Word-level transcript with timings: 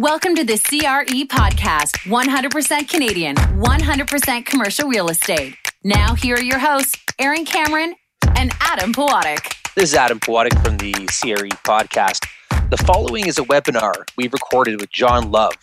Welcome 0.00 0.36
to 0.36 0.44
the 0.44 0.56
CRE 0.56 1.26
podcast 1.26 1.96
100% 2.06 2.88
Canadian, 2.88 3.34
100% 3.34 4.46
commercial 4.46 4.88
real 4.88 5.08
estate. 5.08 5.56
Now, 5.82 6.14
here 6.14 6.36
are 6.36 6.42
your 6.42 6.60
hosts, 6.60 6.96
Aaron 7.18 7.44
Cameron 7.44 7.96
and 8.36 8.52
Adam 8.60 8.92
Pawatic. 8.92 9.56
This 9.74 9.90
is 9.90 9.94
Adam 9.96 10.20
Pawatic 10.20 10.56
from 10.60 10.76
the 10.76 10.92
CRE 10.92 11.48
podcast. 11.66 12.24
The 12.70 12.76
following 12.76 13.26
is 13.26 13.38
a 13.38 13.42
webinar 13.42 13.92
we've 14.16 14.32
recorded 14.32 14.80
with 14.80 14.92
John 14.92 15.32
Love 15.32 15.54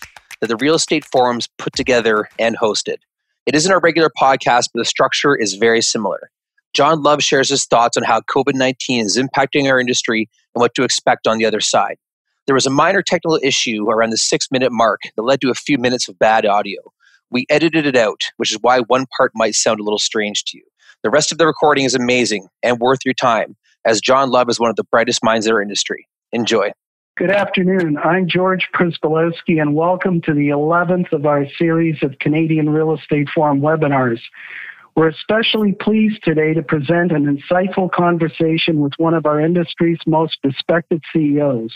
that 0.41 0.47
the 0.47 0.57
Real 0.57 0.75
Estate 0.75 1.05
Forums 1.05 1.47
put 1.57 1.71
together 1.71 2.27
and 2.37 2.57
hosted. 2.57 2.97
It 3.45 3.55
isn't 3.55 3.71
our 3.71 3.79
regular 3.79 4.09
podcast, 4.21 4.71
but 4.73 4.79
the 4.79 4.85
structure 4.85 5.37
is 5.37 5.53
very 5.53 5.81
similar. 5.81 6.29
John 6.73 7.01
Love 7.01 7.23
shares 7.23 7.51
his 7.51 7.65
thoughts 7.65 7.95
on 7.95 8.03
how 8.03 8.19
COVID 8.19 8.55
19 8.55 9.05
is 9.05 9.17
impacting 9.17 9.69
our 9.69 9.79
industry 9.79 10.29
and 10.53 10.59
what 10.59 10.75
to 10.75 10.83
expect 10.83 11.25
on 11.25 11.37
the 11.37 11.45
other 11.45 11.61
side. 11.61 11.95
There 12.47 12.53
was 12.53 12.67
a 12.67 12.71
minor 12.71 13.01
technical 13.01 13.39
issue 13.41 13.89
around 13.89 14.11
the 14.11 14.17
six 14.17 14.51
minute 14.51 14.71
mark 14.71 15.01
that 15.15 15.23
led 15.23 15.41
to 15.41 15.49
a 15.49 15.55
few 15.55 15.79
minutes 15.79 16.07
of 16.07 16.19
bad 16.19 16.45
audio. 16.45 16.79
We 17.31 17.47
edited 17.49 17.87
it 17.87 17.95
out, 17.95 18.21
which 18.37 18.51
is 18.51 18.59
why 18.61 18.81
one 18.81 19.07
part 19.17 19.31
might 19.33 19.55
sound 19.55 19.79
a 19.79 19.83
little 19.83 19.97
strange 19.97 20.43
to 20.45 20.57
you. 20.59 20.63
The 21.01 21.09
rest 21.09 21.31
of 21.31 21.39
the 21.39 21.47
recording 21.47 21.85
is 21.85 21.95
amazing 21.95 22.47
and 22.61 22.79
worth 22.79 22.99
your 23.03 23.15
time, 23.15 23.55
as 23.83 23.99
John 23.99 24.29
Love 24.29 24.47
is 24.47 24.59
one 24.59 24.69
of 24.69 24.75
the 24.75 24.83
brightest 24.83 25.23
minds 25.23 25.47
in 25.47 25.53
our 25.53 25.61
industry. 25.61 26.07
Enjoy. 26.33 26.71
Good 27.17 27.31
afternoon. 27.31 27.97
I'm 27.97 28.27
George 28.27 28.67
Przybylowski, 28.75 29.59
and 29.59 29.73
welcome 29.73 30.21
to 30.21 30.33
the 30.33 30.49
11th 30.49 31.13
of 31.13 31.25
our 31.25 31.47
series 31.57 31.97
of 32.03 32.19
Canadian 32.19 32.69
Real 32.69 32.93
Estate 32.93 33.27
Forum 33.33 33.59
webinars. 33.59 34.19
We're 34.95 35.09
especially 35.09 35.71
pleased 35.71 36.23
today 36.23 36.53
to 36.53 36.61
present 36.61 37.11
an 37.11 37.25
insightful 37.25 37.91
conversation 37.91 38.81
with 38.81 38.93
one 38.97 39.15
of 39.15 39.25
our 39.25 39.39
industry's 39.39 39.99
most 40.05 40.37
respected 40.43 41.01
CEOs. 41.11 41.71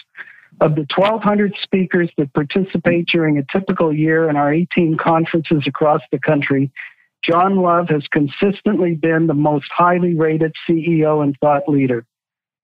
Of 0.62 0.76
the 0.76 0.86
1,200 0.96 1.56
speakers 1.64 2.10
that 2.18 2.34
participate 2.34 3.08
during 3.08 3.38
a 3.38 3.46
typical 3.52 3.94
year 3.94 4.30
in 4.30 4.36
our 4.36 4.54
18 4.54 4.98
conferences 4.98 5.64
across 5.66 6.02
the 6.12 6.20
country, 6.20 6.72
John 7.24 7.58
Love 7.58 7.90
has 7.90 8.08
consistently 8.12 8.96
been 8.96 9.28
the 9.28 9.34
most 9.34 9.68
highly 9.76 10.16
rated 10.16 10.54
CEO 10.68 11.24
and 11.24 11.36
thought 11.40 11.68
leader. 11.68 12.06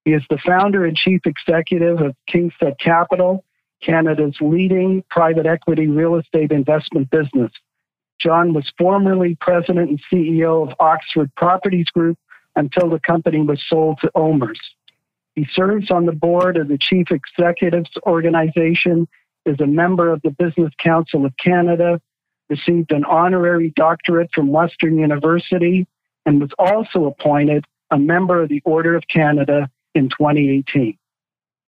He 0.04 0.12
is 0.12 0.22
the 0.30 0.38
founder 0.44 0.84
and 0.84 0.96
chief 0.96 1.22
executive 1.24 2.00
of 2.00 2.14
KingSett 2.30 2.78
Capital, 2.78 3.44
Canada's 3.82 4.36
leading 4.40 5.02
private 5.10 5.46
equity 5.46 5.86
real 5.86 6.16
estate 6.16 6.52
investment 6.52 7.10
business. 7.10 7.52
John 8.20 8.54
was 8.54 8.70
formerly 8.78 9.36
president 9.40 9.90
and 9.90 10.00
CEO 10.12 10.66
of 10.66 10.74
Oxford 10.80 11.30
Properties 11.36 11.88
Group 11.90 12.18
until 12.56 12.88
the 12.88 13.00
company 13.00 13.42
was 13.42 13.62
sold 13.68 13.98
to 14.00 14.10
OMERS. 14.14 14.58
He 15.36 15.46
serves 15.52 15.90
on 15.90 16.06
the 16.06 16.12
board 16.12 16.56
of 16.56 16.68
the 16.68 16.78
Chief 16.78 17.08
Executives 17.10 17.90
Organization, 18.06 19.06
is 19.44 19.60
a 19.60 19.66
member 19.66 20.10
of 20.10 20.22
the 20.22 20.30
Business 20.30 20.72
Council 20.82 21.26
of 21.26 21.34
Canada, 21.36 22.00
received 22.48 22.90
an 22.90 23.04
honorary 23.04 23.70
doctorate 23.76 24.30
from 24.34 24.48
Western 24.48 24.98
University, 24.98 25.86
and 26.24 26.40
was 26.40 26.50
also 26.58 27.04
appointed 27.04 27.66
a 27.90 27.98
member 27.98 28.42
of 28.42 28.48
the 28.48 28.62
Order 28.64 28.96
of 28.96 29.04
Canada 29.08 29.68
in 29.94 30.08
2018. 30.08 30.96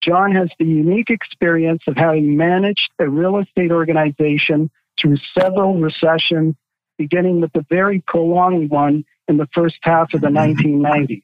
John 0.04 0.32
has 0.32 0.50
the 0.58 0.66
unique 0.66 1.12
experience 1.12 1.84
of 1.88 1.96
having 1.96 2.36
managed 2.36 2.90
a 2.98 3.08
real 3.08 3.38
estate 3.38 3.72
organization 3.72 4.72
through 5.00 5.18
several 5.38 5.80
recessions, 5.80 6.56
beginning 6.98 7.42
with 7.42 7.54
the 7.54 7.66
very 7.70 8.04
prolonged 8.08 8.72
one 8.72 9.06
in 9.28 9.38
the 9.38 9.48
first 9.54 9.78
half 9.84 10.16
of 10.16 10.22
the 10.22 10.28
mm-hmm. 10.28 10.84
1990s 10.84 11.22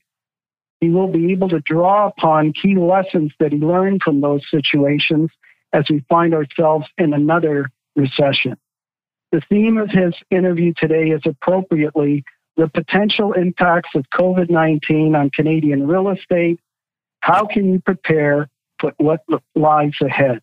he 0.79 0.89
will 0.89 1.07
be 1.07 1.31
able 1.31 1.49
to 1.49 1.59
draw 1.59 2.07
upon 2.07 2.53
key 2.53 2.75
lessons 2.75 3.31
that 3.39 3.51
he 3.51 3.57
learned 3.57 4.01
from 4.03 4.21
those 4.21 4.41
situations 4.49 5.29
as 5.73 5.85
we 5.89 6.05
find 6.09 6.33
ourselves 6.33 6.85
in 6.97 7.13
another 7.13 7.69
recession. 7.95 8.57
The 9.31 9.41
theme 9.49 9.77
of 9.77 9.89
his 9.89 10.13
interview 10.31 10.73
today 10.77 11.09
is 11.09 11.21
appropriately 11.25 12.23
the 12.55 12.67
potential 12.67 13.33
impacts 13.33 13.89
of 13.95 14.05
COVID 14.13 14.49
19 14.49 15.15
on 15.15 15.29
Canadian 15.29 15.87
real 15.87 16.09
estate. 16.09 16.59
How 17.19 17.45
can 17.45 17.73
you 17.73 17.79
prepare 17.79 18.49
for 18.79 18.93
what 18.97 19.21
lies 19.55 19.93
ahead? 20.01 20.41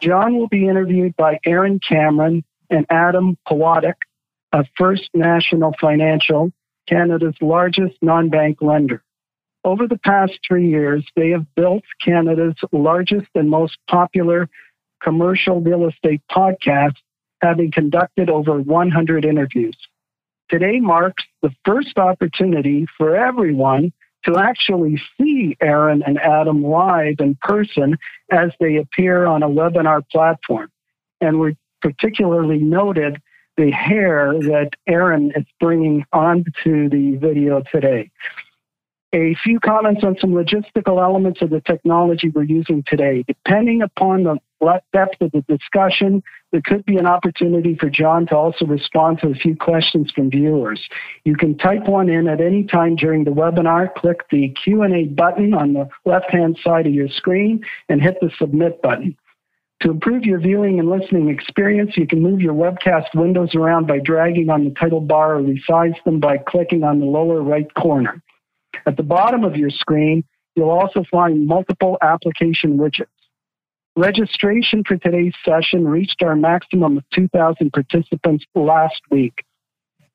John 0.00 0.36
will 0.36 0.48
be 0.48 0.66
interviewed 0.66 1.14
by 1.16 1.38
Aaron 1.44 1.78
Cameron 1.86 2.44
and 2.70 2.86
Adam 2.90 3.36
Pawatic 3.46 3.94
of 4.52 4.66
First 4.76 5.08
National 5.14 5.74
Financial, 5.80 6.50
Canada's 6.88 7.36
largest 7.40 7.96
non 8.02 8.28
bank 8.28 8.58
lender. 8.60 9.02
Over 9.64 9.86
the 9.86 9.98
past 9.98 10.32
three 10.46 10.68
years, 10.68 11.06
they 11.14 11.30
have 11.30 11.46
built 11.54 11.84
Canada's 12.04 12.56
largest 12.72 13.28
and 13.34 13.48
most 13.48 13.78
popular 13.88 14.48
commercial 15.02 15.60
real 15.60 15.88
estate 15.88 16.20
podcast, 16.30 16.96
having 17.40 17.70
conducted 17.70 18.28
over 18.28 18.60
100 18.60 19.24
interviews. 19.24 19.76
Today 20.48 20.80
marks 20.80 21.24
the 21.42 21.54
first 21.64 21.96
opportunity 21.96 22.86
for 22.98 23.16
everyone 23.16 23.92
to 24.24 24.36
actually 24.36 25.00
see 25.18 25.56
Aaron 25.60 26.02
and 26.04 26.18
Adam 26.18 26.62
live 26.62 27.16
in 27.20 27.36
person 27.40 27.96
as 28.30 28.50
they 28.60 28.76
appear 28.76 29.26
on 29.26 29.42
a 29.42 29.48
webinar 29.48 30.02
platform. 30.10 30.70
And 31.20 31.38
we 31.38 31.56
particularly 31.80 32.58
noted 32.58 33.20
the 33.56 33.70
hair 33.70 34.32
that 34.32 34.70
Aaron 34.86 35.32
is 35.36 35.44
bringing 35.60 36.04
onto 36.12 36.88
the 36.88 37.16
video 37.20 37.62
today 37.72 38.10
a 39.14 39.34
few 39.44 39.60
comments 39.60 40.02
on 40.04 40.16
some 40.20 40.30
logistical 40.30 41.02
elements 41.02 41.42
of 41.42 41.50
the 41.50 41.60
technology 41.60 42.30
we're 42.30 42.44
using 42.44 42.82
today. 42.86 43.24
Depending 43.26 43.82
upon 43.82 44.24
the 44.24 44.38
depth 44.92 45.20
of 45.20 45.32
the 45.32 45.42
discussion, 45.42 46.22
there 46.50 46.62
could 46.64 46.84
be 46.86 46.96
an 46.96 47.06
opportunity 47.06 47.76
for 47.78 47.90
John 47.90 48.26
to 48.28 48.36
also 48.36 48.64
respond 48.64 49.20
to 49.20 49.28
a 49.28 49.34
few 49.34 49.54
questions 49.54 50.10
from 50.14 50.30
viewers. 50.30 50.80
You 51.24 51.36
can 51.36 51.58
type 51.58 51.86
one 51.86 52.08
in 52.08 52.26
at 52.26 52.40
any 52.40 52.64
time 52.64 52.96
during 52.96 53.24
the 53.24 53.32
webinar, 53.32 53.94
click 53.94 54.20
the 54.30 54.48
Q&A 54.64 55.04
button 55.04 55.52
on 55.52 55.74
the 55.74 55.88
left-hand 56.06 56.58
side 56.64 56.86
of 56.86 56.94
your 56.94 57.08
screen 57.08 57.64
and 57.88 58.00
hit 58.00 58.18
the 58.20 58.30
submit 58.38 58.80
button. 58.80 59.16
To 59.82 59.90
improve 59.90 60.22
your 60.22 60.38
viewing 60.38 60.78
and 60.78 60.88
listening 60.88 61.28
experience, 61.28 61.96
you 61.96 62.06
can 62.06 62.22
move 62.22 62.40
your 62.40 62.54
webcast 62.54 63.16
windows 63.16 63.56
around 63.56 63.88
by 63.88 63.98
dragging 63.98 64.48
on 64.48 64.62
the 64.64 64.70
title 64.70 65.00
bar 65.00 65.34
or 65.34 65.42
resize 65.42 65.96
them 66.04 66.20
by 66.20 66.38
clicking 66.38 66.84
on 66.84 67.00
the 67.00 67.04
lower 67.04 67.42
right 67.42 67.66
corner. 67.74 68.21
At 68.86 68.96
the 68.96 69.02
bottom 69.02 69.44
of 69.44 69.56
your 69.56 69.70
screen, 69.70 70.24
you'll 70.56 70.70
also 70.70 71.04
find 71.10 71.46
multiple 71.46 71.98
application 72.02 72.78
widgets. 72.78 73.06
Registration 73.94 74.82
for 74.86 74.96
today's 74.96 75.34
session 75.44 75.86
reached 75.86 76.22
our 76.22 76.34
maximum 76.34 76.98
of 76.98 77.04
2,000 77.14 77.72
participants 77.72 78.44
last 78.54 79.00
week. 79.10 79.44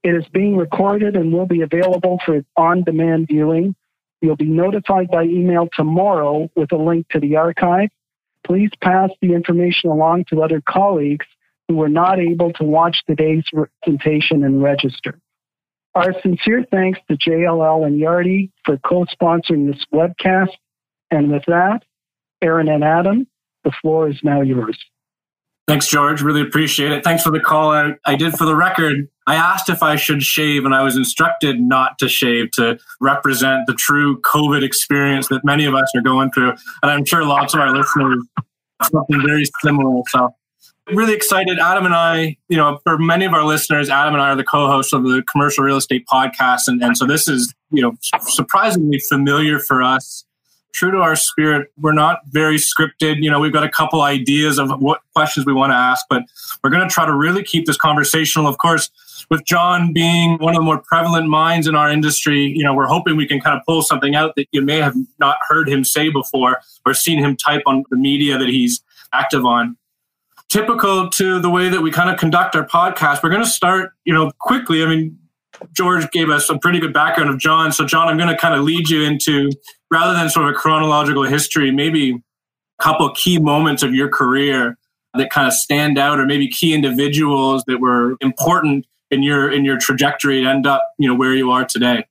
It 0.03 0.16
is 0.16 0.25
being 0.33 0.57
recorded 0.57 1.16
and 1.16 1.31
will 1.31 1.45
be 1.45 1.61
available 1.61 2.19
for 2.25 2.44
on 2.55 2.83
demand 2.83 3.28
viewing. 3.28 3.75
You'll 4.22 4.35
be 4.35 4.45
notified 4.45 5.09
by 5.11 5.23
email 5.23 5.69
tomorrow 5.75 6.49
with 6.55 6.72
a 6.72 6.78
link 6.78 7.07
to 7.09 7.19
the 7.19 7.35
archive. 7.35 7.89
Please 8.45 8.72
pass 8.81 9.11
the 9.22 9.34
information 9.34 9.89
along 9.89 10.25
to 10.29 10.41
other 10.41 10.61
colleagues 10.67 11.25
who 11.67 11.75
were 11.75 11.89
not 11.89 12.19
able 12.19 12.53
to 12.53 12.63
watch 12.63 13.03
today's 13.07 13.44
presentation 13.84 14.44
and 14.44 14.63
register. 14.63 15.19
Our 15.97 16.13
sincere 16.22 16.63
thanks 16.72 17.00
to 17.09 17.18
JLL 17.18 17.85
and 17.85 18.00
Yardi 18.00 18.52
for 18.66 18.78
co-sponsoring 18.78 19.72
this 19.72 19.84
webcast. 19.91 20.52
And 21.09 21.31
with 21.31 21.44
that, 21.47 21.84
Aaron 22.41 22.69
and 22.69 22.84
Adam, 22.84 23.28
the 23.63 23.72
floor 23.81 24.08
is 24.08 24.19
now 24.24 24.41
yours. 24.41 24.78
Thanks, 25.68 25.88
George. 25.90 26.22
Really 26.22 26.41
appreciate 26.41 26.91
it. 26.91 27.03
Thanks 27.03 27.24
for 27.24 27.31
the 27.31 27.40
call 27.40 27.72
out. 27.74 27.96
I 28.06 28.16
did 28.16 28.34
for 28.34 28.46
the 28.46 28.56
record. 28.56 29.09
I 29.25 29.35
asked 29.35 29.69
if 29.69 29.81
I 29.81 29.96
should 29.96 30.24
shave, 30.24 30.63
and 30.66 30.74
I 30.74 30.84
was 30.84 30.96
instructed 30.96 31.59
not 31.59 31.97
to 32.00 32.08
shave 32.08 32.52
to 32.52 32.78
represent 33.02 33.68
the 33.68 33.74
true 33.74 34.22
COVID 34.22 34.64
experience 34.64 35.28
that 35.29 35.44
many 35.44 35.66
of 35.66 35.74
us 35.74 35.91
are 35.96 36.02
going 36.02 36.31
through. 36.31 36.52
And 36.84 36.91
I'm 36.91 37.03
sure 37.06 37.25
lots 37.25 37.53
of 37.53 37.59
our 37.59 37.75
listeners 37.75 38.24
something 38.84 39.22
very 39.25 39.46
similar. 39.62 40.03
So 40.08 40.29
really 40.93 41.13
excited. 41.13 41.59
Adam 41.59 41.85
and 41.85 41.93
I, 41.93 42.37
you 42.49 42.57
know, 42.57 42.79
for 42.84 42.97
many 42.97 43.25
of 43.25 43.34
our 43.34 43.43
listeners, 43.43 43.89
Adam 43.89 44.13
and 44.13 44.22
I 44.22 44.29
are 44.29 44.35
the 44.35 44.43
co-hosts 44.43 44.93
of 44.93 45.03
the 45.03 45.23
Commercial 45.31 45.63
Real 45.63 45.78
Estate 45.78 46.05
Podcast, 46.11 46.67
and, 46.67 46.81
and 46.84 46.97
so 46.97 47.05
this 47.05 47.28
is, 47.28 47.53
you 47.72 47.81
know, 47.81 47.97
surprisingly 48.22 48.99
familiar 48.99 49.59
for 49.59 49.84
us. 49.84 50.23
True 50.73 50.91
to 50.91 50.99
our 50.99 51.16
spirit, 51.16 51.72
we're 51.79 51.93
not 51.93 52.19
very 52.28 52.57
scripted. 52.57 53.23
You 53.23 53.31
know, 53.31 53.39
we've 53.39 53.53
got 53.53 53.63
a 53.63 53.69
couple 53.69 54.01
ideas 54.01 54.59
of 54.59 54.69
what 54.79 55.01
questions 55.16 55.45
we 55.45 55.53
want 55.53 55.72
to 55.72 55.75
ask, 55.75 56.05
but 56.07 56.23
we're 56.63 56.69
going 56.69 56.87
to 56.87 56.93
try 56.93 57.05
to 57.05 57.16
really 57.16 57.41
keep 57.41 57.66
this 57.66 57.78
conversational. 57.78 58.47
Of 58.47 58.59
course, 58.59 58.91
with 59.31 59.43
John 59.43 59.91
being 59.91 60.37
one 60.37 60.53
of 60.55 60.59
the 60.59 60.66
more 60.66 60.78
prevalent 60.78 61.29
minds 61.29 61.66
in 61.66 61.75
our 61.75 61.89
industry, 61.89 62.53
you 62.55 62.63
know, 62.63 62.75
we're 62.75 62.85
hoping 62.85 63.16
we 63.16 63.25
can 63.25 63.41
kind 63.41 63.57
of 63.57 63.63
pull 63.66 63.81
something 63.81 64.13
out 64.13 64.35
that 64.35 64.47
you 64.51 64.61
may 64.61 64.78
have 64.78 64.93
not 65.17 65.37
heard 65.47 65.67
him 65.67 65.84
say 65.84 66.09
before 66.09 66.61
or 66.85 66.93
seen 66.93 67.17
him 67.17 67.35
type 67.35 67.63
on 67.66 67.84
the 67.89 67.97
media 67.97 68.37
that 68.37 68.49
he's 68.49 68.84
active 69.13 69.45
on 69.45 69.75
typical 70.49 71.09
to 71.11 71.40
the 71.40 71.49
way 71.49 71.70
that 71.70 71.82
we 71.82 71.91
kind 71.91 72.09
of 72.09 72.17
conduct 72.17 72.55
our 72.55 72.66
podcast, 72.66 73.22
we're 73.23 73.29
going 73.29 73.44
to 73.44 73.49
start, 73.49 73.91
you 74.05 74.14
know, 74.14 74.32
quickly. 74.40 74.84
I 74.84 74.88
mean, 74.88 75.17
George 75.73 76.09
gave 76.11 76.29
us 76.29 76.49
a 76.49 76.58
pretty 76.58 76.79
good 76.79 76.94
background 76.94 77.29
of 77.29 77.40
John. 77.40 77.72
So, 77.72 77.85
John, 77.85 78.08
I'm 78.08 78.17
going 78.17 78.29
to 78.29 78.38
kind 78.38 78.55
of 78.55 78.64
lead 78.64 78.90
you 78.90 79.03
into, 79.03 79.52
rather 79.91 80.14
than 80.14 80.29
sort 80.29 80.47
of 80.47 80.55
a 80.55 80.58
chronological 80.58 81.23
history, 81.23 81.72
maybe 81.72 82.11
a 82.11 82.84
couple 82.84 83.09
key 83.11 83.40
moments 83.40 83.84
of 83.84 83.94
your 83.94 84.09
career 84.09 84.78
that 85.17 85.29
kind 85.29 85.47
of 85.47 85.53
stand 85.53 85.97
out 85.97 86.20
or 86.20 86.26
maybe 86.26 86.47
key 86.47 86.73
individuals 86.73 87.64
that 87.67 87.79
were 87.79 88.17
important 88.22 88.85
in 89.09 89.23
your 89.23 89.52
in 89.52 89.66
your 89.66 89.78
trajectory 89.78 90.44
to 90.44 90.49
end 90.49 90.67
up 90.67 90.84
you 90.97 91.08
know 91.08 91.16
where 91.16 91.34
you 91.34 91.49
are 91.49 91.66
today 91.66 92.05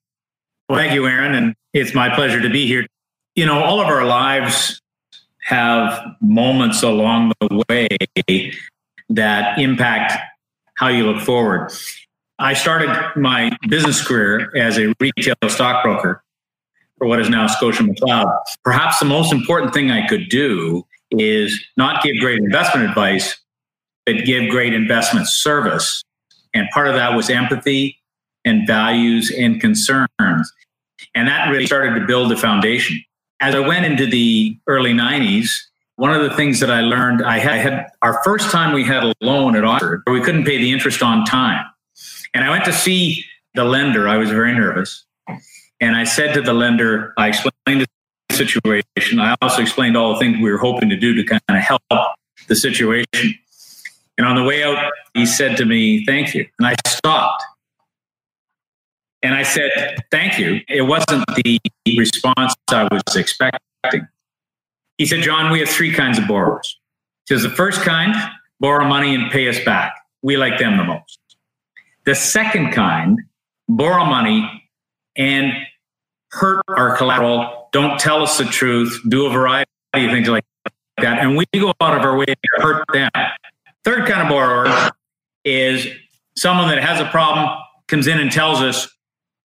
well 0.69 0.79
thank 0.79 0.93
you 0.93 1.07
aaron 1.07 1.35
and 1.35 1.55
it's 1.73 1.95
my 1.95 2.13
pleasure 2.15 2.41
to 2.41 2.49
be 2.49 2.67
here 2.67 2.87
you 3.35 3.45
know 3.45 3.63
all 3.63 3.81
of 3.81 3.87
our 3.87 4.05
lives 4.05 4.81
have 5.47 6.05
moments 6.21 6.83
along 6.83 7.33
the 7.41 7.65
way 7.69 7.89
that 9.09 9.59
impact 9.59 10.13
how 10.75 10.89
you 10.89 11.05
look 11.07 11.23
forward 11.23 11.71
i 12.39 12.53
started 12.53 12.91
my 13.17 13.57
business 13.69 14.07
career 14.07 14.51
as 14.57 14.77
a 14.79 14.93
retail 15.01 15.37
stockbroker 15.49 16.23
for 16.99 17.07
what 17.07 17.21
is 17.21 17.29
now 17.29 17.47
Scotia 17.47 17.83
McLeod. 17.83 18.33
Perhaps 18.65 18.99
the 18.99 19.05
most 19.05 19.33
important 19.33 19.75
thing 19.75 19.91
I 19.91 20.07
could 20.07 20.29
do 20.29 20.87
is 21.11 21.59
not 21.77 22.03
give 22.03 22.17
great 22.19 22.39
investment 22.39 22.89
advice, 22.89 23.37
but 24.05 24.25
give 24.25 24.49
great 24.51 24.73
investment 24.73 25.29
service. 25.29 26.03
And 26.55 26.67
part 26.73 26.89
of 26.89 26.95
that 26.95 27.15
was 27.15 27.29
empathy 27.29 27.99
and 28.45 28.67
values 28.67 29.33
and 29.37 29.61
concerns. 29.61 30.53
And 31.15 31.29
that 31.29 31.51
really 31.51 31.67
started 31.67 31.99
to 32.01 32.07
build 32.07 32.31
the 32.31 32.37
foundation. 32.37 33.03
As 33.41 33.55
I 33.55 33.61
went 33.61 33.85
into 33.85 34.07
the 34.07 34.59
early 34.67 34.93
90s, 34.93 35.51
one 35.97 36.13
of 36.13 36.23
the 36.23 36.35
things 36.37 36.61
that 36.61 36.71
I 36.71 36.81
learned, 36.81 37.25
I 37.25 37.39
had, 37.39 37.53
I 37.53 37.57
had 37.57 37.87
our 38.03 38.23
first 38.23 38.51
time 38.51 38.75
we 38.75 38.85
had 38.85 39.03
a 39.03 39.15
loan 39.21 39.57
at 39.57 39.65
Oxford, 39.65 40.03
we 40.07 40.21
couldn't 40.21 40.45
pay 40.45 40.59
the 40.59 40.73
interest 40.73 41.03
on 41.03 41.25
time. 41.25 41.65
And 42.35 42.45
I 42.45 42.51
went 42.51 42.65
to 42.67 42.73
see 42.73 43.25
the 43.55 43.65
lender. 43.65 44.09
I 44.09 44.17
was 44.17 44.31
very 44.31 44.53
nervous. 44.53 45.05
And 45.81 45.97
I 45.97 46.05
said 46.05 46.35
to 46.35 46.43
the 46.43 46.53
lender, 46.53 47.15
I 47.17 47.29
explained 47.29 47.87
the 48.29 48.35
situation. 48.35 49.21
I 49.21 49.37
also 49.41 49.63
explained 49.63 49.97
all 49.97 50.13
the 50.15 50.21
things 50.21 50.37
we 50.37 50.51
were 50.51 50.59
hoping 50.59 50.89
to 50.91 50.97
do 50.97 51.15
to 51.15 51.25
kind 51.25 51.43
of 51.49 51.57
help 51.57 51.83
the 52.49 52.57
situation. 52.57 53.35
And 54.19 54.27
on 54.27 54.37
the 54.37 54.45
way 54.45 54.65
out, 54.65 54.93
he 55.15 55.27
said 55.27 55.57
to 55.59 55.65
me, 55.65 56.05
Thank 56.07 56.35
you. 56.35 56.47
And 56.59 56.69
I 56.69 56.75
stopped. 56.87 57.43
And 59.27 59.35
I 59.35 59.43
said, 59.43 60.05
Thank 60.13 60.39
you. 60.39 60.61
It 60.69 60.83
wasn't 60.83 61.25
the 61.35 61.61
response 61.99 62.55
I 62.71 62.85
was 62.85 63.03
expecting. 63.17 64.07
He 64.99 65.05
said, 65.05 65.23
John, 65.23 65.51
we 65.51 65.59
have 65.59 65.69
three 65.69 65.93
kinds 65.93 66.17
of 66.17 66.29
borrowers. 66.29 66.79
He 67.29 67.35
says, 67.35 67.43
The 67.43 67.51
first 67.51 67.81
kind, 67.81 68.15
borrow 68.61 68.87
money 68.87 69.17
and 69.17 69.29
pay 69.33 69.49
us 69.49 69.59
back. 69.65 69.97
We 70.23 70.37
like 70.37 70.61
them 70.61 70.77
the 70.77 70.85
most. 70.85 71.19
The 72.05 72.15
second 72.15 72.71
kind, 72.71 73.19
borrow 73.69 74.05
money 74.05 74.71
and 75.17 75.53
hurt 76.31 76.63
our 76.69 76.97
collateral, 76.97 77.69
don't 77.73 77.99
tell 77.99 78.23
us 78.23 78.39
the 78.39 78.45
truth, 78.45 79.01
do 79.09 79.27
a 79.27 79.31
variety 79.31 79.69
of 79.93 80.13
things 80.13 80.29
like 80.29 80.45
that. 80.99 81.19
And 81.19 81.37
we 81.37 81.47
go 81.53 81.75
out 81.81 81.99
of 81.99 82.05
our 82.05 82.17
way 82.17 82.27
to 82.27 82.37
hurt 82.59 82.85
them. 82.93 83.11
Third 83.85 84.07
kind 84.07 84.23
of 84.23 84.29
borrower 84.29 84.93
is 85.45 85.89
someone 86.37 86.69
that 86.69 86.81
has 86.81 87.01
a 87.01 87.07
problem, 87.07 87.49
comes 87.89 88.07
in 88.07 88.21
and 88.21 88.31
tells 88.31 88.63
us, 88.63 88.89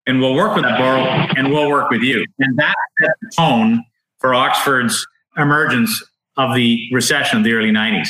and 0.06 0.20
we'll 0.20 0.34
work 0.34 0.54
with 0.54 0.64
that 0.64 0.78
borrower 0.78 1.06
and 1.36 1.50
we'll 1.52 1.68
work 1.68 1.90
with 1.90 2.02
you. 2.02 2.24
And 2.38 2.58
that's 2.58 2.74
the 2.98 3.30
tone 3.36 3.84
for 4.18 4.34
Oxford's 4.34 5.06
emergence 5.36 6.02
of 6.36 6.54
the 6.54 6.88
recession 6.92 7.38
of 7.38 7.44
the 7.44 7.52
early 7.52 7.70
90s. 7.70 8.08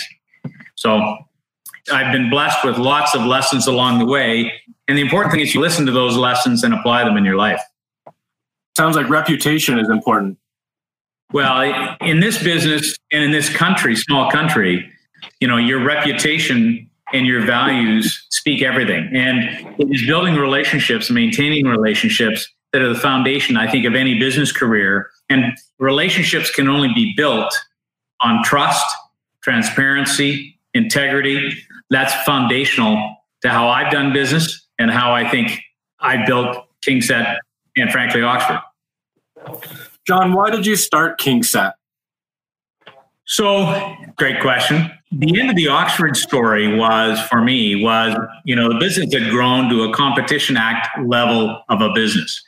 So 0.76 1.16
I've 1.92 2.12
been 2.12 2.30
blessed 2.30 2.64
with 2.64 2.78
lots 2.78 3.14
of 3.14 3.22
lessons 3.22 3.66
along 3.66 3.98
the 3.98 4.06
way. 4.06 4.52
And 4.88 4.96
the 4.96 5.02
important 5.02 5.32
thing 5.32 5.40
is 5.40 5.54
you 5.54 5.60
listen 5.60 5.86
to 5.86 5.92
those 5.92 6.16
lessons 6.16 6.64
and 6.64 6.74
apply 6.74 7.04
them 7.04 7.16
in 7.16 7.24
your 7.24 7.36
life. 7.36 7.60
Sounds 8.76 8.96
like 8.96 9.08
reputation 9.08 9.78
is 9.78 9.88
important. 9.90 10.38
Well, 11.32 11.96
in 12.00 12.20
this 12.20 12.42
business 12.42 12.96
and 13.10 13.24
in 13.24 13.32
this 13.32 13.48
country, 13.48 13.96
small 13.96 14.30
country, 14.30 14.90
you 15.40 15.48
know, 15.48 15.56
your 15.56 15.82
reputation 15.84 16.90
and 17.12 17.26
your 17.26 17.44
values 17.44 18.26
speak 18.30 18.62
everything. 18.62 19.10
And 19.14 19.74
it 19.78 19.88
is 19.90 20.06
building 20.06 20.36
relationships, 20.36 21.10
maintaining 21.10 21.66
relationships 21.66 22.48
that 22.72 22.82
are 22.82 22.88
the 22.88 22.98
foundation, 22.98 23.56
I 23.56 23.70
think, 23.70 23.84
of 23.84 23.94
any 23.94 24.18
business 24.18 24.50
career. 24.50 25.10
And 25.28 25.56
relationships 25.78 26.50
can 26.50 26.68
only 26.68 26.92
be 26.94 27.14
built 27.16 27.54
on 28.22 28.42
trust, 28.44 28.84
transparency, 29.42 30.58
integrity. 30.74 31.52
That's 31.90 32.14
foundational 32.24 33.16
to 33.42 33.50
how 33.50 33.68
I've 33.68 33.92
done 33.92 34.12
business 34.12 34.66
and 34.78 34.90
how 34.90 35.12
I 35.12 35.28
think 35.28 35.60
I 36.00 36.24
built 36.24 36.56
KingSett 36.86 37.36
and 37.76 37.90
frankly 37.90 38.22
Oxford. 38.22 38.60
John, 40.06 40.32
why 40.32 40.50
did 40.50 40.66
you 40.66 40.76
start 40.76 41.20
KingSett? 41.20 41.72
So, 43.24 43.94
great 44.16 44.40
question. 44.40 44.90
The 45.12 45.40
end 45.40 45.50
of 45.50 45.56
the 45.56 45.68
Oxford 45.68 46.16
story 46.16 46.76
was 46.76 47.20
for 47.28 47.42
me 47.42 47.82
was, 47.82 48.16
you 48.44 48.56
know, 48.56 48.68
the 48.68 48.78
business 48.78 49.12
had 49.12 49.30
grown 49.30 49.68
to 49.68 49.84
a 49.84 49.92
competition 49.94 50.56
act 50.56 50.88
level 51.04 51.62
of 51.68 51.80
a 51.80 51.92
business. 51.92 52.42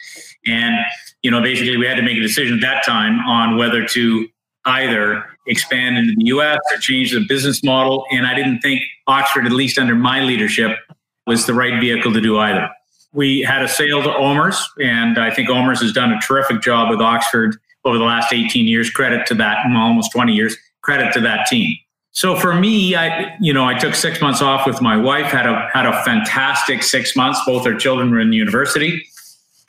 And, 0.46 0.74
you 1.22 1.30
know, 1.30 1.42
basically 1.42 1.76
we 1.76 1.86
had 1.86 1.96
to 1.96 2.02
make 2.02 2.16
a 2.16 2.22
decision 2.22 2.56
at 2.56 2.60
that 2.62 2.84
time 2.84 3.20
on 3.20 3.56
whether 3.56 3.86
to 3.86 4.28
either 4.66 5.24
expand 5.46 5.98
into 5.98 6.14
the 6.16 6.24
US 6.26 6.58
or 6.72 6.78
change 6.78 7.12
the 7.12 7.24
business 7.28 7.62
model. 7.62 8.04
And 8.10 8.26
I 8.26 8.34
didn't 8.34 8.60
think 8.60 8.82
Oxford, 9.06 9.46
at 9.46 9.52
least 9.52 9.78
under 9.78 9.94
my 9.94 10.20
leadership, 10.20 10.78
was 11.26 11.46
the 11.46 11.54
right 11.54 11.80
vehicle 11.80 12.12
to 12.12 12.20
do 12.20 12.38
either. 12.38 12.68
We 13.12 13.42
had 13.42 13.62
a 13.62 13.68
sale 13.68 14.02
to 14.02 14.14
Omers, 14.14 14.60
and 14.82 15.18
I 15.18 15.30
think 15.30 15.48
Omers 15.48 15.80
has 15.80 15.92
done 15.92 16.12
a 16.12 16.20
terrific 16.20 16.62
job 16.62 16.90
with 16.90 17.00
Oxford 17.00 17.56
over 17.84 17.98
the 17.98 18.04
last 18.04 18.32
18 18.32 18.66
years. 18.66 18.90
Credit 18.90 19.24
to 19.26 19.34
that, 19.34 19.64
almost 19.66 20.12
20 20.12 20.32
years. 20.32 20.56
Credit 20.84 21.12
to 21.14 21.20
that 21.20 21.46
team. 21.48 21.76
So 22.12 22.36
for 22.36 22.54
me, 22.54 22.94
I 22.94 23.34
you 23.40 23.52
know 23.52 23.64
I 23.64 23.76
took 23.76 23.94
six 23.94 24.20
months 24.20 24.42
off 24.42 24.66
with 24.66 24.80
my 24.82 24.96
wife. 24.96 25.26
had 25.26 25.46
a 25.46 25.68
had 25.72 25.86
a 25.86 26.04
fantastic 26.04 26.82
six 26.82 27.16
months. 27.16 27.40
Both 27.46 27.66
our 27.66 27.74
children 27.74 28.10
were 28.10 28.20
in 28.20 28.32
university, 28.32 29.02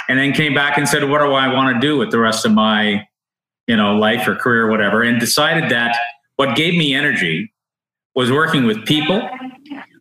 and 0.10 0.20
then 0.20 0.34
came 0.34 0.54
back 0.54 0.78
and 0.78 0.88
said, 0.88 1.10
"What 1.10 1.20
do 1.20 1.32
I 1.32 1.52
want 1.52 1.74
to 1.74 1.80
do 1.80 1.98
with 1.98 2.12
the 2.12 2.20
rest 2.20 2.46
of 2.46 2.52
my 2.52 3.08
you 3.66 3.76
know 3.76 3.96
life 3.96 4.28
or 4.28 4.36
career, 4.36 4.68
or 4.68 4.70
whatever?" 4.70 5.02
And 5.02 5.20
decided 5.20 5.72
that 5.72 5.96
what 6.36 6.56
gave 6.56 6.76
me 6.76 6.94
energy 6.94 7.52
was 8.14 8.30
working 8.32 8.66
with 8.66 8.86
people, 8.86 9.28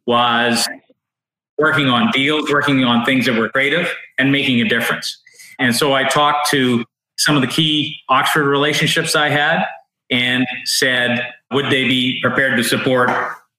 was 0.06 0.68
working 1.56 1.86
on 1.86 2.10
deals, 2.10 2.50
working 2.50 2.84
on 2.84 3.04
things 3.04 3.24
that 3.26 3.38
were 3.38 3.48
creative 3.48 3.88
and 4.18 4.32
making 4.32 4.60
a 4.60 4.68
difference. 4.68 5.16
And 5.60 5.74
so 5.74 5.94
I 5.94 6.08
talked 6.08 6.50
to 6.50 6.84
some 7.18 7.36
of 7.36 7.42
the 7.42 7.48
key 7.48 8.00
Oxford 8.08 8.44
relationships 8.44 9.14
I 9.14 9.28
had 9.28 9.64
and 10.14 10.46
said, 10.64 11.20
would 11.52 11.66
they 11.66 11.88
be 11.88 12.20
prepared 12.22 12.56
to 12.56 12.62
support 12.62 13.10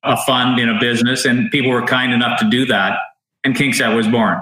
a 0.03 0.17
fund 0.25 0.57
in 0.57 0.69
a 0.69 0.79
business? 0.79 1.25
And 1.25 1.51
people 1.51 1.69
were 1.69 1.85
kind 1.85 2.13
enough 2.13 2.39
to 2.39 2.49
do 2.49 2.65
that. 2.67 2.97
And 3.43 3.55
KingSett 3.55 3.93
was 3.93 4.07
born. 4.07 4.41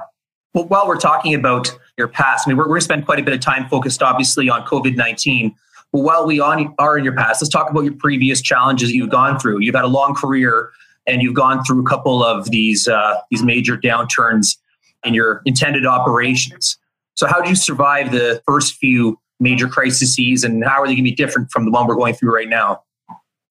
Well, 0.53 0.65
while 0.65 0.88
we're 0.88 1.00
talking 1.00 1.34
about 1.34 1.75
your 1.98 2.08
past, 2.08 2.48
I 2.48 2.51
mean, 2.51 2.58
we're, 2.58 2.65
we're 2.65 2.70
going 2.70 2.82
to 2.82 2.86
spend 2.86 3.05
quite 3.05 3.20
a 3.20 3.24
bit 3.24 3.34
of 3.34 3.39
time 3.39 3.67
focused, 3.67 4.03
obviously, 4.03 4.48
on 4.48 4.63
COVID 4.65 4.96
19. 4.96 5.55
But 5.91 6.00
while 6.01 6.27
we 6.27 6.39
on, 6.39 6.74
are 6.77 6.98
in 7.00 7.03
your 7.03 7.15
past, 7.15 7.41
let's 7.41 7.50
talk 7.50 7.70
about 7.70 7.84
your 7.84 7.96
previous 7.96 8.41
challenges 8.41 8.91
you've 8.91 9.10
gone 9.10 9.39
through. 9.39 9.62
You've 9.62 9.75
had 9.75 9.84
a 9.84 9.88
long 9.88 10.13
career 10.13 10.70
and 11.08 11.22
you've 11.22 11.34
gone 11.34 11.63
through 11.63 11.82
a 11.82 11.89
couple 11.89 12.24
of 12.24 12.51
these 12.51 12.88
uh, 12.88 13.15
these 13.32 13.43
major 13.43 13.75
downturns 13.75 14.58
in 15.03 15.15
your 15.15 15.41
intended 15.46 15.86
operations. 15.86 16.77
So, 17.15 17.27
how 17.27 17.41
did 17.41 17.50
you 17.50 17.55
survive 17.55 18.12
the 18.12 18.41
first 18.48 18.75
few 18.75 19.20
major 19.43 19.67
crises, 19.67 20.43
and 20.43 20.63
how 20.63 20.81
are 20.81 20.88
they 20.88 20.93
going 20.93 20.97
to 20.97 21.03
be 21.03 21.15
different 21.15 21.51
from 21.51 21.65
the 21.65 21.71
one 21.71 21.85
we're 21.85 21.95
going 21.95 22.15
through 22.15 22.33
right 22.33 22.50
now? 22.50 22.81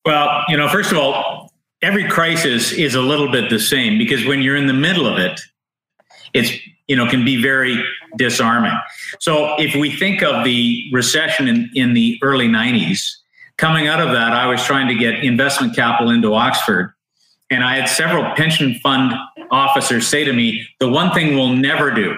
Well, 0.04 0.44
you 0.48 0.56
know, 0.56 0.68
first 0.68 0.90
of 0.90 0.98
all, 0.98 1.52
every 1.82 2.08
crisis 2.08 2.72
is 2.72 2.94
a 2.94 3.00
little 3.00 3.30
bit 3.30 3.50
the 3.50 3.60
same 3.60 3.98
because 3.98 4.26
when 4.26 4.42
you're 4.42 4.56
in 4.56 4.66
the 4.66 4.72
middle 4.72 5.06
of 5.06 5.18
it, 5.18 5.40
it's 6.34 6.50
you 6.88 6.96
know 6.96 7.08
can 7.08 7.24
be 7.24 7.40
very 7.40 7.82
disarming. 8.16 8.76
So, 9.20 9.54
if 9.58 9.76
we 9.76 9.94
think 9.94 10.22
of 10.22 10.44
the 10.44 10.90
recession 10.92 11.46
in, 11.46 11.70
in 11.74 11.94
the 11.94 12.18
early 12.22 12.48
'90s, 12.48 13.06
coming 13.58 13.86
out 13.86 14.00
of 14.00 14.12
that, 14.12 14.32
I 14.32 14.46
was 14.46 14.64
trying 14.64 14.88
to 14.88 14.94
get 14.94 15.22
investment 15.22 15.76
capital 15.76 16.10
into 16.10 16.34
Oxford 16.34 16.94
and 17.52 17.62
I 17.62 17.76
had 17.76 17.88
several 17.88 18.24
pension 18.34 18.76
fund 18.76 19.12
officers 19.50 20.08
say 20.08 20.24
to 20.24 20.32
me, 20.32 20.66
the 20.80 20.88
one 20.88 21.12
thing 21.12 21.34
we'll 21.34 21.54
never 21.54 21.90
do 21.90 22.16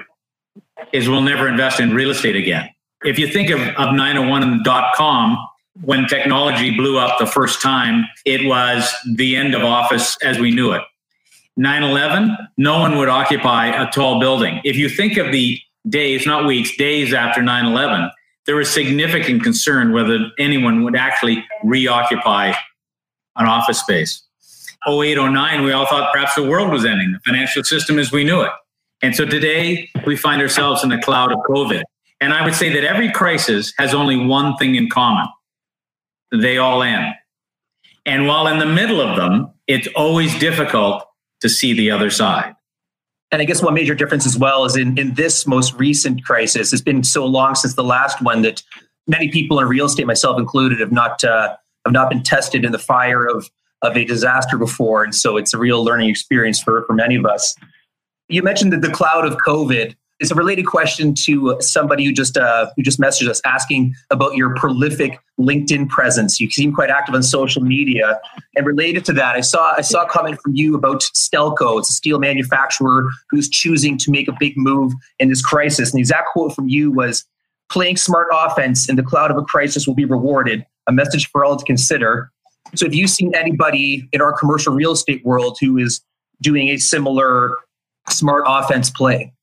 is 0.92 1.08
we'll 1.08 1.22
never 1.22 1.48
invest 1.48 1.80
in 1.80 1.92
real 1.92 2.10
estate 2.10 2.36
again. 2.36 2.70
If 3.04 3.18
you 3.18 3.28
think 3.28 3.50
of, 3.50 3.61
of 3.61 3.94
901 3.94 4.42
and 4.42 4.64
dot 4.64 4.94
com, 4.94 5.37
when 5.82 6.06
technology 6.06 6.75
blew 6.75 6.99
up 6.99 7.18
the 7.18 7.26
first 7.26 7.61
time, 7.61 8.04
it 8.25 8.46
was 8.46 8.92
the 9.16 9.37
end 9.37 9.54
of 9.54 9.62
office 9.62 10.16
as 10.23 10.38
we 10.38 10.50
knew 10.50 10.73
it. 10.73 10.82
9 11.56 11.82
11, 11.82 12.37
no 12.56 12.80
one 12.80 12.96
would 12.99 13.08
occupy 13.08 13.66
a 13.66 13.90
tall 13.90 14.18
building. 14.18 14.61
If 14.64 14.76
you 14.76 14.88
think 14.88 15.16
of 15.18 15.30
the 15.32 15.58
days, 15.88 16.26
not 16.26 16.46
weeks, 16.46 16.76
days 16.76 17.12
after 17.12 17.42
9 17.42 17.66
11, 17.66 18.11
there 18.46 18.56
was 18.56 18.70
significant 18.70 19.42
concern 19.42 19.92
whether 19.92 20.18
anyone 20.38 20.82
would 20.84 20.96
actually 20.96 21.44
reoccupy 21.62 22.52
an 23.37 23.46
office 23.46 23.80
space. 23.80 24.23
08, 24.87 25.16
09, 25.16 25.62
we 25.62 25.73
all 25.73 25.87
thought 25.87 26.12
perhaps 26.12 26.34
the 26.34 26.42
world 26.42 26.70
was 26.70 26.84
ending, 26.84 27.12
the 27.12 27.20
financial 27.20 27.64
system 27.64 27.99
as 27.99 28.12
we 28.12 28.25
knew 28.25 28.42
it. 28.42 28.50
And 29.02 29.14
so 29.14 29.25
today 29.25 29.88
we 30.06 30.16
find 30.16 30.40
ourselves 30.42 30.82
in 30.82 30.90
the 30.90 30.99
cloud 30.99 31.32
of 31.32 31.38
COVID. 31.49 31.82
And 32.21 32.33
I 32.33 32.44
would 32.44 32.54
say 32.54 32.73
that 32.73 32.85
every 32.85 33.11
crisis 33.11 33.73
has 33.78 33.92
only 33.92 34.16
one 34.16 34.56
thing 34.56 34.76
in 34.76 34.88
common 34.88 35.26
they 36.33 36.59
all 36.59 36.83
end. 36.83 37.14
And 38.06 38.26
while 38.26 38.47
in 38.47 38.59
the 38.59 38.66
middle 38.66 39.00
of 39.00 39.16
them, 39.16 39.50
it's 39.66 39.88
always 39.94 40.37
difficult 40.38 41.04
to 41.40 41.49
see 41.49 41.73
the 41.73 41.90
other 41.90 42.11
side. 42.11 42.54
And 43.30 43.40
I 43.40 43.44
guess 43.44 43.62
one 43.62 43.75
major 43.75 43.94
difference 43.94 44.26
as 44.26 44.38
well 44.38 44.64
is 44.64 44.76
in, 44.76 44.97
in 44.99 45.14
this 45.14 45.47
most 45.47 45.75
recent 45.75 46.25
crisis, 46.25 46.73
it's 46.73 46.83
been 46.83 47.02
so 47.02 47.26
long 47.26 47.54
since 47.54 47.75
the 47.75 47.85
last 47.85 48.21
one 48.23 48.42
that 48.42 48.62
many 49.06 49.30
people 49.30 49.59
in 49.59 49.66
real 49.66 49.87
estate, 49.87 50.06
myself 50.06 50.38
included, 50.38 50.80
have 50.80 50.92
not 50.92 51.25
uh, 51.25 51.56
have 51.85 51.92
not 51.92 52.09
been 52.09 52.23
tested 52.23 52.64
in 52.64 52.73
the 52.73 52.78
fire 52.78 53.26
of 53.26 53.50
of 53.83 53.97
a 53.97 54.04
disaster 54.04 54.56
before, 54.56 55.02
and 55.02 55.14
so 55.14 55.37
it's 55.37 55.52
a 55.52 55.59
real 55.59 55.83
learning 55.83 56.09
experience 56.09 56.62
for 56.62 56.85
for 56.87 56.92
many 56.92 57.16
of 57.16 57.26
us. 57.26 57.54
You 58.28 58.42
mentioned 58.42 58.73
that 58.73 58.83
the 58.83 58.90
cloud 58.90 59.26
of 59.26 59.37
COVID 59.38 59.97
it's 60.21 60.30
a 60.30 60.35
related 60.35 60.66
question 60.66 61.12
to 61.12 61.56
somebody 61.61 62.04
who 62.04 62.12
just 62.12 62.37
uh, 62.37 62.71
who 62.76 62.83
just 62.83 63.00
messaged 63.00 63.28
us 63.28 63.40
asking 63.44 63.94
about 64.11 64.37
your 64.37 64.54
prolific 64.54 65.18
LinkedIn 65.40 65.88
presence. 65.88 66.38
You 66.38 66.50
seem 66.50 66.73
quite 66.73 66.90
active 66.90 67.14
on 67.14 67.23
social 67.23 67.62
media, 67.62 68.21
and 68.56 68.66
related 68.66 69.04
to 69.06 69.12
that, 69.14 69.35
I 69.35 69.40
saw 69.40 69.75
I 69.76 69.80
saw 69.80 70.04
a 70.04 70.09
comment 70.09 70.40
from 70.40 70.54
you 70.54 70.76
about 70.76 71.00
Stelco. 71.14 71.78
It's 71.78 71.90
a 71.90 71.92
steel 71.92 72.18
manufacturer 72.18 73.11
who's 73.28 73.49
choosing 73.49 73.99
to 73.99 74.11
make 74.11 74.28
a 74.28 74.35
big 74.38 74.56
move 74.56 74.92
in 75.18 75.28
this 75.28 75.42
crisis. 75.42 75.90
And 75.90 75.99
the 75.99 76.02
exact 76.02 76.28
quote 76.33 76.54
from 76.54 76.68
you 76.68 76.92
was, 76.92 77.25
"Playing 77.68 77.97
smart 77.97 78.28
offense 78.33 78.88
in 78.88 78.97
the 78.97 79.02
cloud 79.02 79.33
of 79.33 79.37
a 79.37 79.42
crisis 79.42 79.87
will 79.87 79.94
be 79.94 80.04
rewarded." 80.04 80.64
A 80.87 80.92
message 80.92 81.28
for 81.30 81.44
all 81.44 81.56
to 81.56 81.64
consider. 81.64 82.30
So, 82.76 82.87
have 82.87 82.94
you 82.94 83.09
seen 83.09 83.35
anybody 83.35 84.09
in 84.12 84.21
our 84.21 84.33
commercial 84.33 84.75
real 84.75 84.92
estate 84.92 85.25
world 85.25 85.59
who 85.61 85.76
is 85.76 86.02
doing 86.40 86.68
a 86.68 86.76
similar 86.76 87.56
smart 88.09 88.44
offense 88.47 88.90
play? 88.90 89.33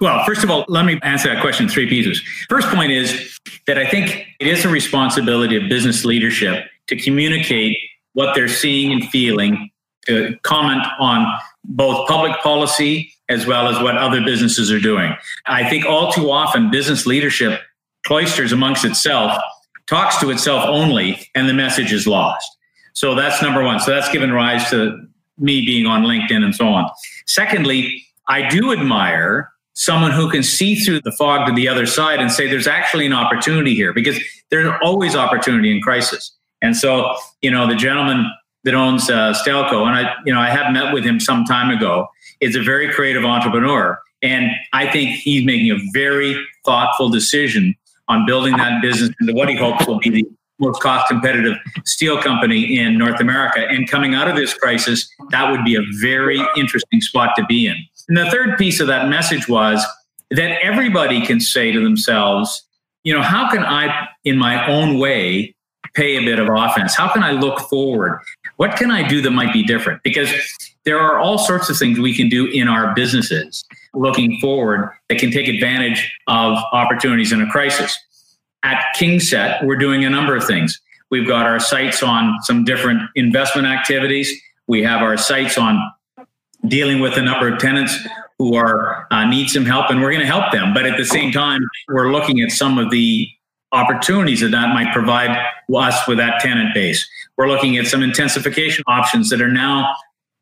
Well, 0.00 0.24
first 0.24 0.44
of 0.44 0.50
all, 0.50 0.64
let 0.68 0.84
me 0.84 1.00
answer 1.02 1.32
that 1.32 1.40
question 1.40 1.66
in 1.66 1.72
three 1.72 1.88
pieces. 1.88 2.22
First 2.48 2.68
point 2.68 2.92
is 2.92 3.36
that 3.66 3.78
I 3.78 3.86
think 3.86 4.26
it 4.38 4.46
is 4.46 4.64
a 4.64 4.68
responsibility 4.68 5.56
of 5.56 5.68
business 5.68 6.04
leadership 6.04 6.66
to 6.86 6.96
communicate 6.96 7.76
what 8.12 8.34
they're 8.34 8.48
seeing 8.48 8.92
and 8.92 9.08
feeling, 9.10 9.70
to 10.06 10.36
comment 10.42 10.86
on 10.98 11.26
both 11.64 12.08
public 12.08 12.38
policy 12.40 13.12
as 13.28 13.46
well 13.46 13.68
as 13.68 13.82
what 13.82 13.96
other 13.96 14.22
businesses 14.24 14.70
are 14.70 14.80
doing. 14.80 15.14
I 15.46 15.68
think 15.68 15.84
all 15.84 16.12
too 16.12 16.30
often 16.30 16.70
business 16.70 17.04
leadership 17.04 17.60
cloisters 18.06 18.52
amongst 18.52 18.84
itself, 18.84 19.36
talks 19.86 20.18
to 20.18 20.30
itself 20.30 20.64
only, 20.66 21.28
and 21.34 21.48
the 21.48 21.54
message 21.54 21.92
is 21.92 22.06
lost. 22.06 22.56
So 22.94 23.14
that's 23.14 23.42
number 23.42 23.62
one. 23.62 23.80
So 23.80 23.90
that's 23.90 24.10
given 24.10 24.32
rise 24.32 24.70
to 24.70 25.06
me 25.38 25.64
being 25.64 25.86
on 25.86 26.04
LinkedIn 26.04 26.42
and 26.42 26.54
so 26.54 26.68
on. 26.68 26.88
Secondly, 27.26 28.02
I 28.28 28.48
do 28.48 28.72
admire 28.72 29.50
someone 29.78 30.10
who 30.10 30.28
can 30.28 30.42
see 30.42 30.74
through 30.74 31.00
the 31.00 31.12
fog 31.12 31.46
to 31.46 31.52
the 31.52 31.68
other 31.68 31.86
side 31.86 32.18
and 32.18 32.32
say 32.32 32.48
there's 32.48 32.66
actually 32.66 33.06
an 33.06 33.12
opportunity 33.12 33.76
here 33.76 33.92
because 33.92 34.18
there's 34.50 34.68
always 34.82 35.14
opportunity 35.14 35.70
in 35.70 35.80
crisis. 35.80 36.32
And 36.60 36.76
so, 36.76 37.14
you 37.42 37.50
know, 37.50 37.68
the 37.68 37.76
gentleman 37.76 38.28
that 38.64 38.74
owns 38.74 39.08
uh, 39.08 39.32
Stelco, 39.34 39.86
and 39.86 39.94
I, 39.96 40.14
you 40.26 40.34
know, 40.34 40.40
I 40.40 40.50
have 40.50 40.72
met 40.72 40.92
with 40.92 41.04
him 41.04 41.20
some 41.20 41.44
time 41.44 41.70
ago, 41.70 42.08
is 42.40 42.56
a 42.56 42.62
very 42.62 42.92
creative 42.92 43.24
entrepreneur. 43.24 44.00
And 44.20 44.50
I 44.72 44.90
think 44.90 45.10
he's 45.10 45.46
making 45.46 45.70
a 45.70 45.78
very 45.92 46.36
thoughtful 46.64 47.08
decision 47.08 47.76
on 48.08 48.26
building 48.26 48.56
that 48.56 48.82
business 48.82 49.10
into 49.20 49.32
what 49.32 49.48
he 49.48 49.56
hopes 49.56 49.86
will 49.86 50.00
be 50.00 50.10
the 50.10 50.26
most 50.58 50.82
cost 50.82 51.06
competitive 51.06 51.56
steel 51.84 52.20
company 52.20 52.76
in 52.76 52.98
North 52.98 53.20
America. 53.20 53.60
And 53.60 53.88
coming 53.88 54.16
out 54.16 54.26
of 54.26 54.34
this 54.34 54.54
crisis, 54.54 55.08
that 55.30 55.52
would 55.52 55.64
be 55.64 55.76
a 55.76 55.82
very 56.00 56.44
interesting 56.56 57.00
spot 57.00 57.36
to 57.36 57.46
be 57.46 57.68
in. 57.68 57.76
And 58.08 58.16
the 58.16 58.30
third 58.30 58.56
piece 58.58 58.80
of 58.80 58.86
that 58.86 59.08
message 59.08 59.48
was 59.48 59.84
that 60.30 60.58
everybody 60.62 61.24
can 61.24 61.40
say 61.40 61.72
to 61.72 61.80
themselves, 61.80 62.64
you 63.04 63.14
know, 63.14 63.22
how 63.22 63.50
can 63.50 63.62
I, 63.62 64.08
in 64.24 64.36
my 64.36 64.66
own 64.66 64.98
way, 64.98 65.54
pay 65.94 66.16
a 66.16 66.24
bit 66.24 66.38
of 66.38 66.48
offense? 66.50 66.94
How 66.96 67.12
can 67.12 67.22
I 67.22 67.32
look 67.32 67.60
forward? 67.68 68.20
What 68.56 68.76
can 68.76 68.90
I 68.90 69.06
do 69.06 69.22
that 69.22 69.30
might 69.30 69.52
be 69.52 69.62
different? 69.62 70.02
Because 70.02 70.30
there 70.84 70.98
are 70.98 71.18
all 71.18 71.38
sorts 71.38 71.68
of 71.68 71.76
things 71.76 71.98
we 71.98 72.14
can 72.14 72.28
do 72.28 72.46
in 72.46 72.68
our 72.68 72.94
businesses 72.94 73.64
looking 73.94 74.38
forward 74.40 74.90
that 75.08 75.18
can 75.18 75.30
take 75.30 75.48
advantage 75.48 76.10
of 76.26 76.58
opportunities 76.72 77.32
in 77.32 77.40
a 77.40 77.50
crisis. 77.50 77.98
At 78.62 78.84
KingSett, 78.96 79.64
we're 79.64 79.76
doing 79.76 80.04
a 80.04 80.10
number 80.10 80.34
of 80.34 80.44
things. 80.44 80.80
We've 81.10 81.26
got 81.26 81.46
our 81.46 81.60
sights 81.60 82.02
on 82.02 82.36
some 82.42 82.64
different 82.64 83.02
investment 83.14 83.66
activities. 83.66 84.30
We 84.66 84.82
have 84.82 85.00
our 85.00 85.16
sights 85.16 85.56
on 85.56 85.80
dealing 86.66 87.00
with 87.00 87.16
a 87.16 87.22
number 87.22 87.52
of 87.52 87.58
tenants 87.58 87.96
who 88.38 88.54
are 88.54 89.06
uh, 89.10 89.24
need 89.24 89.48
some 89.48 89.64
help, 89.64 89.90
and 89.90 90.00
we're 90.00 90.10
going 90.10 90.20
to 90.20 90.26
help 90.26 90.52
them. 90.52 90.74
But 90.74 90.86
at 90.86 90.96
the 90.96 91.04
same 91.04 91.32
time, 91.32 91.60
we're 91.88 92.12
looking 92.12 92.40
at 92.40 92.50
some 92.50 92.78
of 92.78 92.90
the 92.90 93.28
opportunities 93.72 94.40
that 94.40 94.50
that 94.50 94.72
might 94.72 94.92
provide 94.92 95.36
us 95.74 96.08
with 96.08 96.18
that 96.18 96.40
tenant 96.40 96.72
base. 96.74 97.06
We're 97.36 97.48
looking 97.48 97.76
at 97.76 97.86
some 97.86 98.02
intensification 98.02 98.84
options 98.86 99.28
that 99.30 99.40
are 99.40 99.50
now 99.50 99.94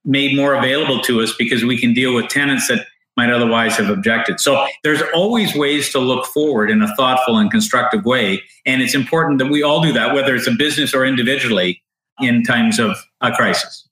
made 0.05 0.37
more 0.37 0.55
available 0.55 1.01
to 1.01 1.21
us 1.21 1.35
because 1.37 1.65
we 1.65 1.79
can 1.79 1.93
deal 1.93 2.15
with 2.15 2.29
tenants 2.29 2.69
that 2.69 2.87
might 3.17 3.31
otherwise 3.31 3.77
have 3.77 3.89
objected. 3.89 4.39
So 4.41 4.67
there's 4.85 5.03
always 5.15 5.55
ways 5.55 5.91
to 5.93 5.99
look 5.99 6.27
forward 6.27 6.71
in 6.71 6.83
a 6.83 6.95
thoughtful 6.97 7.39
and 7.39 7.51
constructive 7.51 8.05
way. 8.05 8.43
And 8.67 8.83
it's 8.83 8.95
important 8.95 9.39
that 9.39 9.47
we 9.47 9.63
all 9.63 9.83
do 9.83 9.93
that, 9.95 10.15
whether 10.15 10.35
it's 10.35 10.47
a 10.47 10.53
business 10.53 10.95
or 10.95 11.05
individually 11.05 11.83
in 12.21 12.43
times 12.43 12.79
of 12.79 12.97
a 13.23 13.33
crisis. 13.33 13.86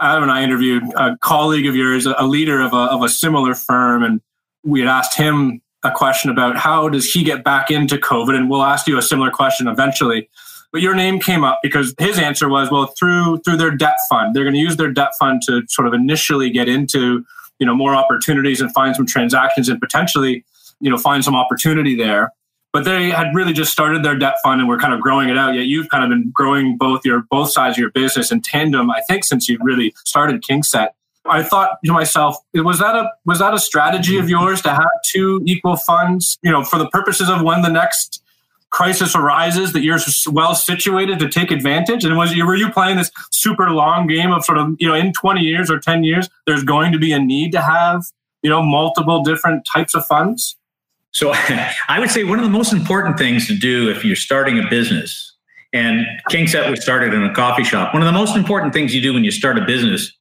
Adam 0.00 0.24
and 0.24 0.32
I 0.32 0.42
interviewed 0.42 0.82
a 0.96 1.16
colleague 1.18 1.66
of 1.66 1.76
yours, 1.76 2.06
a 2.06 2.26
leader 2.26 2.60
of 2.60 2.72
a, 2.72 2.76
of 2.76 3.02
a 3.02 3.08
similar 3.08 3.54
firm, 3.54 4.02
and 4.02 4.20
we 4.64 4.80
had 4.80 4.88
asked 4.88 5.16
him 5.16 5.60
a 5.82 5.90
question 5.90 6.30
about 6.30 6.56
how 6.56 6.88
does 6.88 7.10
he 7.10 7.22
get 7.22 7.44
back 7.44 7.70
into 7.70 7.96
COVID, 7.96 8.34
and 8.34 8.50
we'll 8.50 8.62
ask 8.62 8.86
you 8.86 8.98
a 8.98 9.02
similar 9.02 9.30
question 9.30 9.68
eventually. 9.68 10.28
But 10.72 10.82
your 10.82 10.94
name 10.94 11.18
came 11.18 11.42
up 11.42 11.60
because 11.62 11.94
his 11.98 12.18
answer 12.18 12.48
was, 12.48 12.70
well, 12.70 12.86
through 12.98 13.38
through 13.38 13.56
their 13.56 13.70
debt 13.72 13.96
fund, 14.08 14.34
they're 14.34 14.44
going 14.44 14.54
to 14.54 14.60
use 14.60 14.76
their 14.76 14.92
debt 14.92 15.12
fund 15.18 15.42
to 15.46 15.62
sort 15.68 15.88
of 15.88 15.94
initially 15.94 16.50
get 16.50 16.68
into 16.68 17.24
you 17.58 17.66
know 17.66 17.74
more 17.74 17.94
opportunities 17.94 18.60
and 18.60 18.72
find 18.72 18.96
some 18.96 19.06
transactions 19.06 19.68
and 19.68 19.80
potentially 19.80 20.44
you 20.80 20.90
know 20.90 20.96
find 20.96 21.24
some 21.24 21.36
opportunity 21.36 21.94
there 21.94 22.32
but 22.72 22.84
they 22.84 23.10
had 23.10 23.34
really 23.34 23.52
just 23.52 23.72
started 23.72 24.04
their 24.04 24.16
debt 24.16 24.36
fund 24.42 24.60
and 24.60 24.68
were 24.68 24.78
kind 24.78 24.94
of 24.94 25.00
growing 25.00 25.28
it 25.28 25.36
out. 25.36 25.54
Yet 25.54 25.66
you've 25.66 25.88
kind 25.88 26.04
of 26.04 26.10
been 26.10 26.30
growing 26.30 26.76
both 26.76 27.04
your 27.04 27.22
both 27.30 27.50
sides 27.50 27.76
of 27.76 27.78
your 27.78 27.90
business 27.90 28.30
in 28.30 28.40
tandem. 28.42 28.90
I 28.90 29.00
think 29.08 29.24
since 29.24 29.48
you 29.48 29.58
really 29.60 29.94
started 30.04 30.42
KingSett. 30.42 30.90
I 31.26 31.42
thought 31.42 31.78
to 31.84 31.92
myself, 31.92 32.36
was 32.54 32.78
that 32.78 32.96
a 32.96 33.10
was 33.24 33.40
that 33.40 33.52
a 33.52 33.58
strategy 33.58 34.18
of 34.18 34.30
yours 34.30 34.62
to 34.62 34.70
have 34.70 34.88
two 35.06 35.42
equal 35.44 35.76
funds? 35.76 36.38
You 36.42 36.50
know, 36.50 36.64
for 36.64 36.78
the 36.78 36.88
purposes 36.88 37.28
of 37.28 37.42
when 37.42 37.62
the 37.62 37.68
next 37.68 38.22
crisis 38.70 39.14
arises, 39.14 39.72
that 39.72 39.82
you're 39.82 39.98
well 40.30 40.54
situated 40.54 41.18
to 41.18 41.28
take 41.28 41.50
advantage. 41.50 42.04
And 42.04 42.16
was 42.16 42.34
were 42.36 42.56
you 42.56 42.70
playing 42.70 42.96
this 42.96 43.10
super 43.30 43.70
long 43.70 44.06
game 44.06 44.32
of 44.32 44.44
sort 44.44 44.58
of 44.58 44.76
you 44.78 44.88
know 44.88 44.94
in 44.94 45.12
20 45.12 45.40
years 45.40 45.70
or 45.70 45.78
10 45.78 46.04
years, 46.04 46.28
there's 46.46 46.64
going 46.64 46.92
to 46.92 46.98
be 46.98 47.12
a 47.12 47.18
need 47.18 47.52
to 47.52 47.60
have 47.60 48.04
you 48.42 48.50
know 48.50 48.62
multiple 48.62 49.22
different 49.22 49.66
types 49.70 49.94
of 49.94 50.06
funds. 50.06 50.56
So 51.12 51.32
I 51.88 51.98
would 51.98 52.10
say 52.10 52.24
one 52.24 52.38
of 52.38 52.44
the 52.44 52.50
most 52.50 52.72
important 52.72 53.18
things 53.18 53.46
to 53.48 53.56
do 53.56 53.90
if 53.90 54.04
you're 54.04 54.16
starting 54.16 54.58
a 54.58 54.68
business, 54.68 55.34
and 55.72 56.04
KingSett 56.30 56.70
was 56.70 56.82
started 56.82 57.14
in 57.14 57.22
a 57.22 57.32
coffee 57.34 57.64
shop, 57.64 57.94
one 57.94 58.02
of 58.02 58.06
the 58.06 58.18
most 58.18 58.36
important 58.36 58.72
things 58.72 58.94
you 58.94 59.00
do 59.00 59.14
when 59.14 59.24
you 59.24 59.30
start 59.30 59.58
a 59.58 59.64
business 59.64 60.12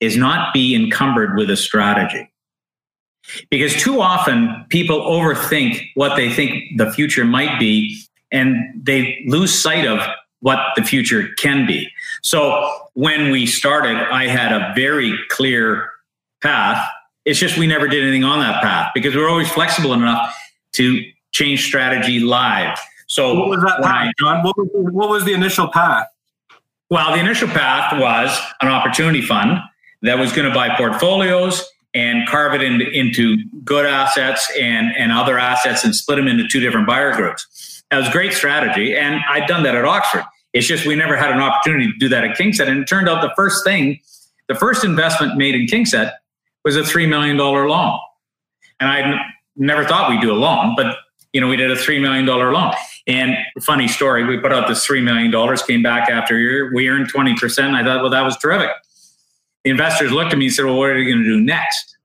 is 0.00 0.16
not 0.16 0.52
be 0.52 0.74
encumbered 0.74 1.36
with 1.36 1.48
a 1.50 1.56
strategy. 1.56 2.30
Because 3.50 3.74
too 3.74 4.00
often 4.00 4.66
people 4.68 5.00
overthink 5.00 5.80
what 5.94 6.16
they 6.16 6.32
think 6.32 6.76
the 6.76 6.92
future 6.92 7.24
might 7.24 7.58
be, 7.58 7.98
and 8.30 8.56
they 8.80 9.24
lose 9.26 9.52
sight 9.52 9.86
of 9.86 10.00
what 10.40 10.58
the 10.76 10.82
future 10.82 11.28
can 11.38 11.66
be. 11.66 11.90
So 12.22 12.70
when 12.94 13.30
we 13.30 13.46
started, 13.46 13.96
I 13.96 14.26
had 14.26 14.52
a 14.52 14.72
very 14.76 15.18
clear 15.30 15.90
path 16.42 16.86
it's 17.26 17.38
just 17.38 17.58
we 17.58 17.66
never 17.66 17.88
did 17.88 18.02
anything 18.02 18.24
on 18.24 18.38
that 18.38 18.62
path 18.62 18.92
because 18.94 19.14
we 19.14 19.20
are 19.20 19.28
always 19.28 19.50
flexible 19.50 19.92
enough 19.92 20.34
to 20.72 21.04
change 21.32 21.66
strategy 21.66 22.20
live. 22.20 22.78
So 23.08 23.34
what 23.34 23.48
was 23.48 23.60
that 23.60 23.82
path, 23.82 24.08
I, 24.08 24.12
John? 24.18 24.42
What 24.42 24.56
was, 24.56 24.68
what 24.72 25.08
was 25.10 25.24
the 25.24 25.32
initial 25.32 25.68
path? 25.68 26.06
Well, 26.88 27.12
the 27.12 27.18
initial 27.18 27.48
path 27.48 28.00
was 28.00 28.38
an 28.60 28.68
opportunity 28.68 29.20
fund 29.20 29.58
that 30.02 30.18
was 30.18 30.32
going 30.32 30.48
to 30.48 30.54
buy 30.54 30.76
portfolios 30.76 31.64
and 31.94 32.28
carve 32.28 32.54
it 32.54 32.62
into, 32.62 32.88
into 32.90 33.38
good 33.64 33.86
assets 33.86 34.50
and, 34.56 34.94
and 34.96 35.10
other 35.10 35.38
assets 35.38 35.84
and 35.84 35.94
split 35.94 36.18
them 36.18 36.28
into 36.28 36.46
two 36.46 36.60
different 36.60 36.86
buyer 36.86 37.12
groups. 37.12 37.82
That 37.90 37.98
was 37.98 38.08
a 38.08 38.12
great 38.12 38.34
strategy. 38.34 38.96
And 38.96 39.20
I'd 39.28 39.48
done 39.48 39.64
that 39.64 39.74
at 39.74 39.84
Oxford. 39.84 40.24
It's 40.52 40.66
just 40.66 40.86
we 40.86 40.94
never 40.94 41.16
had 41.16 41.32
an 41.32 41.40
opportunity 41.40 41.90
to 41.90 41.98
do 41.98 42.08
that 42.08 42.22
at 42.22 42.36
KingSett. 42.36 42.68
And 42.68 42.80
it 42.80 42.86
turned 42.86 43.08
out 43.08 43.20
the 43.20 43.32
first 43.34 43.64
thing, 43.64 43.98
the 44.46 44.54
first 44.54 44.84
investment 44.84 45.36
made 45.36 45.54
in 45.56 45.66
KingSett 45.66 46.12
was 46.66 46.76
a 46.76 46.82
$3 46.82 47.08
million 47.08 47.36
loan. 47.36 47.98
And 48.80 48.90
I 48.90 49.20
never 49.54 49.84
thought 49.84 50.10
we'd 50.10 50.20
do 50.20 50.32
a 50.32 50.34
loan, 50.34 50.74
but 50.76 50.96
you 51.32 51.40
know, 51.40 51.46
we 51.46 51.56
did 51.56 51.70
a 51.70 51.76
$3 51.76 52.00
million 52.00 52.26
loan. 52.26 52.72
And 53.06 53.36
funny 53.62 53.86
story, 53.86 54.24
we 54.24 54.36
put 54.38 54.52
out 54.52 54.66
this 54.66 54.84
$3 54.84 55.00
million, 55.02 55.56
came 55.58 55.82
back 55.82 56.10
after 56.10 56.36
a 56.36 56.40
year, 56.40 56.74
we 56.74 56.88
earned 56.88 57.12
20%. 57.12 57.74
I 57.74 57.84
thought, 57.84 58.00
well, 58.00 58.10
that 58.10 58.22
was 58.22 58.36
terrific. 58.38 58.70
The 59.62 59.70
investors 59.70 60.10
looked 60.10 60.32
at 60.32 60.38
me 60.38 60.46
and 60.46 60.54
said, 60.54 60.64
well, 60.64 60.76
what 60.76 60.90
are 60.90 60.98
you 60.98 61.14
going 61.14 61.22
to 61.22 61.28
do 61.28 61.40
next? 61.40 61.96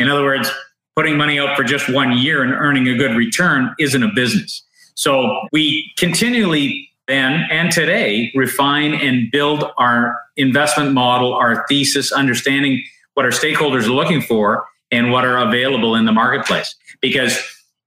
In 0.00 0.08
other 0.08 0.24
words, 0.24 0.50
putting 0.96 1.16
money 1.16 1.38
out 1.38 1.56
for 1.56 1.62
just 1.62 1.88
one 1.88 2.18
year 2.18 2.42
and 2.42 2.52
earning 2.52 2.88
a 2.88 2.96
good 2.96 3.16
return 3.16 3.72
isn't 3.78 4.02
a 4.02 4.10
business. 4.16 4.64
So 4.94 5.46
we 5.52 5.92
continually 5.96 6.90
then 7.06 7.46
and 7.52 7.70
today 7.70 8.32
refine 8.34 8.94
and 8.94 9.30
build 9.30 9.64
our 9.76 10.18
investment 10.36 10.92
model, 10.92 11.34
our 11.34 11.64
thesis, 11.68 12.10
understanding 12.10 12.82
what 13.18 13.24
our 13.24 13.32
stakeholders 13.32 13.86
are 13.86 13.90
looking 13.90 14.22
for 14.22 14.64
and 14.92 15.10
what 15.10 15.24
are 15.24 15.38
available 15.38 15.96
in 15.96 16.04
the 16.04 16.12
marketplace. 16.12 16.72
Because 17.00 17.36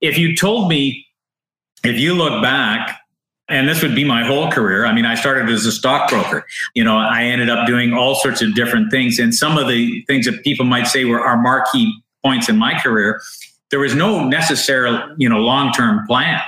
if 0.02 0.18
you 0.18 0.36
told 0.36 0.68
me, 0.68 1.06
if 1.82 1.96
you 1.96 2.12
look 2.12 2.42
back, 2.42 2.98
and 3.48 3.66
this 3.66 3.82
would 3.82 3.94
be 3.94 4.04
my 4.04 4.24
whole 4.24 4.50
career. 4.50 4.84
I 4.84 4.92
mean, 4.92 5.06
I 5.06 5.14
started 5.14 5.48
as 5.48 5.64
a 5.64 5.72
stockbroker. 5.72 6.44
You 6.74 6.84
know, 6.84 6.98
I 6.98 7.24
ended 7.24 7.48
up 7.48 7.66
doing 7.66 7.94
all 7.94 8.14
sorts 8.16 8.42
of 8.42 8.54
different 8.54 8.90
things. 8.90 9.18
And 9.18 9.34
some 9.34 9.56
of 9.56 9.68
the 9.68 10.02
things 10.02 10.26
that 10.26 10.44
people 10.44 10.66
might 10.66 10.86
say 10.86 11.06
were 11.06 11.20
our 11.20 11.40
marquee 11.40 11.92
points 12.22 12.50
in 12.50 12.58
my 12.58 12.78
career 12.78 13.22
there 13.72 13.80
was 13.80 13.94
no 13.94 14.22
necessary, 14.22 14.94
you 15.16 15.26
know, 15.26 15.38
long-term 15.38 16.06
plan. 16.06 16.42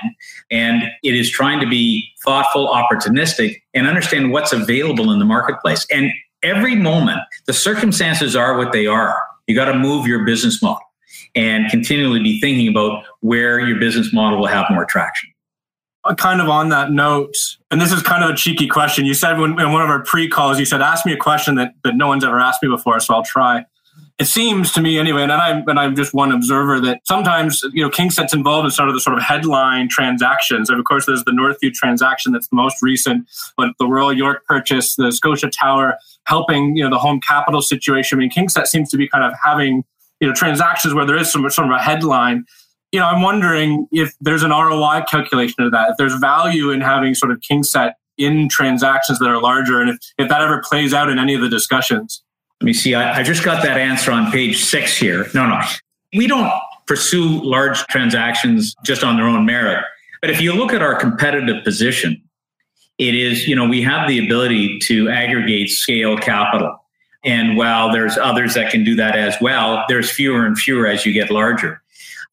And 0.51 0.83
it 1.03 1.15
is 1.15 1.31
trying 1.31 1.59
to 1.61 1.67
be 1.67 2.07
thoughtful, 2.23 2.69
opportunistic, 2.69 3.63
and 3.73 3.87
understand 3.87 4.31
what's 4.31 4.53
available 4.53 5.11
in 5.11 5.19
the 5.19 5.25
marketplace. 5.25 5.87
And 5.91 6.13
every 6.45 6.77
moment, 6.77 7.21
the 7.47 7.53
circumstances 7.53 8.37
are 8.37 8.57
what 8.57 8.73
they 8.73 8.87
are. 8.87 9.19
You 9.47 9.55
got 9.55 9.67
to 9.67 9.75
move 9.75 10.07
your 10.07 10.25
business 10.25 10.63
model 10.63 10.81
and 11.35 11.69
continually 11.71 12.23
be 12.23 12.41
thinking 12.41 12.69
about 12.69 13.05
where 13.21 13.59
your 13.61 13.79
business 13.79 14.13
model 14.13 14.39
will 14.39 14.47
have 14.47 14.67
more 14.71 14.85
traction. 14.85 15.31
Uh, 16.05 16.15
kind 16.15 16.41
of 16.41 16.49
on 16.49 16.69
that 16.69 16.93
note, 16.93 17.35
and 17.71 17.81
this 17.81 17.91
is 17.91 18.03
kind 18.03 18.23
of 18.23 18.31
a 18.31 18.35
cheeky 18.35 18.69
question. 18.69 19.07
You 19.07 19.15
said 19.15 19.39
when, 19.39 19.59
in 19.59 19.73
one 19.73 19.81
of 19.81 19.89
our 19.89 20.05
pre-calls, 20.05 20.59
you 20.59 20.67
said, 20.67 20.83
"Ask 20.83 21.07
me 21.07 21.15
a 21.15 21.17
question 21.17 21.55
that 21.55 21.73
that 21.83 21.97
no 21.97 22.09
one's 22.09 22.25
ever 22.25 22.39
asked 22.39 22.63
me 22.63 22.69
before," 22.69 23.01
so 23.01 23.15
I'll 23.15 23.25
try 23.25 23.65
it 24.19 24.27
seems 24.27 24.71
to 24.73 24.81
me 24.81 24.99
anyway, 24.99 25.23
and 25.23 25.33
I'm 25.33 25.67
and 25.69 25.79
I'm 25.79 25.97
just 25.97 26.15
one 26.15 26.31
observer 26.31 26.81
that 26.81 27.01
sometimes 27.05 27.65
you 27.73 27.83
know 27.83 27.91
KingSett's 27.91 28.33
involved 28.33 28.65
in 28.65 28.71
sort 28.71 28.89
of 28.89 28.95
the 28.95 29.01
sort 29.01 29.17
of 29.17 29.25
headline 29.25 29.89
transactions. 29.89 30.71
And 30.71 30.79
of 30.79 30.85
course, 30.85 31.07
there's 31.07 31.25
the 31.25 31.33
Northview 31.33 31.73
transaction 31.73 32.33
that's 32.33 32.47
the 32.47 32.55
most 32.55 32.81
recent, 32.81 33.29
but 33.57 33.71
the 33.81 33.87
Royal 33.87 34.13
York 34.13 34.45
purchase, 34.47 34.95
the 34.95 35.11
Scotia 35.11 35.51
Tower, 35.51 35.99
helping 36.27 36.77
you 36.77 36.85
know 36.85 36.91
the 36.91 36.99
home 36.99 37.21
capital 37.21 37.61
situation. 37.61 38.19
I 38.19 38.21
mean, 38.21 38.31
KingSett 38.31 38.69
seems 38.69 38.89
to 38.91 38.97
be 38.97 39.09
kind 39.09 39.25
of 39.25 39.33
having 39.43 39.83
you 40.21 40.29
know 40.29 40.35
transactions 40.35 40.95
where 40.95 41.05
there 41.05 41.17
is 41.17 41.33
some 41.33 41.49
sort 41.51 41.69
of 41.69 41.75
a 41.75 41.83
headline. 41.83 42.45
You 42.93 43.01
know, 43.01 43.07
I'm 43.07 43.23
wondering 43.23 43.89
if 43.91 44.15
there's 44.21 44.45
an 44.45 44.51
ROI 44.51 45.07
calculation 45.11 45.65
of 45.65 45.73
that. 45.73 45.91
If 45.91 45.97
there's 45.97 46.15
value 46.15 46.71
in 46.71 46.81
having 46.81 47.15
sort 47.15 47.33
of 47.33 47.41
KingSett 47.41 47.95
in 48.17 48.49
transactions 48.49 49.19
that 49.19 49.29
are 49.29 49.41
larger, 49.41 49.81
and 49.81 49.91
if, 49.91 49.97
if 50.19 50.29
that 50.29 50.41
ever 50.41 50.63
plays 50.65 50.95
out 50.95 51.11
in 51.11 51.19
any 51.19 51.35
of 51.35 51.41
the 51.41 51.49
discussions. 51.49 52.24
Let 52.65 52.69
me 52.69 52.73
see. 52.73 52.95
I, 52.95 53.19
I 53.19 53.23
just 53.23 53.45
got 53.45 53.63
that 53.63 53.77
answer 53.77 54.11
on 54.11 54.33
page 54.33 54.65
six 54.65 54.97
here. 54.97 55.27
No, 55.35 55.47
no. 55.47 55.61
We 56.15 56.27
don't 56.27 56.51
pursue 56.87 57.43
large 57.43 57.79
transactions 57.89 58.75
just 58.87 59.05
on 59.05 59.17
their 59.17 59.27
own 59.27 59.45
merit. 59.45 59.85
But 60.23 60.31
if 60.31 60.41
you 60.41 60.55
look 60.55 60.73
at 60.73 60.81
our 60.81 60.95
competitive 60.95 61.63
position, 61.63 62.23
it 62.97 63.15
is, 63.15 63.47
you 63.47 63.55
know, 63.55 63.69
we 63.69 63.83
have 63.83 64.09
the 64.09 64.19
ability 64.25 64.79
to 64.85 65.11
aggregate 65.11 65.69
scale 65.69 66.17
capital. 66.17 66.83
And 67.23 67.59
while 67.59 67.93
there's 67.93 68.17
others 68.17 68.55
that 68.55 68.73
can 68.73 68.83
do 68.83 68.97
that 68.97 69.15
as 69.15 69.37
well, 69.43 69.85
there's 69.87 70.11
fewer 70.11 70.47
and 70.47 70.57
fewer 70.57 70.87
as 70.87 71.05
you 71.05 71.13
get 71.13 71.31
larger. 71.31 71.83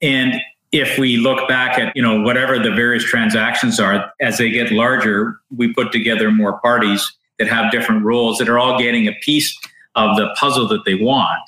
And 0.01 0.35
if 0.71 0.97
we 0.97 1.17
look 1.17 1.45
back 1.49 1.77
at, 1.77 1.93
you 1.93 2.01
know, 2.01 2.21
whatever 2.21 2.57
the 2.57 2.71
various 2.71 3.03
transactions 3.03 3.81
are, 3.81 4.13
as 4.21 4.37
they 4.37 4.49
get 4.49 4.71
larger, 4.71 5.41
we 5.57 5.73
put 5.73 5.91
together 5.91 6.31
more 6.31 6.57
parties 6.61 7.11
that 7.37 7.49
have 7.49 7.69
different 7.69 8.05
roles 8.05 8.37
that 8.37 8.47
are 8.47 8.57
all 8.57 8.79
getting 8.79 9.09
a 9.09 9.13
piece 9.21 9.59
of 9.95 10.15
the 10.17 10.33
puzzle 10.37 10.67
that 10.69 10.85
they 10.85 10.95
want. 10.95 11.41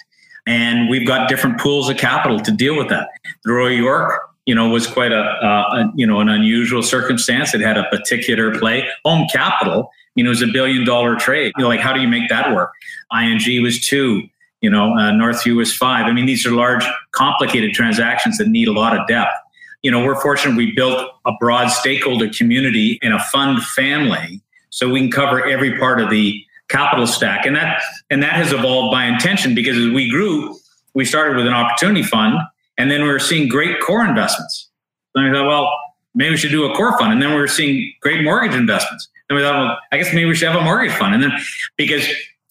And 0.46 0.90
we've 0.90 1.08
got 1.08 1.30
different 1.30 1.60
pools 1.60 1.90
of 1.90 1.98
capital 1.98 2.40
to 2.40 2.52
deal 2.52 2.78
with 2.78 2.90
that. 2.90 3.10
The 3.46 3.54
Royal 3.54 3.72
York, 3.72 4.22
you 4.46 4.54
know, 4.54 4.68
was 4.70 4.88
quite 4.88 5.14
a, 5.14 5.22
a, 5.22 5.92
you 5.96 6.06
know 6.06 6.20
an 6.20 6.30
unusual 6.30 6.84
circumstance. 6.84 7.54
It 7.54 7.62
had 7.62 7.78
a 7.78 7.86
particular 7.86 8.58
play. 8.60 8.88
Home 9.06 9.28
capital, 9.32 9.90
you 10.16 10.24
know, 10.24 10.32
was 10.32 10.42
a 10.42 10.48
billion 10.48 10.86
dollar 10.86 11.16
trade. 11.16 11.54
You 11.58 11.64
know, 11.64 11.70
like 11.70 11.80
how 11.80 11.94
do 11.94 12.02
you 12.02 12.08
make 12.08 12.30
that 12.30 12.54
work? 12.54 12.72
ING 13.18 13.64
was 13.64 13.80
two. 13.80 14.24
You 14.60 14.70
know, 14.70 14.94
uh, 14.98 15.12
Northview 15.12 15.58
was 15.58 15.76
five. 15.76 16.06
I 16.06 16.14
mean, 16.14 16.26
these 16.26 16.46
are 16.46 16.52
large, 16.52 16.86
complicated 17.12 17.74
transactions 17.74 18.38
that 18.38 18.48
need 18.48 18.68
a 18.68 18.72
lot 18.72 18.98
of 18.98 19.06
depth. 19.08 19.34
You 19.82 19.92
know, 19.92 20.03
we're 20.03 20.20
fortunate 20.22 20.56
we 20.56 20.72
built 20.74 21.10
a 21.25 21.34
broad 21.40 21.68
stakeholder 21.68 22.29
community 22.29 22.98
and 23.01 23.14
a 23.14 23.20
fund 23.20 23.62
family, 23.62 24.42
so 24.70 24.90
we 24.90 25.01
can 25.01 25.12
cover 25.12 25.46
every 25.46 25.77
part 25.77 26.00
of 26.00 26.10
the 26.10 26.46
capital 26.74 27.05
stack. 27.05 27.46
And 27.46 27.55
that 27.55 27.81
and 28.09 28.22
that 28.24 28.33
has 28.33 28.51
evolved 28.51 28.92
by 28.92 29.05
intention 29.05 29.53
because 29.55 29.77
as 29.77 29.90
we 29.92 30.09
grew, 30.09 30.57
we 30.94 31.05
started 31.05 31.38
with 31.38 31.48
an 31.48 31.53
opportunity 31.53 32.03
fund 32.03 32.40
and 32.77 32.90
then 32.90 33.03
we 33.03 33.07
were 33.07 33.20
seeing 33.20 33.48
great 33.48 33.79
core 33.79 34.03
investments. 34.03 34.70
And 35.16 35.25
we 35.25 35.38
thought, 35.38 35.48
well, 35.48 35.72
maybe 36.16 36.31
we 36.31 36.38
should 36.38 36.51
do 36.51 36.66
a 36.66 36.75
core 36.75 36.98
fund. 36.98 37.14
And 37.14 37.22
then 37.22 37.29
we 37.29 37.38
were 37.38 37.48
seeing 37.48 37.94
great 38.01 38.24
mortgage 38.24 38.55
investments. 38.55 39.07
And 39.29 39.38
we 39.38 39.44
thought, 39.44 39.55
well, 39.55 39.77
I 39.92 39.98
guess 39.98 40.14
maybe 40.14 40.25
we 40.25 40.36
should 40.36 40.50
have 40.50 40.59
a 40.59 40.64
mortgage 40.64 40.94
fund. 40.94 41.14
And 41.14 41.24
then 41.24 41.31
because 41.77 42.07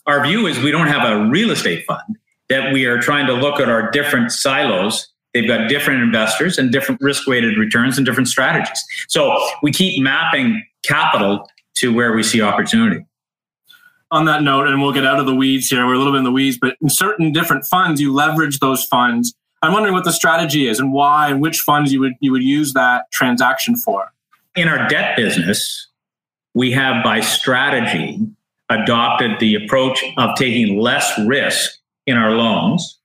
our 0.07 0.25
view 0.25 0.47
is 0.47 0.59
we 0.61 0.71
don't 0.71 0.87
have 0.87 1.09
a 1.09 1.27
real 1.27 1.51
estate 1.51 1.85
fund, 1.87 2.17
that 2.49 2.73
we 2.73 2.85
are 2.87 3.01
trying 3.01 3.27
to 3.27 3.33
look 3.33 3.61
at 3.61 3.69
our 3.69 3.91
different 3.91 4.31
silos. 4.31 5.09
They've 5.35 5.47
got 5.47 5.69
different 5.69 6.03
investors 6.03 6.59
and 6.59 6.71
different 6.71 7.01
risk 7.01 7.27
weighted 7.27 7.57
returns 7.59 7.97
and 7.97 8.07
different 8.07 8.29
strategies. 8.29 8.83
So 9.09 9.37
we 9.63 9.73
keep 9.73 10.01
mapping 10.03 10.63
capital 10.85 11.49
to 11.77 11.93
where 11.93 12.13
we 12.13 12.23
see 12.23 12.43
opportunity 12.43 13.05
on 14.13 14.27
that 14.27 14.43
note, 14.43 14.69
and 14.69 14.81
we'll 14.81 14.93
get 14.93 15.07
out 15.07 15.19
of 15.19 15.27
the 15.27 15.35
weeds 15.35 15.69
here. 15.69 15.87
We're 15.87 15.95
a 15.95 15.99
little 15.99 16.13
bit 16.13 16.19
in 16.19 16.25
the 16.25 16.31
weeds, 16.31 16.59
but 16.61 16.77
in 16.81 16.89
certain 16.91 17.33
different 17.33 17.65
funds, 17.65 18.01
you 18.01 18.13
leverage 18.13 18.59
those 18.61 18.85
funds. 18.85 19.35
I'm 19.63 19.73
wondering 19.73 19.95
what 19.95 20.05
the 20.05 20.13
strategy 20.13 20.69
is 20.69 20.79
and 20.79 20.93
why 20.93 21.29
and 21.29 21.41
which 21.41 21.61
funds 21.61 21.93
you 21.93 22.01
would 22.01 22.15
you 22.21 22.31
would 22.31 22.43
use 22.43 22.75
that 22.75 23.11
transaction 23.11 23.75
for. 23.75 24.13
In 24.55 24.69
our 24.69 24.87
debt 24.89 25.17
business, 25.17 25.89
we 26.55 26.73
have 26.73 27.03
by 27.03 27.21
strategy 27.21 28.21
adopted 28.69 29.41
the 29.41 29.55
approach 29.55 30.05
of 30.19 30.37
taking 30.37 30.79
less 30.79 31.19
risk 31.27 31.71
in 32.07 32.17
our 32.17 32.33
loans. 32.33 32.99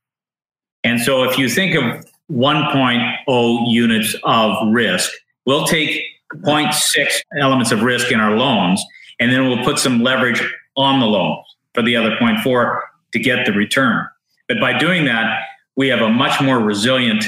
And 0.84 1.00
so 1.00 1.24
if 1.24 1.38
you 1.38 1.50
think 1.50 1.76
of 1.76 2.06
1.0 2.32 3.72
units 3.72 4.15
of 4.24 4.56
risk, 4.74 5.12
we'll 5.46 5.65
take 5.65 6.04
0.6 6.36 7.22
elements 7.39 7.72
of 7.72 7.82
risk 7.82 8.12
in 8.12 8.20
our 8.20 8.36
loans, 8.36 8.84
and 9.20 9.32
then 9.32 9.48
we'll 9.48 9.63
put 9.63 9.80
some 9.80 10.02
leverage 10.02 10.41
on 10.77 10.99
the 10.99 11.05
loan 11.05 11.43
for 11.73 11.81
the 11.81 11.95
other 11.95 12.15
0.4 12.15 12.79
to 13.13 13.19
get 13.19 13.45
the 13.45 13.51
return. 13.51 14.07
But 14.47 14.59
by 14.59 14.77
doing 14.77 15.05
that, 15.05 15.41
we 15.75 15.87
have 15.89 16.01
a 16.01 16.09
much 16.09 16.41
more 16.41 16.59
resilient 16.59 17.25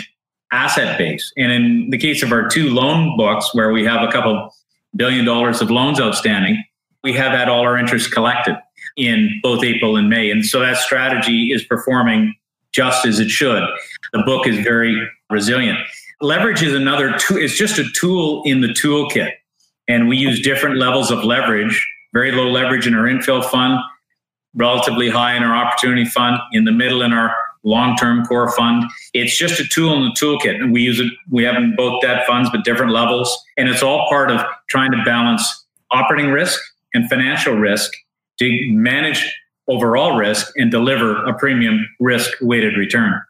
asset 0.51 0.97
base. 0.97 1.31
And 1.37 1.51
in 1.51 1.89
the 1.89 1.97
case 1.97 2.23
of 2.23 2.31
our 2.31 2.47
two 2.47 2.69
loan 2.69 3.17
books, 3.17 3.53
where 3.53 3.71
we 3.71 3.83
have 3.85 4.01
a 4.01 4.11
couple 4.11 4.53
billion 4.95 5.25
dollars 5.25 5.61
of 5.61 5.69
loans 5.69 5.99
outstanding, 5.99 6.63
we 7.03 7.13
have 7.13 7.31
had 7.31 7.49
all 7.49 7.61
our 7.61 7.77
interest 7.77 8.11
collected 8.11 8.57
in 8.97 9.39
both 9.43 9.63
April 9.63 9.95
and 9.95 10.09
May. 10.09 10.31
And 10.31 10.45
so 10.45 10.59
that 10.59 10.77
strategy 10.77 11.51
is 11.51 11.63
performing 11.63 12.33
just 12.71 13.05
as 13.05 13.19
it 13.19 13.29
should. 13.29 13.63
The 14.13 14.23
book 14.25 14.47
is 14.47 14.59
very 14.59 15.07
resilient. 15.29 15.79
Leverage 16.21 16.61
is 16.63 16.73
another 16.73 17.17
tool, 17.17 17.37
it's 17.37 17.57
just 17.57 17.79
a 17.79 17.85
tool 17.95 18.43
in 18.45 18.61
the 18.61 18.67
toolkit. 18.67 19.31
And 19.87 20.07
we 20.07 20.17
use 20.17 20.41
different 20.41 20.77
levels 20.77 21.11
of 21.11 21.23
leverage 21.23 21.87
very 22.13 22.31
low 22.31 22.49
leverage 22.49 22.87
in 22.87 22.95
our 22.95 23.05
infill 23.05 23.43
fund, 23.43 23.79
relatively 24.55 25.09
high 25.09 25.35
in 25.35 25.43
our 25.43 25.55
opportunity 25.55 26.05
fund, 26.05 26.37
in 26.51 26.65
the 26.65 26.71
middle 26.71 27.01
in 27.01 27.13
our 27.13 27.35
long-term 27.63 28.25
core 28.25 28.49
fund. 28.51 28.83
It's 29.13 29.37
just 29.37 29.59
a 29.59 29.65
tool 29.65 29.93
in 29.95 30.03
the 30.03 30.11
toolkit, 30.11 30.55
and 30.55 30.71
we 30.71 30.81
use 30.81 30.99
it. 30.99 31.11
We 31.29 31.43
have 31.43 31.55
in 31.55 31.75
both 31.75 32.01
debt 32.01 32.25
funds, 32.25 32.49
but 32.49 32.63
different 32.63 32.93
levels, 32.93 33.37
and 33.57 33.67
it's 33.67 33.83
all 33.83 34.07
part 34.09 34.31
of 34.31 34.41
trying 34.69 34.91
to 34.91 35.03
balance 35.05 35.65
operating 35.91 36.31
risk 36.31 36.59
and 36.93 37.09
financial 37.09 37.55
risk 37.55 37.91
to 38.39 38.71
manage 38.71 39.35
overall 39.67 40.17
risk 40.17 40.51
and 40.55 40.71
deliver 40.71 41.23
a 41.25 41.33
premium 41.37 41.87
risk-weighted 41.99 42.77
return. 42.77 43.21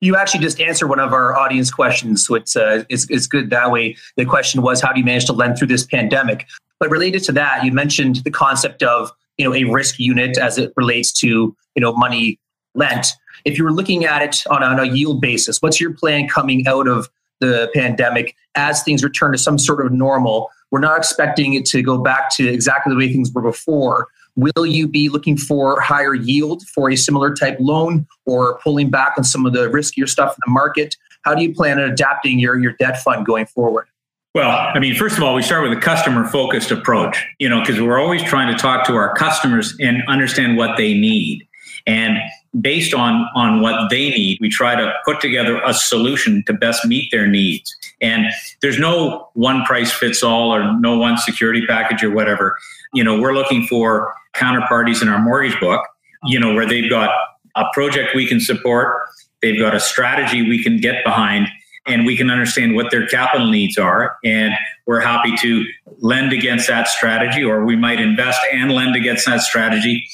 You 0.00 0.16
actually 0.16 0.40
just 0.40 0.60
answered 0.60 0.88
one 0.88 0.98
of 0.98 1.12
our 1.12 1.36
audience 1.36 1.70
questions, 1.70 2.26
so 2.26 2.34
it's, 2.34 2.56
uh, 2.56 2.84
it's, 2.88 3.08
it's 3.10 3.26
good 3.26 3.50
that 3.50 3.70
way. 3.70 3.96
The 4.16 4.24
question 4.24 4.62
was, 4.62 4.80
how 4.80 4.92
do 4.92 4.98
you 4.98 5.04
manage 5.04 5.26
to 5.26 5.32
lend 5.32 5.58
through 5.58 5.68
this 5.68 5.84
pandemic? 5.84 6.46
But 6.80 6.90
related 6.90 7.22
to 7.24 7.32
that, 7.32 7.64
you 7.64 7.72
mentioned 7.72 8.16
the 8.24 8.30
concept 8.30 8.82
of 8.82 9.12
you 9.36 9.44
know 9.44 9.54
a 9.54 9.64
risk 9.64 9.98
unit 9.98 10.38
as 10.38 10.58
it 10.58 10.72
relates 10.76 11.12
to 11.20 11.26
you 11.28 11.80
know 11.80 11.92
money 11.92 12.40
lent. 12.74 13.08
If 13.44 13.56
you 13.56 13.64
were 13.64 13.72
looking 13.72 14.04
at 14.04 14.22
it 14.22 14.42
on, 14.50 14.62
on 14.62 14.78
a 14.78 14.84
yield 14.84 15.20
basis, 15.20 15.62
what's 15.62 15.80
your 15.80 15.94
plan 15.94 16.28
coming 16.28 16.66
out 16.66 16.88
of 16.88 17.08
the 17.40 17.70
pandemic 17.74 18.36
as 18.54 18.82
things 18.82 19.02
return 19.02 19.32
to 19.32 19.38
some 19.38 19.58
sort 19.58 19.84
of 19.84 19.92
normal? 19.92 20.50
We're 20.70 20.80
not 20.80 20.98
expecting 20.98 21.54
it 21.54 21.64
to 21.66 21.82
go 21.82 21.98
back 21.98 22.34
to 22.36 22.48
exactly 22.48 22.92
the 22.92 22.98
way 22.98 23.12
things 23.12 23.32
were 23.32 23.42
before. 23.42 24.08
Will 24.36 24.66
you 24.66 24.86
be 24.86 25.08
looking 25.08 25.36
for 25.36 25.80
higher 25.80 26.14
yield 26.14 26.62
for 26.68 26.90
a 26.90 26.96
similar 26.96 27.34
type 27.34 27.56
loan 27.58 28.06
or 28.26 28.58
pulling 28.58 28.90
back 28.90 29.14
on 29.18 29.24
some 29.24 29.44
of 29.44 29.52
the 29.52 29.68
riskier 29.68 30.08
stuff 30.08 30.30
in 30.30 30.40
the 30.46 30.52
market? 30.52 30.96
How 31.22 31.34
do 31.34 31.42
you 31.42 31.52
plan 31.52 31.78
on 31.78 31.90
adapting 31.90 32.38
your, 32.38 32.58
your 32.58 32.72
debt 32.72 33.02
fund 33.02 33.26
going 33.26 33.46
forward? 33.46 33.88
Well, 34.34 34.50
I 34.50 34.78
mean, 34.78 34.94
first 34.94 35.16
of 35.16 35.24
all, 35.24 35.34
we 35.34 35.42
start 35.42 35.68
with 35.68 35.76
a 35.76 35.80
customer 35.80 36.24
focused 36.28 36.70
approach, 36.70 37.26
you 37.40 37.48
know, 37.48 37.60
because 37.60 37.80
we're 37.80 37.98
always 37.98 38.22
trying 38.22 38.54
to 38.54 38.60
talk 38.60 38.86
to 38.86 38.94
our 38.94 39.14
customers 39.16 39.74
and 39.80 40.02
understand 40.06 40.56
what 40.56 40.76
they 40.76 40.94
need. 40.94 41.48
And 41.86 42.18
based 42.60 42.94
on 42.94 43.28
on 43.34 43.60
what 43.60 43.90
they 43.90 44.10
need 44.10 44.36
we 44.40 44.48
try 44.48 44.74
to 44.74 44.92
put 45.04 45.20
together 45.20 45.60
a 45.64 45.72
solution 45.72 46.42
to 46.46 46.52
best 46.52 46.84
meet 46.84 47.08
their 47.12 47.26
needs 47.26 47.76
and 48.00 48.26
there's 48.60 48.78
no 48.78 49.28
one 49.34 49.62
price 49.64 49.92
fits 49.92 50.22
all 50.22 50.52
or 50.52 50.78
no 50.80 50.98
one 50.98 51.16
security 51.16 51.64
package 51.64 52.02
or 52.02 52.10
whatever 52.10 52.58
you 52.92 53.04
know 53.04 53.20
we're 53.20 53.32
looking 53.32 53.64
for 53.68 54.12
counterparties 54.34 55.00
in 55.00 55.08
our 55.08 55.20
mortgage 55.20 55.58
book 55.60 55.86
you 56.24 56.40
know 56.40 56.52
where 56.52 56.66
they've 56.66 56.90
got 56.90 57.10
a 57.54 57.64
project 57.72 58.16
we 58.16 58.26
can 58.26 58.40
support 58.40 59.00
they've 59.42 59.60
got 59.60 59.72
a 59.72 59.80
strategy 59.80 60.42
we 60.42 60.60
can 60.60 60.76
get 60.78 61.04
behind 61.04 61.46
and 61.90 62.06
we 62.06 62.16
can 62.16 62.30
understand 62.30 62.74
what 62.74 62.90
their 62.90 63.06
capital 63.06 63.48
needs 63.48 63.76
are 63.76 64.16
and 64.24 64.54
we're 64.86 65.00
happy 65.00 65.36
to 65.36 65.64
lend 65.98 66.32
against 66.32 66.68
that 66.68 66.88
strategy 66.88 67.44
or 67.44 67.64
we 67.64 67.76
might 67.76 68.00
invest 68.00 68.40
and 68.52 68.72
lend 68.72 68.96
against 68.96 69.26
that 69.26 69.40
strategy 69.40 70.06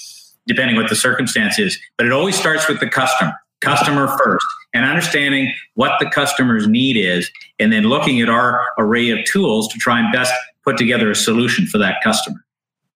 depending 0.46 0.76
what 0.76 0.88
the 0.88 0.96
circumstance 0.96 1.58
is. 1.58 1.78
But 1.96 2.06
it 2.06 2.12
always 2.12 2.38
starts 2.38 2.68
with 2.68 2.80
the 2.80 2.88
customer, 2.88 3.34
customer 3.60 4.06
first, 4.18 4.46
and 4.72 4.84
understanding 4.84 5.52
what 5.74 5.98
the 5.98 6.08
customer's 6.08 6.68
need 6.68 6.96
is, 6.96 7.30
and 7.58 7.72
then 7.72 7.84
looking 7.84 8.20
at 8.20 8.28
our 8.28 8.66
array 8.78 9.10
of 9.10 9.24
tools 9.24 9.68
to 9.68 9.78
try 9.78 9.98
and 9.98 10.12
best 10.12 10.32
put 10.64 10.76
together 10.76 11.10
a 11.10 11.14
solution 11.14 11.66
for 11.66 11.78
that 11.78 11.96
customer. 12.02 12.44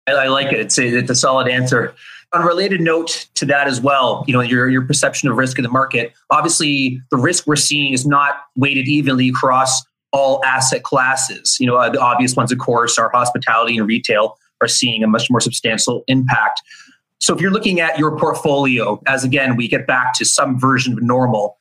I 0.07 0.29
like 0.29 0.53
it. 0.53 0.61
It's 0.61 0.79
a, 0.79 0.87
it's 0.87 1.11
a 1.11 1.15
solid 1.15 1.49
answer. 1.49 1.95
On 2.33 2.43
a 2.43 2.47
related 2.47 2.81
note 2.81 3.27
to 3.35 3.45
that 3.47 3.67
as 3.67 3.81
well, 3.81 4.25
you 4.29 4.33
know, 4.33 4.41
your, 4.41 4.69
your 4.69 4.83
perception 4.83 5.29
of 5.29 5.37
risk 5.37 5.59
in 5.59 5.65
the 5.65 5.71
market, 5.71 6.13
obviously 6.31 7.03
the 7.11 7.17
risk 7.17 7.47
we're 7.47 7.57
seeing 7.57 7.93
is 7.93 8.07
not 8.07 8.43
weighted 8.55 8.87
evenly 8.87 9.29
across 9.29 9.83
all 10.13 10.45
asset 10.45 10.85
classes. 10.85 11.59
You 11.59 11.67
know, 11.67 11.77
uh, 11.77 11.91
the 11.91 12.01
obvious 12.01 12.37
ones, 12.37 12.53
of 12.53 12.59
course, 12.59 12.99
are 12.99 13.11
hospitality 13.11 13.79
and 13.79 13.87
retail 13.87 14.37
are 14.61 14.69
seeing 14.69 15.03
a 15.03 15.07
much 15.07 15.31
more 15.31 15.41
substantial 15.41 16.05
impact. 16.07 16.61
So 17.19 17.35
if 17.35 17.41
you're 17.41 17.51
looking 17.51 17.81
at 17.81 17.99
your 17.99 18.17
portfolio, 18.17 19.01
as 19.07 19.25
again, 19.25 19.57
we 19.57 19.69
get 19.69 19.87
back 19.87 20.15
to 20.15 20.25
some 20.25 20.59
version 20.59 20.93
of 20.95 21.03
normal, 21.03 21.59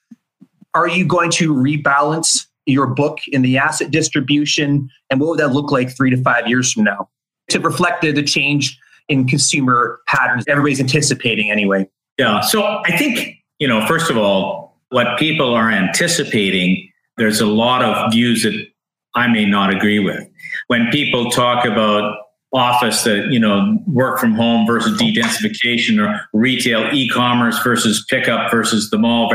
are 0.74 0.88
you 0.88 1.06
going 1.06 1.32
to 1.32 1.54
rebalance 1.54 2.46
your 2.66 2.88
book 2.88 3.20
in 3.28 3.42
the 3.42 3.58
asset 3.58 3.92
distribution? 3.92 4.90
And 5.10 5.20
what 5.20 5.30
would 5.30 5.40
that 5.40 5.50
look 5.50 5.72
like 5.72 5.96
three 5.96 6.12
to 6.12 6.22
five 6.22 6.48
years 6.48 6.72
from 6.72 6.84
now 6.84 7.10
to 7.50 7.60
reflect 7.60 8.02
the, 8.02 8.12
the 8.12 8.24
change 8.24 8.80
in 9.10 9.28
consumer 9.28 10.00
patterns 10.08 10.46
everybody's 10.48 10.80
anticipating 10.80 11.52
anyway? 11.52 11.90
Yeah. 12.18 12.42
So 12.42 12.64
I 12.86 12.96
think, 12.98 13.36
you 13.60 13.68
know, 13.68 13.86
first 13.86 14.10
of 14.10 14.18
all, 14.18 14.78
what 14.90 15.20
people 15.20 15.54
are 15.54 15.70
anticipating, 15.70 16.90
there's 17.18 17.42
a 17.42 17.46
lot 17.46 17.84
of 17.84 18.12
views 18.12 18.44
that 18.44 18.68
I 19.16 19.28
may 19.28 19.46
not 19.46 19.74
agree 19.74 20.00
with. 20.00 20.28
When 20.68 20.90
people 20.90 21.30
talk 21.32 21.66
about 21.66 22.16
office 22.52 23.04
that 23.04 23.28
you 23.30 23.40
know 23.40 23.78
work 23.86 24.20
from 24.20 24.34
home 24.34 24.66
versus 24.66 25.00
dedensification 25.00 26.04
or 26.04 26.20
retail 26.34 26.90
e-commerce 26.92 27.62
versus 27.64 28.04
pickup 28.10 28.50
versus 28.50 28.90
the 28.90 28.98
mall 28.98 29.32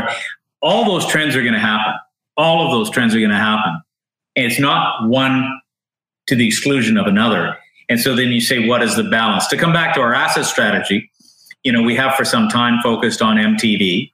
all 0.61 0.83
those 0.83 1.05
trends 1.07 1.33
are 1.33 1.41
going 1.41 1.53
to 1.53 1.59
happen 1.59 1.93
all 2.35 2.65
of 2.65 2.71
those 2.71 2.89
trends 2.89 3.15
are 3.15 3.19
going 3.19 3.29
to 3.29 3.37
happen 3.37 3.79
and 4.35 4.45
it's 4.45 4.59
not 4.59 5.07
one 5.07 5.47
to 6.27 6.35
the 6.35 6.45
exclusion 6.45 6.97
of 6.97 7.07
another 7.07 7.57
and 7.89 7.99
so 7.99 8.15
then 8.15 8.27
you 8.29 8.41
say 8.41 8.67
what 8.67 8.81
is 8.81 8.95
the 8.95 9.03
balance 9.03 9.47
to 9.47 9.57
come 9.57 9.73
back 9.73 9.93
to 9.93 10.01
our 10.01 10.13
asset 10.13 10.45
strategy 10.45 11.09
you 11.63 11.71
know 11.71 11.81
we 11.81 11.95
have 11.95 12.15
for 12.15 12.25
some 12.25 12.47
time 12.49 12.79
focused 12.83 13.21
on 13.21 13.37
mtv 13.37 14.11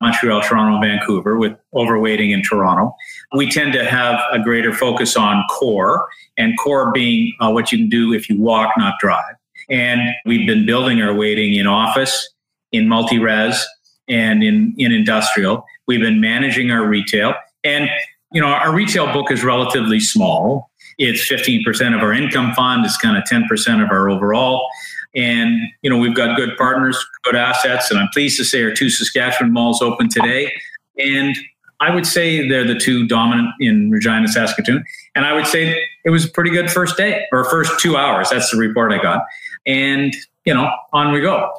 Montreal, 0.00 0.40
Toronto, 0.40 0.80
Vancouver, 0.80 1.36
with 1.36 1.54
overweighting 1.74 2.32
in 2.32 2.42
Toronto. 2.42 2.96
We 3.36 3.50
tend 3.50 3.74
to 3.74 3.84
have 3.84 4.18
a 4.32 4.38
greater 4.38 4.72
focus 4.72 5.14
on 5.14 5.44
core, 5.50 6.08
and 6.38 6.58
core 6.58 6.90
being 6.90 7.34
uh, 7.40 7.50
what 7.50 7.70
you 7.70 7.78
can 7.78 7.88
do 7.88 8.14
if 8.14 8.28
you 8.28 8.40
walk, 8.40 8.72
not 8.78 8.94
drive. 8.98 9.34
And 9.68 10.00
we've 10.24 10.46
been 10.46 10.64
building 10.64 11.02
our 11.02 11.14
weighting 11.14 11.54
in 11.54 11.66
office, 11.66 12.28
in 12.72 12.88
multi 12.88 13.18
res, 13.18 13.64
and 14.08 14.42
in, 14.42 14.74
in 14.78 14.90
industrial. 14.90 15.64
We've 15.86 16.00
been 16.00 16.20
managing 16.20 16.70
our 16.70 16.86
retail. 16.86 17.34
And, 17.62 17.90
you 18.32 18.40
know, 18.40 18.48
our 18.48 18.72
retail 18.72 19.12
book 19.12 19.30
is 19.30 19.44
relatively 19.44 20.00
small. 20.00 20.69
It's 21.02 21.26
15% 21.30 21.96
of 21.96 22.02
our 22.02 22.12
income 22.12 22.52
fund, 22.54 22.84
it's 22.84 22.98
kind 22.98 23.16
of 23.16 23.24
10% 23.24 23.82
of 23.82 23.90
our 23.90 24.10
overall. 24.10 24.68
And, 25.14 25.58
you 25.80 25.88
know, 25.88 25.96
we've 25.96 26.14
got 26.14 26.36
good 26.36 26.56
partners, 26.58 27.02
good 27.24 27.34
assets. 27.34 27.90
And 27.90 27.98
I'm 27.98 28.08
pleased 28.12 28.36
to 28.36 28.44
say 28.44 28.62
our 28.62 28.70
two 28.70 28.90
Saskatchewan 28.90 29.50
malls 29.50 29.80
open 29.80 30.10
today. 30.10 30.52
And 30.98 31.34
I 31.80 31.92
would 31.94 32.06
say 32.06 32.46
they're 32.46 32.66
the 32.66 32.78
two 32.78 33.08
dominant 33.08 33.48
in 33.60 33.90
Regina, 33.90 34.28
Saskatoon. 34.28 34.84
And 35.14 35.24
I 35.24 35.32
would 35.32 35.46
say 35.46 35.82
it 36.04 36.10
was 36.10 36.26
a 36.26 36.28
pretty 36.28 36.50
good 36.50 36.70
first 36.70 36.98
day 36.98 37.24
or 37.32 37.44
first 37.48 37.80
two 37.80 37.96
hours. 37.96 38.28
That's 38.28 38.50
the 38.50 38.58
report 38.58 38.92
I 38.92 39.02
got. 39.02 39.22
And, 39.66 40.14
you 40.44 40.52
know, 40.52 40.70
on 40.92 41.12
we 41.12 41.20
go. 41.20 41.50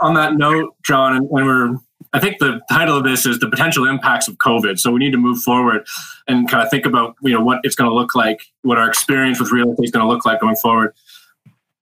On 0.00 0.14
that 0.14 0.34
note, 0.34 0.74
John, 0.84 1.28
when 1.28 1.46
we're 1.46 1.76
I 2.14 2.18
think 2.18 2.38
the 2.38 2.60
title 2.70 2.96
of 2.96 3.04
this 3.04 3.24
is 3.24 3.38
the 3.38 3.48
potential 3.48 3.86
impacts 3.86 4.28
of 4.28 4.36
COVID. 4.36 4.78
So 4.78 4.90
we 4.92 4.98
need 4.98 5.12
to 5.12 5.18
move 5.18 5.42
forward 5.42 5.86
and 6.28 6.48
kind 6.48 6.62
of 6.62 6.70
think 6.70 6.84
about 6.84 7.16
you 7.22 7.32
know 7.32 7.42
what 7.42 7.60
it's 7.62 7.74
going 7.74 7.88
to 7.90 7.94
look 7.94 8.14
like, 8.14 8.42
what 8.62 8.78
our 8.78 8.88
experience 8.88 9.40
with 9.40 9.50
real 9.50 9.70
estate 9.70 9.84
is 9.84 9.90
going 9.90 10.04
to 10.04 10.12
look 10.12 10.26
like 10.26 10.40
going 10.40 10.56
forward 10.56 10.94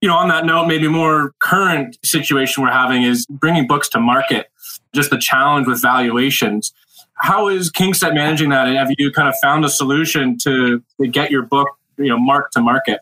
you 0.00 0.08
know, 0.08 0.16
on 0.16 0.28
that 0.28 0.46
note, 0.46 0.66
maybe 0.66 0.88
more 0.88 1.34
current 1.40 1.98
situation 2.04 2.62
we're 2.62 2.70
having 2.70 3.02
is 3.02 3.26
bringing 3.26 3.66
books 3.66 3.88
to 3.90 4.00
market, 4.00 4.48
just 4.94 5.10
the 5.10 5.18
challenge 5.18 5.66
with 5.66 5.82
valuations. 5.82 6.72
How 7.14 7.48
is 7.48 7.70
KingSett 7.70 8.14
managing 8.14 8.48
that? 8.48 8.66
And 8.66 8.76
have 8.76 8.88
you 8.96 9.12
kind 9.12 9.28
of 9.28 9.34
found 9.42 9.64
a 9.64 9.68
solution 9.68 10.38
to, 10.38 10.82
to 11.00 11.06
get 11.06 11.30
your 11.30 11.42
book, 11.42 11.68
you 11.98 12.08
know, 12.08 12.18
marked 12.18 12.54
to 12.54 12.60
market? 12.60 13.00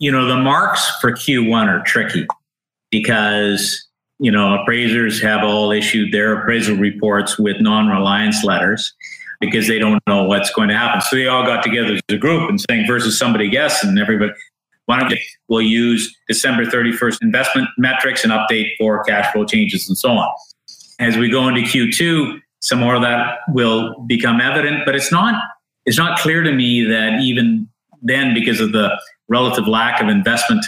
You 0.00 0.10
know, 0.10 0.26
the 0.26 0.36
marks 0.36 0.90
for 1.00 1.12
Q1 1.12 1.68
are 1.68 1.84
tricky 1.84 2.26
because, 2.90 3.86
you 4.20 4.30
know, 4.30 4.60
appraisers 4.60 5.20
have 5.22 5.42
all 5.42 5.72
issued 5.72 6.12
their 6.12 6.40
appraisal 6.40 6.76
reports 6.76 7.38
with 7.38 7.60
non-reliance 7.60 8.44
letters 8.44 8.94
because 9.40 9.66
they 9.66 9.78
don't 9.78 10.02
know 10.06 10.24
what's 10.24 10.52
going 10.52 10.68
to 10.68 10.76
happen. 10.76 11.00
So 11.00 11.16
they 11.16 11.26
all 11.26 11.44
got 11.44 11.62
together 11.62 11.94
as 11.94 12.00
a 12.10 12.18
group 12.18 12.48
and 12.48 12.60
saying 12.68 12.86
versus 12.86 13.18
somebody 13.18 13.48
guess 13.48 13.82
and 13.82 13.98
everybody 13.98 14.32
why 14.90 14.98
don't 14.98 15.08
we, 15.08 15.24
we'll 15.46 15.62
use 15.62 16.12
December 16.26 16.66
31st 16.66 17.18
investment 17.22 17.68
metrics 17.78 18.24
and 18.24 18.32
update 18.32 18.70
for 18.76 19.04
cash 19.04 19.32
flow 19.32 19.44
changes 19.44 19.88
and 19.88 19.96
so 19.96 20.10
on. 20.10 20.28
As 20.98 21.16
we 21.16 21.30
go 21.30 21.46
into 21.46 21.60
Q2, 21.60 22.40
some 22.60 22.80
more 22.80 22.96
of 22.96 23.02
that 23.02 23.38
will 23.50 24.00
become 24.08 24.40
evident, 24.40 24.84
but 24.84 24.96
it's 24.96 25.12
not 25.12 25.40
it's 25.86 25.96
not 25.96 26.18
clear 26.18 26.42
to 26.42 26.52
me 26.52 26.84
that 26.84 27.20
even 27.20 27.68
then, 28.02 28.34
because 28.34 28.60
of 28.60 28.72
the 28.72 28.90
relative 29.28 29.68
lack 29.68 30.02
of 30.02 30.08
investment 30.08 30.64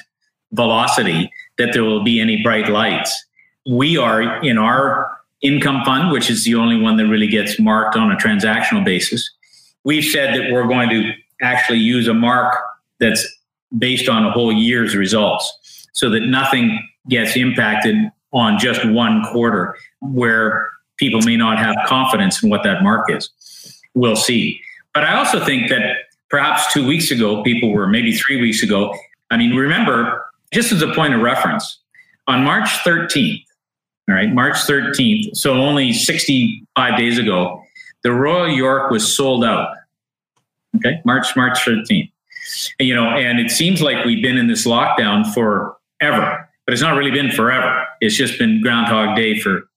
velocity, 0.53 1.31
that 1.59 1.73
there 1.73 1.83
will 1.83 2.05
be 2.05 2.21
any 2.21 2.43
bright 2.43 2.69
lights. 2.69 3.12
We 3.66 3.96
are 3.96 4.42
in 4.42 4.59
our 4.59 5.18
income 5.42 5.83
fund, 5.85 6.12
which 6.12 6.31
is 6.31 6.44
the 6.44 6.55
only 6.55 6.81
one 6.81 6.96
that 6.96 7.07
really 7.07 7.27
gets 7.27 7.59
marked 7.59 7.96
on 7.96 8.11
a 8.11 8.16
transactional 8.16 8.85
basis. 8.85 9.29
We've 9.85 10.05
said 10.05 10.35
that 10.35 10.53
we're 10.53 10.66
going 10.66 10.88
to 10.90 11.12
actually 11.40 11.79
use 11.79 12.07
a 12.07 12.14
mark 12.14 12.57
that's 13.01 13.27
based 13.77 14.09
on 14.09 14.25
a 14.25 14.31
whole 14.31 14.53
year's 14.53 14.94
results 14.94 15.88
so 15.92 16.09
that 16.11 16.20
nothing 16.20 16.79
gets 17.09 17.37
impacted 17.37 17.96
on 18.33 18.59
just 18.59 18.85
one 18.87 19.22
quarter 19.33 19.77
where 20.01 20.70
people 20.96 21.20
may 21.22 21.37
not 21.37 21.59
have 21.59 21.75
confidence 21.87 22.42
in 22.42 22.51
what 22.51 22.62
that 22.62 22.83
mark 22.83 23.11
is. 23.11 23.29
We'll 23.94 24.16
see. 24.16 24.61
But 24.94 25.05
I 25.05 25.16
also 25.16 25.44
think 25.44 25.68
that 25.68 25.96
perhaps 26.29 26.72
two 26.72 26.87
weeks 26.87 27.11
ago, 27.11 27.42
people 27.42 27.72
were 27.72 27.87
maybe 27.87 28.12
three 28.12 28.40
weeks 28.40 28.62
ago. 28.62 28.96
I 29.31 29.37
mean, 29.37 29.55
remember, 29.55 30.25
just 30.53 30.72
as 30.72 30.83
a 30.83 30.92
point 30.94 31.14
of 31.14 31.20
reference, 31.20 31.79
on 32.29 32.44
March 32.44 32.68
13th, 32.85 33.44
all 34.09 34.15
right, 34.15 34.33
March 34.33 34.57
13th, 34.57 35.37
so 35.37 35.55
only 35.55 35.93
65 35.93 36.99
days 36.99 37.19
ago, 37.19 37.62
the 38.03 38.12
Royal 38.12 38.49
York 38.49 38.91
was 38.91 39.17
sold 39.17 39.45
out. 39.45 39.75
Okay, 40.77 41.01
March, 41.05 41.37
March 41.37 41.59
13th 41.61 42.12
you 42.79 42.95
know, 42.95 43.05
and 43.05 43.38
it 43.38 43.51
seems 43.51 43.83
like 43.83 44.05
we've 44.05 44.23
been 44.23 44.37
in 44.37 44.47
this 44.47 44.67
lockdown 44.67 45.33
forever, 45.33 46.49
but 46.67 46.73
it's 46.73 46.83
not 46.83 46.97
really 46.97 47.11
been 47.11 47.31
forever. 47.31 47.87
It's 48.01 48.17
just 48.17 48.38
been 48.38 48.61
Groundhog 48.61 49.17
Day 49.17 49.38
for 49.38 49.69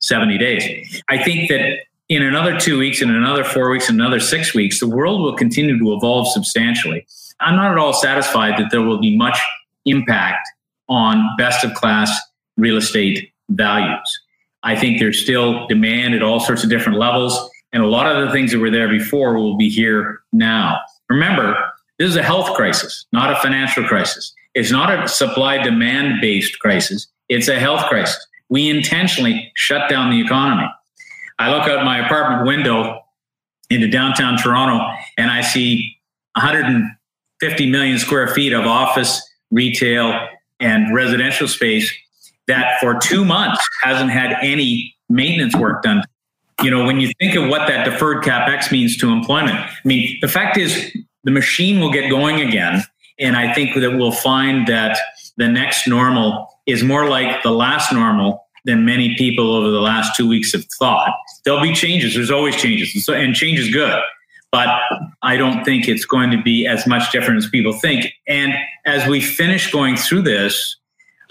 70 0.00 0.38
days. 0.38 1.02
I 1.08 1.22
think 1.22 1.48
that 1.48 1.78
in 2.08 2.22
another 2.22 2.58
two 2.58 2.78
weeks, 2.78 3.02
in 3.02 3.10
another 3.10 3.42
four 3.44 3.70
weeks, 3.70 3.88
in 3.88 3.96
another 3.96 4.20
six 4.20 4.54
weeks, 4.54 4.78
the 4.78 4.88
world 4.88 5.22
will 5.22 5.34
continue 5.34 5.78
to 5.78 5.94
evolve 5.94 6.28
substantially. 6.28 7.06
I'm 7.40 7.56
not 7.56 7.72
at 7.72 7.78
all 7.78 7.92
satisfied 7.92 8.58
that 8.58 8.70
there 8.70 8.82
will 8.82 9.00
be 9.00 9.16
much 9.16 9.38
impact 9.84 10.46
on 10.88 11.28
best 11.36 11.64
of 11.64 11.74
class 11.74 12.16
real 12.56 12.76
estate 12.76 13.32
values. 13.50 14.20
I 14.62 14.76
think 14.76 14.98
there's 14.98 15.20
still 15.22 15.66
demand 15.66 16.14
at 16.14 16.22
all 16.22 16.40
sorts 16.40 16.64
of 16.64 16.70
different 16.70 16.98
levels, 16.98 17.50
and 17.72 17.82
a 17.82 17.86
lot 17.86 18.06
of 18.06 18.26
the 18.26 18.32
things 18.32 18.52
that 18.52 18.58
were 18.58 18.70
there 18.70 18.88
before 18.88 19.36
will 19.36 19.56
be 19.56 19.68
here 19.68 20.20
now. 20.32 20.78
Remember, 21.08 21.56
this 21.98 22.08
is 22.08 22.16
a 22.16 22.22
health 22.22 22.54
crisis, 22.56 23.06
not 23.12 23.30
a 23.30 23.36
financial 23.36 23.84
crisis. 23.84 24.34
It's 24.54 24.70
not 24.70 24.92
a 24.92 25.08
supply 25.08 25.62
demand 25.62 26.20
based 26.20 26.58
crisis. 26.58 27.06
It's 27.28 27.48
a 27.48 27.58
health 27.58 27.86
crisis. 27.86 28.26
We 28.48 28.70
intentionally 28.70 29.52
shut 29.54 29.88
down 29.90 30.10
the 30.10 30.20
economy. 30.20 30.68
I 31.38 31.54
look 31.54 31.68
out 31.68 31.84
my 31.84 32.04
apartment 32.04 32.46
window 32.46 33.02
into 33.68 33.88
downtown 33.88 34.38
Toronto 34.38 34.84
and 35.18 35.30
I 35.30 35.42
see 35.42 35.96
150 36.34 37.70
million 37.70 37.98
square 37.98 38.28
feet 38.28 38.52
of 38.52 38.64
office, 38.66 39.20
retail, 39.50 40.28
and 40.60 40.94
residential 40.94 41.48
space. 41.48 41.92
That 42.48 42.78
for 42.80 42.98
two 42.98 43.24
months 43.24 43.60
hasn't 43.82 44.10
had 44.10 44.36
any 44.42 44.94
maintenance 45.08 45.54
work 45.56 45.82
done. 45.82 46.02
You 46.62 46.70
know, 46.70 46.84
when 46.84 47.00
you 47.00 47.10
think 47.18 47.34
of 47.34 47.48
what 47.48 47.68
that 47.68 47.84
deferred 47.84 48.24
capex 48.24 48.72
means 48.72 48.96
to 48.98 49.10
employment, 49.10 49.56
I 49.56 49.70
mean, 49.84 50.16
the 50.22 50.28
fact 50.28 50.56
is 50.56 50.96
the 51.24 51.30
machine 51.30 51.80
will 51.80 51.92
get 51.92 52.08
going 52.08 52.40
again. 52.40 52.82
And 53.18 53.36
I 53.36 53.52
think 53.52 53.74
that 53.74 53.92
we'll 53.92 54.12
find 54.12 54.66
that 54.66 54.98
the 55.36 55.48
next 55.48 55.86
normal 55.86 56.48
is 56.66 56.82
more 56.82 57.08
like 57.08 57.42
the 57.42 57.50
last 57.50 57.92
normal 57.92 58.46
than 58.64 58.84
many 58.84 59.16
people 59.16 59.54
over 59.54 59.70
the 59.70 59.80
last 59.80 60.16
two 60.16 60.28
weeks 60.28 60.52
have 60.52 60.64
thought. 60.78 61.14
There'll 61.44 61.62
be 61.62 61.72
changes. 61.72 62.14
There's 62.14 62.30
always 62.30 62.56
changes. 62.56 62.94
And, 62.94 63.02
so, 63.02 63.12
and 63.12 63.34
change 63.34 63.60
is 63.60 63.70
good. 63.70 64.00
But 64.50 64.68
I 65.22 65.36
don't 65.36 65.64
think 65.64 65.88
it's 65.88 66.04
going 66.04 66.30
to 66.30 66.42
be 66.42 66.66
as 66.66 66.86
much 66.86 67.12
different 67.12 67.38
as 67.38 67.48
people 67.50 67.72
think. 67.72 68.12
And 68.26 68.54
as 68.86 69.06
we 69.08 69.20
finish 69.20 69.70
going 69.70 69.96
through 69.96 70.22
this, 70.22 70.76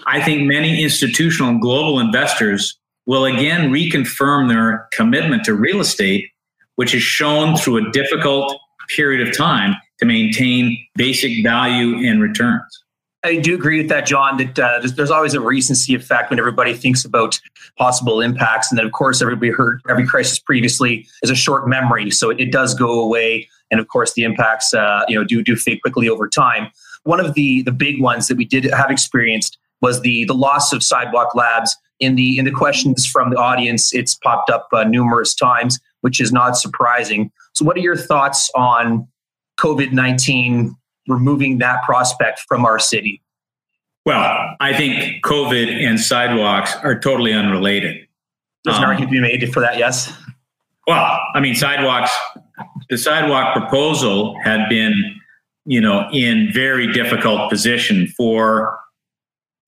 I 0.06 0.22
think 0.22 0.46
many 0.46 0.82
institutional 0.82 1.50
and 1.50 1.60
global 1.60 1.98
investors 1.98 2.78
will 3.06 3.24
again 3.24 3.70
reconfirm 3.70 4.48
their 4.48 4.88
commitment 4.92 5.44
to 5.44 5.54
real 5.54 5.80
estate, 5.80 6.30
which 6.76 6.94
is 6.94 7.02
shown 7.02 7.56
through 7.56 7.88
a 7.88 7.90
difficult 7.92 8.56
period 8.94 9.26
of 9.26 9.36
time 9.36 9.74
to 9.98 10.06
maintain 10.06 10.78
basic 10.94 11.42
value 11.42 12.08
and 12.08 12.22
returns. 12.22 12.84
I 13.24 13.38
do 13.38 13.54
agree 13.54 13.78
with 13.78 13.88
that, 13.88 14.06
John. 14.06 14.36
That 14.36 14.58
uh, 14.58 14.80
there's, 14.94 15.10
always 15.10 15.34
a 15.34 15.40
recency 15.40 15.94
effect 15.94 16.30
when 16.30 16.38
everybody 16.38 16.74
thinks 16.74 17.04
about 17.04 17.40
possible 17.76 18.20
impacts, 18.20 18.70
and 18.70 18.78
then 18.78 18.86
of 18.86 18.92
course 18.92 19.20
everybody 19.20 19.50
heard 19.50 19.80
every 19.88 20.06
crisis 20.06 20.38
previously 20.38 21.06
is 21.22 21.30
a 21.30 21.34
short 21.34 21.66
memory, 21.66 22.10
so 22.12 22.30
it, 22.30 22.38
it 22.38 22.52
does 22.52 22.74
go 22.74 23.00
away, 23.00 23.48
and 23.72 23.80
of 23.80 23.88
course 23.88 24.12
the 24.12 24.22
impacts 24.22 24.72
uh, 24.72 25.04
you 25.08 25.16
know 25.16 25.24
do 25.24 25.42
do 25.42 25.56
fade 25.56 25.82
quickly 25.82 26.08
over 26.08 26.28
time. 26.28 26.70
One 27.02 27.18
of 27.18 27.34
the 27.34 27.62
the 27.62 27.72
big 27.72 28.00
ones 28.00 28.28
that 28.28 28.36
we 28.36 28.44
did 28.44 28.64
have 28.64 28.92
experienced 28.92 29.58
was 29.82 30.00
the 30.00 30.24
the 30.24 30.34
loss 30.34 30.72
of 30.72 30.82
Sidewalk 30.82 31.34
Labs. 31.34 31.76
In 31.98 32.14
the 32.14 32.38
in 32.38 32.44
the 32.44 32.50
questions 32.50 33.06
from 33.06 33.30
the 33.30 33.36
audience, 33.36 33.94
it's 33.94 34.14
popped 34.14 34.50
up 34.50 34.68
uh, 34.72 34.84
numerous 34.84 35.34
times, 35.34 35.78
which 36.02 36.20
is 36.20 36.30
not 36.30 36.56
surprising. 36.56 37.30
So, 37.54 37.64
what 37.64 37.76
are 37.76 37.80
your 37.80 37.96
thoughts 37.96 38.50
on 38.54 39.08
COVID 39.58 39.92
nineteen 39.92 40.76
removing 41.08 41.58
that 41.58 41.82
prospect 41.84 42.40
from 42.48 42.66
our 42.66 42.78
city? 42.78 43.22
Well, 44.04 44.54
I 44.60 44.72
think 44.72 45.24
COVID 45.24 45.68
and 45.68 45.98
sidewalks 45.98 46.76
are 46.76 46.98
totally 46.98 47.32
unrelated. 47.32 48.06
There's 48.64 48.76
um, 48.76 48.84
an 48.84 48.88
argument 48.90 49.10
to 49.10 49.20
be 49.20 49.20
made 49.20 49.52
for 49.52 49.60
that, 49.60 49.78
yes? 49.78 50.12
Well, 50.86 51.18
I 51.34 51.40
mean, 51.40 51.56
sidewalks, 51.56 52.16
the 52.88 52.98
sidewalk 52.98 53.56
proposal 53.56 54.38
had 54.44 54.68
been, 54.68 54.94
you 55.64 55.80
know, 55.80 56.08
in 56.12 56.50
very 56.52 56.92
difficult 56.92 57.50
position 57.50 58.06
for 58.16 58.78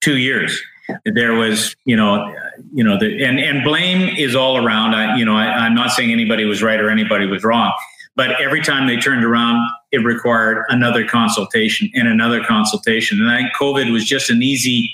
two 0.09 0.17
years. 0.17 0.59
There 1.05 1.33
was, 1.33 1.75
you 1.85 1.95
know, 1.95 2.33
you 2.73 2.83
know, 2.83 2.97
the, 2.97 3.23
and, 3.23 3.39
and 3.39 3.63
blame 3.63 4.09
is 4.17 4.35
all 4.35 4.57
around. 4.57 4.95
I, 4.95 5.17
you 5.17 5.23
know, 5.23 5.35
I, 5.35 5.45
I'm 5.45 5.75
not 5.75 5.91
saying 5.91 6.11
anybody 6.11 6.45
was 6.45 6.63
right 6.63 6.79
or 6.79 6.89
anybody 6.89 7.27
was 7.27 7.43
wrong, 7.43 7.71
but 8.15 8.41
every 8.41 8.63
time 8.63 8.87
they 8.87 8.97
turned 8.97 9.23
around, 9.23 9.69
it 9.91 9.99
required 9.99 10.65
another 10.69 11.07
consultation 11.07 11.91
and 11.93 12.07
another 12.07 12.43
consultation. 12.43 13.19
And 13.19 13.29
I 13.29 13.37
think 13.37 13.51
COVID 13.53 13.91
was 13.91 14.03
just 14.03 14.31
an 14.31 14.41
easy, 14.41 14.89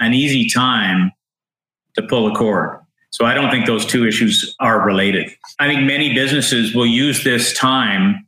an 0.00 0.14
easy 0.14 0.48
time 0.48 1.12
to 1.96 2.02
pull 2.02 2.26
a 2.26 2.34
cord. 2.34 2.80
So 3.10 3.26
I 3.26 3.34
don't 3.34 3.50
think 3.50 3.66
those 3.66 3.84
two 3.84 4.06
issues 4.06 4.56
are 4.60 4.80
related. 4.80 5.30
I 5.60 5.68
think 5.68 5.82
many 5.82 6.14
businesses 6.14 6.74
will 6.74 6.86
use 6.86 7.22
this 7.22 7.52
time 7.52 8.26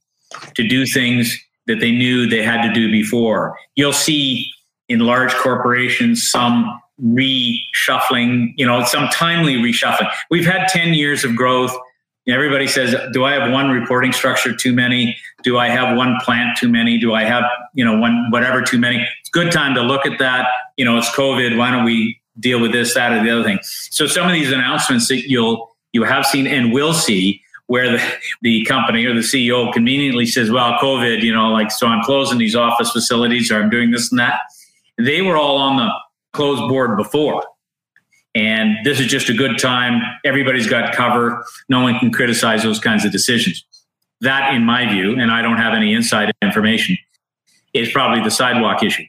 to 0.54 0.68
do 0.68 0.84
things 0.84 1.34
that 1.66 1.80
they 1.80 1.92
knew 1.92 2.28
they 2.28 2.42
had 2.42 2.60
to 2.68 2.72
do 2.74 2.90
before. 2.90 3.58
You'll 3.74 3.94
see 3.94 4.52
in 4.88 5.00
large 5.00 5.34
corporations 5.34 6.28
some 6.30 6.80
reshuffling, 7.02 8.52
you 8.56 8.64
know, 8.64 8.84
some 8.84 9.08
timely 9.08 9.56
reshuffling. 9.56 10.10
We've 10.30 10.46
had 10.46 10.68
10 10.68 10.94
years 10.94 11.24
of 11.24 11.36
growth 11.36 11.76
everybody 12.34 12.66
says, 12.66 12.94
do 13.12 13.24
I 13.24 13.32
have 13.32 13.52
one 13.52 13.70
reporting 13.70 14.12
structure 14.12 14.54
too 14.54 14.72
many? 14.72 15.16
Do 15.44 15.58
I 15.58 15.68
have 15.68 15.96
one 15.96 16.16
plant 16.22 16.58
too 16.58 16.68
many? 16.68 16.98
Do 16.98 17.14
I 17.14 17.24
have, 17.24 17.44
you 17.74 17.84
know, 17.84 17.98
one, 17.98 18.30
whatever 18.30 18.62
too 18.62 18.78
many? 18.78 19.06
It's 19.20 19.30
good 19.30 19.52
time 19.52 19.74
to 19.74 19.82
look 19.82 20.06
at 20.06 20.18
that. 20.18 20.48
You 20.76 20.84
know, 20.84 20.98
it's 20.98 21.10
COVID. 21.10 21.56
Why 21.56 21.70
don't 21.70 21.84
we 21.84 22.20
deal 22.38 22.60
with 22.60 22.72
this, 22.72 22.94
that, 22.94 23.12
or 23.12 23.22
the 23.22 23.30
other 23.30 23.44
thing? 23.44 23.58
So 23.62 24.06
some 24.06 24.26
of 24.26 24.32
these 24.32 24.50
announcements 24.50 25.08
that 25.08 25.28
you'll, 25.28 25.76
you 25.92 26.02
have 26.02 26.26
seen 26.26 26.46
and 26.46 26.72
will 26.72 26.94
see 26.94 27.42
where 27.66 27.90
the, 27.90 28.14
the 28.42 28.64
company 28.64 29.04
or 29.06 29.14
the 29.14 29.20
CEO 29.20 29.72
conveniently 29.72 30.26
says, 30.26 30.50
well, 30.50 30.78
COVID, 30.78 31.22
you 31.22 31.32
know, 31.32 31.50
like, 31.50 31.70
so 31.70 31.86
I'm 31.86 32.02
closing 32.04 32.38
these 32.38 32.54
office 32.54 32.90
facilities 32.90 33.50
or 33.50 33.60
I'm 33.60 33.70
doing 33.70 33.90
this 33.90 34.10
and 34.10 34.18
that. 34.18 34.40
They 34.98 35.22
were 35.22 35.36
all 35.36 35.58
on 35.58 35.76
the 35.76 35.90
closed 36.32 36.68
board 36.68 36.96
before. 36.96 37.42
And 38.34 38.76
this 38.84 39.00
is 39.00 39.06
just 39.06 39.30
a 39.30 39.34
good 39.34 39.58
time. 39.58 40.02
Everybody's 40.24 40.66
got 40.66 40.94
cover. 40.94 41.44
No 41.70 41.80
one 41.80 41.98
can 41.98 42.12
criticize 42.12 42.62
those 42.62 42.78
kinds 42.78 43.04
of 43.04 43.12
decisions. 43.12 43.64
That, 44.20 44.54
in 44.54 44.64
my 44.64 44.90
view, 44.90 45.18
and 45.18 45.30
I 45.30 45.40
don't 45.42 45.56
have 45.56 45.74
any 45.74 45.94
inside 45.94 46.32
information, 46.42 46.98
is 47.72 47.90
probably 47.90 48.22
the 48.22 48.30
sidewalk 48.30 48.82
issue. 48.82 49.04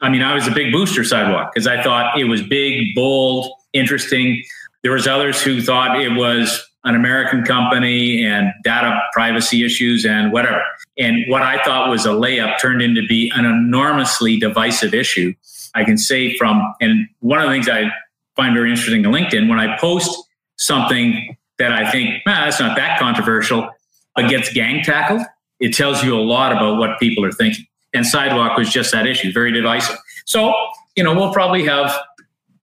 I 0.00 0.08
mean, 0.08 0.22
I 0.22 0.34
was 0.34 0.48
a 0.48 0.50
big 0.50 0.72
booster 0.72 1.04
sidewalk 1.04 1.52
because 1.54 1.68
I 1.68 1.80
thought 1.80 2.18
it 2.18 2.24
was 2.24 2.42
big, 2.42 2.94
bold, 2.94 3.52
interesting. 3.72 4.42
There 4.82 4.92
was 4.92 5.06
others 5.06 5.40
who 5.40 5.62
thought 5.62 6.00
it 6.00 6.16
was 6.16 6.68
an 6.84 6.94
American 6.94 7.44
company 7.44 8.24
and 8.24 8.52
data 8.64 9.00
privacy 9.12 9.64
issues 9.64 10.04
and 10.04 10.32
whatever. 10.32 10.62
And 10.98 11.24
what 11.28 11.42
I 11.42 11.62
thought 11.62 11.88
was 11.88 12.04
a 12.06 12.10
layup 12.10 12.60
turned 12.60 12.82
into 12.82 13.06
be 13.06 13.30
an 13.34 13.44
enormously 13.44 14.38
divisive 14.38 14.92
issue. 14.92 15.32
I 15.74 15.84
can 15.84 15.96
say 15.96 16.36
from, 16.36 16.74
and 16.80 17.08
one 17.20 17.40
of 17.40 17.46
the 17.46 17.52
things 17.52 17.68
I 17.68 17.90
find 18.36 18.54
very 18.54 18.70
interesting 18.70 19.04
in 19.04 19.10
LinkedIn 19.10 19.48
when 19.48 19.58
I 19.58 19.76
post 19.78 20.28
something 20.56 21.36
that 21.58 21.72
I 21.72 21.90
think, 21.90 22.22
ah, 22.26 22.42
that's 22.44 22.60
not 22.60 22.76
that 22.76 22.98
controversial, 22.98 23.70
but 24.16 24.28
gets 24.28 24.52
gang 24.52 24.82
tackled, 24.82 25.22
it 25.60 25.74
tells 25.74 26.02
you 26.02 26.16
a 26.16 26.20
lot 26.20 26.52
about 26.52 26.78
what 26.78 26.98
people 26.98 27.24
are 27.24 27.32
thinking. 27.32 27.66
And 27.94 28.06
Sidewalk 28.06 28.58
was 28.58 28.70
just 28.70 28.90
that 28.92 29.06
issue, 29.06 29.32
very 29.32 29.52
divisive. 29.52 29.96
So, 30.24 30.52
you 30.96 31.04
know, 31.04 31.14
we'll 31.14 31.32
probably 31.32 31.64
have, 31.66 31.94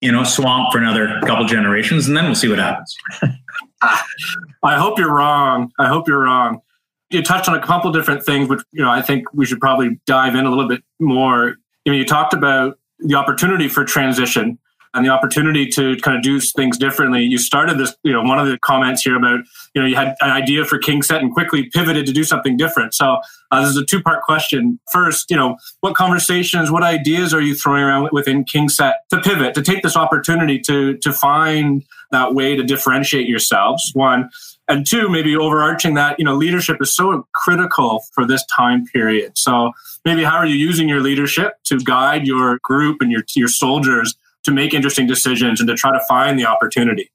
you 0.01 0.11
know, 0.11 0.23
swamp 0.23 0.71
for 0.71 0.79
another 0.79 1.19
couple 1.25 1.45
generations 1.45 2.07
and 2.07 2.17
then 2.17 2.25
we'll 2.25 2.35
see 2.35 2.49
what 2.49 2.59
happens. 2.59 2.95
I 3.81 4.77
hope 4.77 4.99
you're 4.99 5.13
wrong. 5.13 5.71
I 5.79 5.87
hope 5.87 6.07
you're 6.07 6.19
wrong. 6.19 6.61
You 7.09 7.23
touched 7.23 7.49
on 7.49 7.55
a 7.55 7.61
couple 7.61 7.91
different 7.91 8.23
things, 8.23 8.49
which, 8.49 8.61
you 8.71 8.83
know, 8.83 8.89
I 8.89 9.01
think 9.01 9.25
we 9.33 9.45
should 9.45 9.59
probably 9.59 9.99
dive 10.05 10.35
in 10.35 10.45
a 10.45 10.49
little 10.49 10.67
bit 10.67 10.83
more. 10.99 11.55
You 11.85 11.93
know, 11.93 11.97
you 11.97 12.05
talked 12.05 12.33
about 12.33 12.77
the 12.99 13.15
opportunity 13.15 13.67
for 13.67 13.83
transition 13.83 14.59
and 14.93 15.05
the 15.05 15.09
opportunity 15.09 15.67
to 15.67 15.95
kind 15.97 16.17
of 16.17 16.23
do 16.23 16.39
things 16.39 16.77
differently. 16.77 17.23
You 17.23 17.37
started 17.37 17.77
this, 17.77 17.95
you 18.03 18.11
know, 18.11 18.23
one 18.23 18.39
of 18.39 18.47
the 18.47 18.57
comments 18.59 19.03
here 19.03 19.15
about, 19.15 19.41
you 19.75 19.81
know, 19.81 19.87
you 19.87 19.95
had 19.95 20.15
an 20.21 20.31
idea 20.31 20.65
for 20.65 20.79
KingSett 20.79 21.19
and 21.19 21.31
quickly 21.31 21.69
pivoted 21.69 22.05
to 22.07 22.11
do 22.11 22.23
something 22.23 22.57
different. 22.57 22.93
So 22.95 23.19
uh, 23.51 23.61
this 23.61 23.69
is 23.69 23.77
a 23.77 23.85
two 23.85 24.01
part 24.01 24.23
question. 24.23 24.79
First, 24.91 25.29
you 25.29 25.37
know, 25.37 25.57
what 25.81 25.95
conversations, 25.95 26.71
what 26.71 26.83
ideas 26.83 27.33
are 27.33 27.41
you 27.41 27.55
throwing 27.55 27.83
around 27.83 28.09
within 28.11 28.43
KingSett 28.45 28.93
to 29.11 29.21
pivot, 29.21 29.53
to 29.55 29.61
take 29.61 29.83
this 29.83 29.95
opportunity 29.95 30.59
to 30.61 30.97
to 30.97 31.13
find 31.13 31.85
that 32.11 32.33
way 32.33 32.55
to 32.55 32.63
differentiate 32.63 33.27
yourselves? 33.27 33.91
One. 33.93 34.29
And 34.67 34.85
two, 34.85 35.09
maybe 35.09 35.35
overarching 35.35 35.95
that, 35.95 36.19
you 36.19 36.25
know, 36.25 36.35
leadership 36.35 36.77
is 36.79 36.95
so 36.95 37.27
critical 37.33 38.03
for 38.13 38.27
this 38.27 38.45
time 38.55 38.85
period. 38.85 39.35
So 39.35 39.71
maybe 40.05 40.23
how 40.23 40.37
are 40.37 40.45
you 40.45 40.55
using 40.55 40.87
your 40.87 41.01
leadership 41.01 41.53
to 41.65 41.79
guide 41.79 42.27
your 42.27 42.59
group 42.61 42.97
and 43.01 43.11
your 43.11 43.23
your 43.35 43.47
soldiers 43.47 44.15
to 44.43 44.51
make 44.51 44.73
interesting 44.73 45.07
decisions 45.07 45.59
and 45.59 45.67
to 45.69 45.75
try 45.75 45.91
to 45.91 46.03
find 46.07 46.39
the 46.39 46.45
opportunity. 46.45 47.11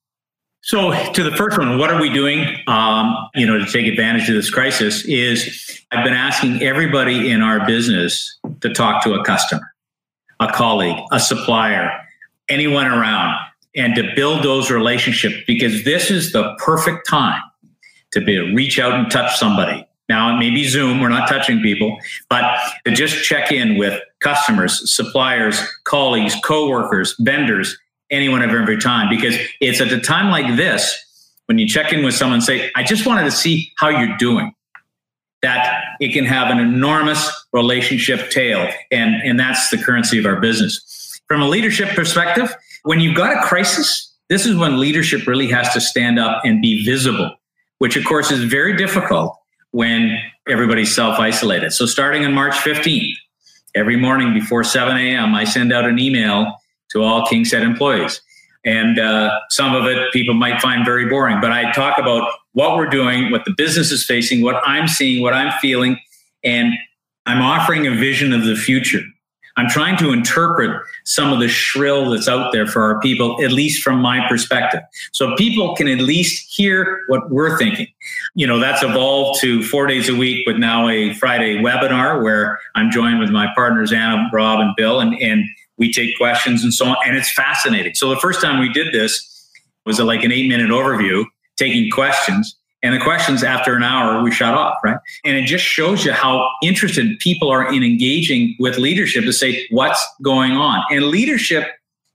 So, 0.62 0.92
to 1.12 1.22
the 1.22 1.37
first 1.37 1.59
one, 1.59 1.78
what 1.78 1.90
are 1.90 2.00
we 2.00 2.09
doing? 2.09 2.57
Um, 2.66 3.14
you 3.35 3.46
know, 3.46 3.59
to 3.59 3.66
take 3.66 3.87
advantage 3.87 4.28
of 4.30 4.35
this 4.35 4.50
crisis 4.50 5.04
is 5.04 5.83
I've 5.90 6.04
been 6.04 6.14
asking 6.14 6.62
everybody 6.62 7.30
in 7.30 7.42
our 7.42 7.66
business 7.66 8.38
to 8.61 8.72
talk 8.72 9.04
to 9.04 9.12
a 9.12 9.22
customer, 9.24 9.74
a 10.40 10.50
colleague, 10.50 10.96
a 11.12 11.20
supplier, 11.20 11.90
anyone 12.48 12.87
around, 12.87 13.37
and 13.76 13.94
to 13.94 14.10
build 14.14 14.42
those 14.44 14.70
relationships 14.70 15.37
because 15.46 15.84
this 15.84 16.10
is 16.10 16.32
the 16.32 16.54
perfect 16.58 17.08
time 17.08 17.42
to 18.12 18.20
be 18.20 18.38
reach 18.54 18.78
out 18.78 18.92
and 18.92 19.10
touch 19.10 19.37
somebody. 19.37 19.87
Now, 20.08 20.34
it 20.34 20.38
may 20.38 20.50
be 20.50 20.64
Zoom, 20.64 21.00
we're 21.00 21.08
not 21.08 21.28
touching 21.28 21.62
people, 21.62 21.96
but 22.28 22.58
to 22.84 22.94
just 22.94 23.24
check 23.24 23.50
in 23.50 23.78
with 23.78 24.00
customers, 24.20 24.94
suppliers, 24.94 25.60
colleagues, 25.84 26.34
coworkers, 26.44 27.16
vendors, 27.20 27.78
anyone 28.10 28.42
of 28.42 28.50
every 28.50 28.78
time. 28.78 29.08
Because 29.08 29.37
it's 29.60 29.80
at 29.80 29.90
a 29.92 30.00
time 30.00 30.30
like 30.30 30.56
this 30.56 31.00
when 31.46 31.58
you 31.58 31.66
check 31.66 31.92
in 31.92 32.04
with 32.04 32.14
someone 32.14 32.40
say, 32.40 32.70
I 32.76 32.82
just 32.82 33.06
wanted 33.06 33.24
to 33.24 33.30
see 33.30 33.72
how 33.78 33.88
you're 33.88 34.16
doing, 34.18 34.54
that 35.42 35.82
it 36.00 36.12
can 36.12 36.24
have 36.24 36.50
an 36.50 36.58
enormous 36.58 37.30
relationship 37.52 38.30
tail. 38.30 38.70
And, 38.90 39.16
and 39.22 39.38
that's 39.38 39.70
the 39.70 39.78
currency 39.78 40.18
of 40.18 40.26
our 40.26 40.40
business. 40.40 41.20
From 41.28 41.40
a 41.40 41.48
leadership 41.48 41.90
perspective, 41.90 42.54
when 42.85 43.01
you've 43.01 43.16
got 43.16 43.37
a 43.37 43.47
crisis, 43.47 44.12
this 44.29 44.47
is 44.47 44.57
when 44.57 44.79
leadership 44.79 45.27
really 45.27 45.49
has 45.49 45.73
to 45.73 45.81
stand 45.81 46.18
up 46.18 46.42
and 46.44 46.62
be 46.62 46.85
visible, 46.85 47.35
which 47.79 47.97
of 47.97 48.05
course 48.05 48.31
is 48.31 48.44
very 48.44 48.77
difficult 48.77 49.37
when 49.73 50.16
everybody's 50.49 50.94
self 50.94 51.18
isolated. 51.18 51.73
So 51.73 51.87
starting 51.87 52.25
on 52.25 52.33
March 52.33 52.55
15th, 52.55 53.14
every 53.75 53.97
morning 53.97 54.33
before 54.33 54.62
7 54.62 54.97
a.m., 54.97 55.35
I 55.35 55.44
send 55.44 55.73
out 55.73 55.85
an 55.85 55.99
email 55.99 56.55
to 56.90 57.03
all 57.03 57.27
KingSett 57.27 57.62
employees. 57.62 58.23
And 58.66 58.99
uh, 58.99 59.31
some 59.51 59.75
of 59.75 59.87
it 59.87 60.11
people 60.12 60.35
might 60.35 60.61
find 60.61 60.87
very 60.87 61.07
boring. 61.07 61.40
But 61.40 61.53
I 61.53 61.70
talk 61.73 61.99
about 61.99 62.31
what 62.53 62.77
we're 62.77 62.88
doing, 62.88 63.31
what 63.31 63.44
the 63.44 63.53
business 63.57 63.90
is 63.90 64.07
facing, 64.07 64.42
what 64.42 64.62
I'm 64.66 64.88
seeing, 64.88 65.23
what 65.23 65.35
I'm 65.35 65.53
feeling, 65.61 65.99
and 66.42 66.73
I'm 67.27 67.42
offering 67.42 67.87
a 67.87 67.90
vision 67.90 68.33
of 68.33 68.44
the 68.44 68.57
future. 68.57 69.03
I'm 69.57 69.69
trying 69.69 69.97
to 69.99 70.12
interpret 70.12 70.83
some 71.05 71.33
of 71.33 71.38
the 71.38 71.49
shrill 71.49 72.11
that's 72.11 72.29
out 72.29 72.53
there 72.53 72.67
for 72.67 72.83
our 72.83 73.01
people, 73.01 73.43
at 73.43 73.53
least 73.53 73.83
from 73.83 74.01
my 74.01 74.27
perspective. 74.29 74.81
So 75.12 75.35
people 75.37 75.77
can 75.77 75.87
at 75.87 75.99
least 75.99 76.53
hear 76.55 77.03
what 77.07 77.31
we're 77.31 77.57
thinking. 77.57 77.87
You 78.35 78.47
know, 78.47 78.59
that's 78.59 78.83
evolved 78.83 79.40
to 79.43 79.62
four 79.62 79.87
days 79.87 80.09
a 80.09 80.14
week 80.14 80.47
with 80.47 80.57
now 80.57 80.88
a 80.88 81.14
Friday 81.14 81.59
webinar 81.59 82.23
where 82.23 82.59
I'm 82.75 82.90
joined 82.90 83.21
with 83.21 83.31
my 83.31 83.49
partners, 83.55 83.93
Anna, 83.93 84.29
Rob, 84.33 84.61
and 84.61 84.75
Bill, 84.77 85.01
and, 85.01 85.14
and 85.21 85.45
we 85.77 85.93
take 85.93 86.17
questions 86.17 86.64
and 86.64 86.75
so 86.75 86.87
on. 86.87 86.97
And 87.07 87.17
it's 87.17 87.33
fascinating. 87.33 87.95
So 87.95 88.11
the 88.11 88.21
first 88.21 88.40
time 88.40 88.59
we 88.59 88.73
did 88.73 88.93
this 88.93 89.31
was 89.87 90.01
like 90.01 90.25
an 90.25 90.33
eight 90.33 90.49
minute 90.49 90.71
overview, 90.71 91.25
taking 91.57 91.90
questions. 91.90 92.57
And 92.85 92.94
the 92.94 93.01
questions 93.01 93.42
after 93.42 93.75
an 93.75 93.83
hour, 93.83 94.23
we 94.23 94.31
shut 94.31 94.53
off, 94.53 94.77
right? 94.85 94.99
And 95.25 95.38
it 95.38 95.47
just 95.47 95.64
shows 95.64 96.05
you 96.05 96.12
how 96.12 96.51
interested 96.62 97.18
people 97.18 97.51
are 97.51 97.73
in 97.73 97.83
engaging 97.83 98.55
with 98.61 98.77
leadership 98.77 99.25
to 99.25 99.33
say, 99.33 99.66
what's 99.70 100.07
going 100.23 100.53
on? 100.53 100.85
And 100.90 101.07
leadership 101.07 101.66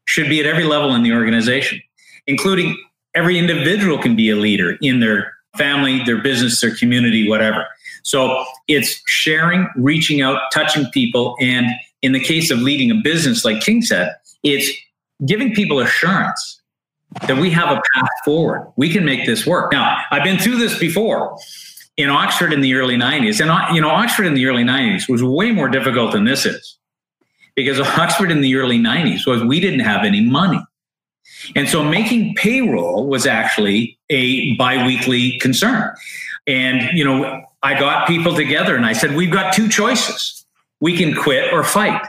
should 0.06 0.30
be 0.30 0.40
at 0.40 0.46
every 0.46 0.66
level 0.66 0.94
in 0.94 1.02
the 1.02 1.12
organization, 1.12 1.82
including 2.28 2.78
every 3.16 3.40
individual 3.40 3.98
can 3.98 4.16
be 4.16 4.30
a 4.30 4.36
leader 4.36 4.78
in 4.80 5.00
their 5.00 5.34
family, 5.58 6.04
their 6.04 6.22
business, 6.22 6.62
their 6.62 6.76
community, 6.76 7.28
whatever. 7.28 7.66
So 8.04 8.46
it's 8.68 9.02
sharing, 9.08 9.68
reaching 9.76 10.22
out, 10.22 10.40
touching 10.54 10.86
people. 10.92 11.36
And 11.42 11.66
in 12.04 12.12
the 12.12 12.20
case 12.20 12.52
of 12.52 12.60
leading 12.60 12.92
a 12.92 12.96
business, 13.04 13.44
like 13.44 13.58
KingSett, 13.58 14.14
it's 14.44 14.70
giving 15.26 15.56
people 15.56 15.80
assurance 15.80 16.59
that 17.28 17.38
we 17.38 17.50
have 17.50 17.70
a 17.70 17.82
path 17.94 18.10
forward. 18.24 18.72
We 18.76 18.90
can 18.90 19.04
make 19.04 19.26
this 19.26 19.46
work. 19.46 19.72
Now, 19.72 19.98
I've 20.12 20.24
been 20.24 20.38
through 20.38 20.58
this 20.58 20.78
before 20.78 21.38
in 21.98 22.10
Oxford 22.10 22.54
in 22.54 22.62
the 22.62 22.76
early 22.76 22.96
90s. 22.96 23.42
And, 23.42 23.76
you 23.76 23.82
know, 23.82 23.90
Oxford 23.90 24.26
in 24.26 24.34
the 24.34 24.46
early 24.46 24.64
90s 24.64 25.10
was 25.10 25.24
way 25.24 25.52
more 25.52 25.68
difficult 25.68 26.12
than 26.12 26.24
this 26.24 26.46
is 26.46 26.78
because 27.56 27.80
Oxford 27.98 28.32
in 28.32 28.42
the 28.42 28.56
early 28.56 28.78
90s 28.78 29.26
was 29.26 29.44
we 29.44 29.60
didn't 29.60 29.82
have 29.82 30.06
any 30.06 30.22
money. 30.22 30.64
And 31.56 31.68
so 31.68 31.84
making 31.84 32.36
payroll 32.36 33.08
was 33.08 33.26
actually 33.26 33.98
a 34.10 34.56
biweekly 34.56 35.40
concern. 35.40 35.94
And, 36.48 36.98
you 36.98 37.04
know, 37.04 37.44
I 37.64 37.78
got 37.78 38.08
people 38.08 38.36
together 38.36 38.76
and 38.76 38.86
I 38.86 38.94
said, 38.94 39.16
we've 39.16 39.32
got 39.32 39.54
two 39.54 39.68
choices. 39.68 40.46
We 40.80 40.96
can 40.96 41.14
quit 41.14 41.54
or 41.54 41.64
fight. 41.64 42.02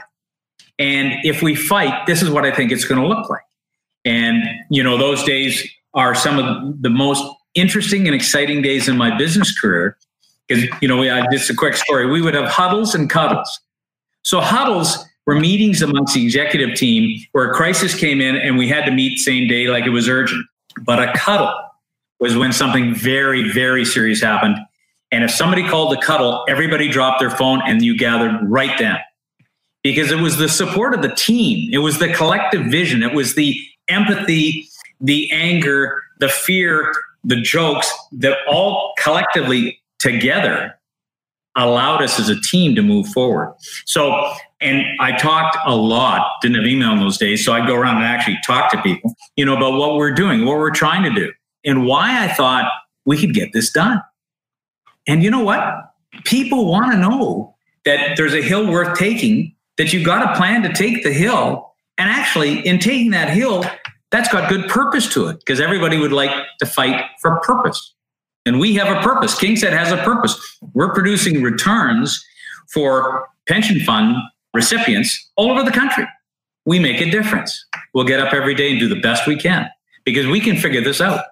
And 0.79 1.13
if 1.23 1.41
we 1.41 1.55
fight, 1.55 2.05
this 2.07 2.21
is 2.21 2.29
what 2.29 2.45
I 2.45 2.51
think 2.51 2.71
it's 2.71 2.85
going 2.85 2.99
to 2.99 3.07
look 3.07 3.29
like. 3.29 3.43
And, 4.05 4.43
you 4.69 4.83
know, 4.83 4.97
those 4.97 5.23
days 5.23 5.67
are 5.93 6.15
some 6.15 6.39
of 6.39 6.81
the 6.81 6.89
most 6.89 7.23
interesting 7.53 8.07
and 8.07 8.15
exciting 8.15 8.61
days 8.61 8.87
in 8.87 8.97
my 8.97 9.15
business 9.17 9.57
career. 9.59 9.97
Because, 10.47 10.65
you 10.81 10.87
know, 10.87 10.97
we, 10.97 11.09
uh, 11.09 11.25
just 11.31 11.49
a 11.49 11.53
quick 11.53 11.75
story. 11.75 12.07
We 12.07 12.21
would 12.21 12.33
have 12.33 12.49
huddles 12.49 12.95
and 12.95 13.09
cuddles. 13.09 13.59
So 14.23 14.39
huddles 14.41 15.05
were 15.25 15.39
meetings 15.39 15.81
amongst 15.81 16.13
the 16.13 16.23
executive 16.23 16.75
team 16.75 17.19
where 17.31 17.49
a 17.49 17.53
crisis 17.53 17.95
came 17.95 18.21
in 18.21 18.35
and 18.35 18.57
we 18.57 18.67
had 18.67 18.85
to 18.85 18.91
meet 18.91 19.19
same 19.19 19.47
day 19.47 19.67
like 19.67 19.85
it 19.85 19.89
was 19.89 20.09
urgent. 20.09 20.45
But 20.83 20.99
a 20.99 21.13
cuddle 21.13 21.53
was 22.19 22.35
when 22.37 22.53
something 22.53 22.93
very, 22.93 23.51
very 23.51 23.85
serious 23.85 24.21
happened. 24.21 24.57
And 25.11 25.23
if 25.23 25.31
somebody 25.31 25.67
called 25.67 25.93
a 25.93 26.01
cuddle, 26.01 26.45
everybody 26.47 26.87
dropped 26.87 27.19
their 27.19 27.29
phone 27.29 27.61
and 27.65 27.81
you 27.81 27.97
gathered 27.97 28.39
right 28.43 28.77
then. 28.79 28.97
Because 29.83 30.11
it 30.11 30.19
was 30.19 30.37
the 30.37 30.47
support 30.47 30.93
of 30.93 31.01
the 31.01 31.13
team. 31.15 31.69
It 31.73 31.79
was 31.79 31.97
the 31.97 32.13
collective 32.13 32.67
vision. 32.67 33.01
It 33.01 33.13
was 33.13 33.35
the 33.35 33.59
empathy, 33.91 34.67
the 34.99 35.29
anger, 35.31 36.01
the 36.19 36.29
fear, 36.29 36.91
the 37.23 37.35
jokes 37.35 37.91
that 38.13 38.37
all 38.47 38.93
collectively 38.97 39.79
together 39.99 40.77
allowed 41.55 42.01
us 42.01 42.19
as 42.19 42.29
a 42.29 42.39
team 42.41 42.75
to 42.75 42.81
move 42.81 43.07
forward. 43.09 43.53
So, 43.85 44.31
and 44.61 44.83
I 44.99 45.17
talked 45.17 45.57
a 45.65 45.75
lot, 45.75 46.25
didn't 46.41 46.57
have 46.57 46.65
email 46.65 46.93
in 46.93 46.99
those 46.99 47.17
days. 47.17 47.43
So 47.43 47.51
I'd 47.53 47.67
go 47.67 47.75
around 47.75 47.97
and 47.97 48.05
actually 48.05 48.37
talk 48.45 48.71
to 48.71 48.81
people, 48.81 49.13
you 49.35 49.45
know, 49.45 49.57
about 49.57 49.73
what 49.73 49.95
we're 49.95 50.13
doing, 50.13 50.45
what 50.45 50.57
we're 50.57 50.71
trying 50.71 51.03
to 51.03 51.09
do, 51.09 51.31
and 51.65 51.85
why 51.85 52.23
I 52.23 52.29
thought 52.29 52.71
we 53.05 53.17
could 53.17 53.33
get 53.33 53.51
this 53.53 53.71
done. 53.71 54.01
And 55.07 55.23
you 55.23 55.29
know 55.29 55.43
what? 55.43 55.93
People 56.23 56.71
want 56.71 56.93
to 56.93 56.97
know 56.97 57.55
that 57.83 58.15
there's 58.15 58.33
a 58.33 58.41
hill 58.41 58.71
worth 58.71 58.97
taking, 58.97 59.53
that 59.77 59.91
you've 59.91 60.05
got 60.05 60.31
a 60.31 60.37
plan 60.37 60.61
to 60.63 60.71
take 60.71 61.03
the 61.03 61.11
hill 61.11 61.71
and 62.01 62.09
actually, 62.09 62.65
in 62.65 62.79
taking 62.79 63.11
that 63.11 63.29
hill, 63.29 63.63
that's 64.11 64.31
got 64.31 64.49
good 64.49 64.69
purpose 64.69 65.11
to 65.13 65.27
it 65.27 65.39
because 65.39 65.59
everybody 65.59 65.97
would 65.97 66.11
like 66.11 66.31
to 66.59 66.65
fight 66.65 67.03
for 67.21 67.39
purpose. 67.39 67.93
And 68.45 68.59
we 68.59 68.75
have 68.75 68.95
a 68.95 69.01
purpose. 69.01 69.35
KingSett 69.35 69.71
has 69.71 69.91
a 69.91 69.97
purpose. 69.97 70.57
We're 70.73 70.93
producing 70.93 71.41
returns 71.41 72.23
for 72.73 73.27
pension 73.47 73.79
fund 73.79 74.15
recipients 74.53 75.31
all 75.35 75.51
over 75.51 75.63
the 75.63 75.71
country. 75.71 76.07
We 76.65 76.79
make 76.79 77.01
a 77.01 77.09
difference. 77.09 77.65
We'll 77.93 78.05
get 78.05 78.19
up 78.19 78.33
every 78.33 78.53
day 78.55 78.71
and 78.71 78.79
do 78.79 78.87
the 78.87 78.99
best 78.99 79.27
we 79.27 79.35
can 79.35 79.69
because 80.03 80.27
we 80.27 80.39
can 80.39 80.57
figure 80.57 80.81
this 80.81 81.01
out. 81.01 81.23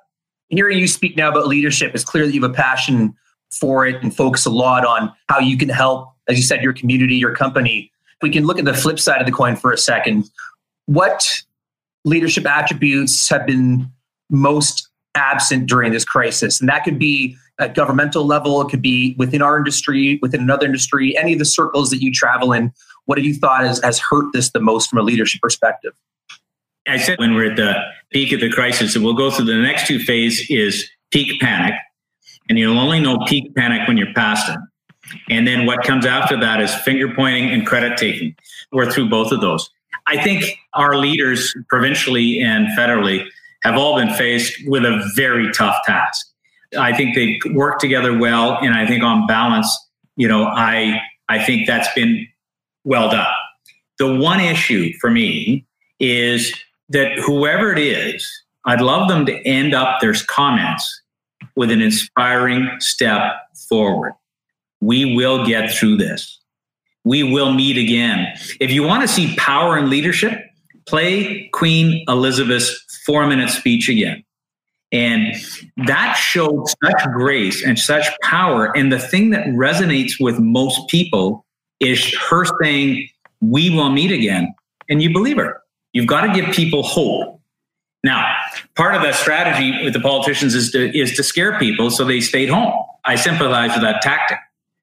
Hearing 0.50 0.80
you 0.80 0.88
speak 0.88 1.15
now 1.18 1.30
about 1.30 1.48
leadership, 1.48 1.94
it's 1.94 2.04
clear 2.04 2.26
that 2.26 2.34
you 2.34 2.42
have 2.42 2.52
a 2.52 2.54
passion 2.54 3.13
for 3.52 3.86
it 3.86 4.02
and 4.02 4.15
focus 4.15 4.46
a 4.46 4.50
lot 4.50 4.86
on 4.86 5.12
how 5.28 5.39
you 5.39 5.58
can 5.58 5.70
help, 5.70 6.13
as 6.28 6.38
you 6.38 6.44
said, 6.44 6.63
your 6.63 6.74
community, 6.74 7.15
your 7.15 7.36
company. 7.36 7.92
We 8.22 8.30
can 8.30 8.46
look 8.46 8.60
at 8.60 8.65
the 8.65 8.74
flip 8.74 9.00
side 9.00 9.22
of 9.22 9.26
the 9.26 9.32
coin 9.32 9.56
for 9.56 9.72
a 9.72 9.78
second 9.78 10.30
what 10.89 11.44
leadership 12.06 12.46
attributes 12.46 13.30
have 13.30 13.46
been 13.46 13.92
most 14.30 14.90
absent 15.16 15.68
during 15.68 15.92
this 15.92 16.06
crisis? 16.06 16.60
And 16.60 16.70
that 16.70 16.84
could 16.84 17.00
be 17.00 17.36
at 17.60 17.76
governmental 17.76 18.26
level, 18.26 18.62
it 18.62 18.70
could 18.70 18.82
be 18.82 19.16
within 19.18 19.42
our 19.42 19.58
industry, 19.58 20.18
within 20.22 20.42
another 20.42 20.66
industry, 20.66 21.18
any 21.18 21.34
of 21.34 21.40
the 21.40 21.46
circles 21.46 21.90
that 21.90 22.02
you 22.02 22.12
travel 22.12 22.54
in. 22.54 22.72
What 23.06 23.18
have 23.18 23.26
you 23.26 23.34
thought 23.34 23.66
has, 23.66 23.82
has 23.84 24.00
hurt 24.00 24.32
this 24.34 24.52
the 24.52 24.62
most 24.62 24.90
from 24.90 25.00
a 25.00 25.02
leadership 25.02 25.42
perspective? 25.42 25.94
I 26.88 26.98
said 26.98 27.20
when 27.20 27.36
we're 27.36 27.52
at 27.52 27.58
the 27.58 27.76
peak 28.12 28.32
of 28.32 28.40
the 28.40 28.50
crisis, 28.50 28.96
and 28.96 29.04
we'll 29.04 29.14
go 29.14 29.30
through 29.30 29.46
the 29.46 29.58
next 29.58 29.88
two 29.88 30.00
phase 30.00 30.50
is 30.50 30.90
peak 31.12 31.40
panic. 31.42 31.74
And 32.48 32.58
you'll 32.58 32.80
only 32.80 33.00
know 33.00 33.20
peak 33.28 33.54
panic 33.56 33.88
when 33.88 33.98
you're 33.98 34.14
past 34.14 34.50
it. 34.50 34.58
And 35.30 35.48
then 35.48 35.66
what 35.66 35.84
comes 35.84 36.06
after 36.06 36.40
that 36.40 36.62
is 36.62 36.74
finger 36.74 37.14
pointing 37.14 37.52
and 37.52 37.66
credit 37.66 37.98
taking. 37.98 38.36
We're 38.72 38.92
through 38.92 39.10
both 39.10 39.32
of 39.32 39.42
those. 39.42 39.70
I 40.10 40.22
think 40.24 40.58
our 40.74 40.95
leaders, 40.98 41.54
provincially 41.67 42.41
and 42.41 42.67
federally, 42.78 43.26
have 43.62 43.76
all 43.76 43.95
been 43.95 44.12
faced 44.15 44.60
with 44.67 44.84
a 44.84 45.08
very 45.15 45.52
tough 45.52 45.76
task. 45.86 46.26
I 46.78 46.95
think 46.95 47.15
they 47.15 47.39
work 47.54 47.78
together 47.80 48.17
well, 48.17 48.58
and 48.58 48.74
I 48.74 48.88
think 48.88 49.04
on 49.04 49.28
balance, 49.28 49.69
you 50.15 50.28
know, 50.28 50.45
I 50.45 51.00
I 51.30 51.43
think 51.43 51.67
that's 51.67 51.93
been 51.93 52.28
well 52.84 53.12
done. 53.12 53.32
The 54.00 54.15
one 54.15 54.39
issue 54.39 54.93
for 55.00 55.12
me 55.12 55.67
is 56.00 56.54
that 56.89 57.19
whoever 57.19 57.72
it 57.72 57.80
is, 57.80 58.28
I'd 58.65 58.82
love 58.82 59.10
them 59.10 59.28
to 59.28 59.48
end 59.48 59.76
up 59.76 60.02
their 60.02 60.15
comments 60.28 61.02
with 61.56 61.69
an 61.69 61.82
inspiring 61.82 62.67
step 62.80 63.34
forward. 63.67 64.13
We 64.82 65.15
will 65.15 65.45
get 65.45 65.69
through 65.72 65.98
this 65.98 66.38
we 67.10 67.24
will 67.24 67.52
meet 67.52 67.76
again. 67.76 68.28
If 68.60 68.69
you 68.69 68.84
want 68.84 69.02
to 69.02 69.08
see 69.08 69.36
power 69.36 69.76
and 69.76 69.89
leadership, 69.89 70.45
play 70.86 71.50
Queen 71.54 72.06
Elizabeth's 72.08 73.02
four 73.04 73.26
minute 73.26 73.50
speech 73.50 73.89
again. 73.89 74.24
And 74.91 75.34
that 75.88 76.13
showed 76.13 76.67
such 76.67 77.04
grace 77.13 77.65
and 77.65 77.80
such 77.80 78.06
power. 78.22 78.72
And 78.78 78.91
the 78.91 79.00
thing 79.00 79.32
that 79.32 79.48
resonates 79.48 80.13
with 80.19 80.38
most 80.38 80.88
people 80.88 81.48
is 81.80 82.15
her 82.30 82.45
saying, 82.62 83.10
We 83.41 83.72
will 83.72 83.89
meet 83.89 84.12
again. 84.12 84.54
And 84.88 85.02
you 85.02 85.12
believe 85.12 85.38
her. 85.38 85.63
You've 85.93 86.08
got 86.08 86.28
to 86.28 86.39
give 86.39 86.54
people 86.54 86.84
hope. 86.84 87.41
Now, 88.04 88.24
part 88.76 88.93
of 88.93 89.02
the 89.02 89.13
strategy 89.13 89.84
with 89.84 89.93
the 89.93 90.00
politicians 90.00 90.54
is 90.54 90.72
to, 90.74 90.95
is 90.95 91.15
to 91.15 91.24
scare 91.24 91.58
people 91.58 91.89
so 91.89 92.06
they 92.06 92.22
stayed 92.22 92.50
home. 92.50 92.72
I 93.04 93.15
sympathize 93.15 93.72
with 93.72 93.82
that 93.82 94.04
tactic 94.04 94.38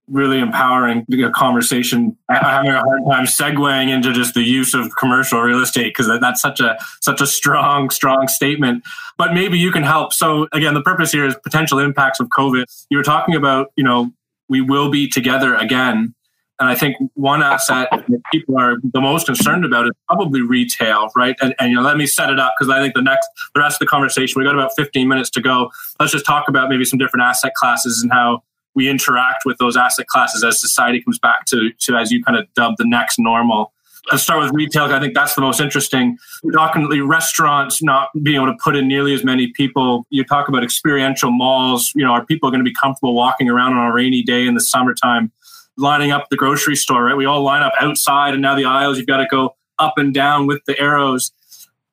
really 0.09 0.39
empowering 0.39 1.05
conversation. 1.35 2.17
I'm 2.29 2.43
having 2.43 2.71
a 2.71 2.81
hard 2.81 3.03
time 3.11 3.27
segueing 3.27 3.89
into 3.89 4.13
just 4.13 4.35
the 4.35 4.43
use 4.43 4.75
of 4.75 4.95
commercial 4.97 5.41
real 5.41 5.61
estate 5.61 5.95
because 5.97 6.09
that's 6.21 6.41
such 6.41 6.61
a 6.61 6.79
such 7.01 7.21
a 7.21 7.27
strong, 7.27 7.91
strong 7.91 8.29
statement. 8.29 8.85
But 9.19 9.35
maybe 9.35 9.59
you 9.59 9.73
can 9.73 9.83
help. 9.83 10.13
So 10.13 10.49
again, 10.53 10.75
the 10.75 10.83
purpose 10.83 11.13
here 11.13 11.27
is 11.27 11.35
potential 11.43 11.79
impacts 11.79 12.21
of 12.21 12.29
COVID. 12.29 12.65
You 12.91 12.99
were 12.99 13.05
talking 13.05 13.35
about, 13.35 13.73
you 13.77 13.85
know, 13.85 14.13
we 14.49 14.61
will 14.61 14.91
be 14.91 15.09
together 15.09 15.55
again. 15.55 16.15
And 16.59 16.71
I 16.71 16.75
think 16.75 16.97
one 17.15 17.43
asset 17.43 17.89
that 17.91 18.23
people 18.33 18.59
are 18.59 18.77
the 18.95 19.01
most 19.01 19.27
concerned 19.27 19.67
about 19.67 19.85
is 19.87 19.93
probably 20.09 20.41
retail, 20.41 21.11
right? 21.15 21.37
And, 21.43 21.55
and 21.59 21.71
you 21.71 21.77
know, 21.77 21.83
let 21.83 21.99
me 21.99 22.07
set 22.07 22.31
it 22.31 22.39
up 22.39 22.55
because 22.59 22.73
I 22.75 22.81
think 22.81 22.95
the 22.95 23.03
next, 23.03 23.29
the 23.55 23.61
rest 23.61 23.75
of 23.75 23.81
the 23.81 23.87
conversation, 23.87 24.41
we 24.41 24.45
got 24.47 24.55
about 24.55 24.71
15 24.75 25.07
minutes 25.07 25.29
to 25.31 25.43
go. 25.43 25.71
Let's 26.01 26.13
just 26.13 26.25
talk 26.25 26.49
about 26.49 26.71
maybe 26.71 26.87
some 26.87 26.99
different 26.99 27.25
asset 27.25 27.53
classes 27.55 28.01
and 28.03 28.11
how 28.11 28.43
we 28.77 28.89
interact 28.89 29.45
with 29.45 29.59
those 29.59 29.77
asset 29.77 30.07
classes 30.07 30.45
as 30.45 30.61
society 30.61 31.03
comes 31.03 31.19
back 31.19 31.47
to, 31.47 31.71
to 31.81 31.97
as 31.97 32.13
you 32.13 32.23
kind 32.23 32.39
of 32.39 32.47
dub 32.55 32.75
the 32.77 32.85
next 32.87 33.19
normal. 33.19 33.73
Let's 34.13 34.23
start 34.23 34.41
with 34.41 34.53
retail. 34.53 34.85
I 34.85 35.01
think 35.01 35.15
that's 35.15 35.35
the 35.35 35.41
most 35.41 35.61
interesting. 35.61 36.17
Definitely 36.53 37.01
restaurants 37.01 37.83
not 37.83 38.11
being 38.23 38.37
able 38.37 38.47
to 38.47 38.59
put 38.63 38.77
in 38.77 38.87
nearly 38.87 39.13
as 39.15 39.25
many 39.25 39.49
people. 39.49 40.07
You 40.11 40.23
talk 40.23 40.47
about 40.47 40.63
experiential 40.63 41.33
malls. 41.33 41.91
You 41.97 42.05
know, 42.05 42.13
are 42.13 42.25
people 42.25 42.51
going 42.51 42.61
to 42.61 42.65
be 42.65 42.75
comfortable 42.75 43.15
walking 43.15 43.49
around 43.49 43.73
on 43.73 43.91
a 43.91 43.93
rainy 43.93 44.23
day 44.23 44.47
in 44.47 44.55
the 44.55 44.61
summertime, 44.61 45.33
lining 45.77 46.13
up 46.13 46.29
the 46.31 46.37
grocery 46.37 46.77
store? 46.77 47.03
Right, 47.03 47.17
we 47.17 47.25
all 47.25 47.43
line 47.43 47.65
up 47.65 47.73
outside, 47.81 48.35
and 48.35 48.43
now 48.43 48.55
the 48.55 48.65
aisles 48.65 48.97
you've 48.97 49.09
got 49.09 49.17
to 49.17 49.27
go 49.27 49.57
up 49.81 49.95
and 49.97 50.15
down 50.15 50.47
with 50.47 50.65
the 50.67 50.79
arrows. 50.79 51.33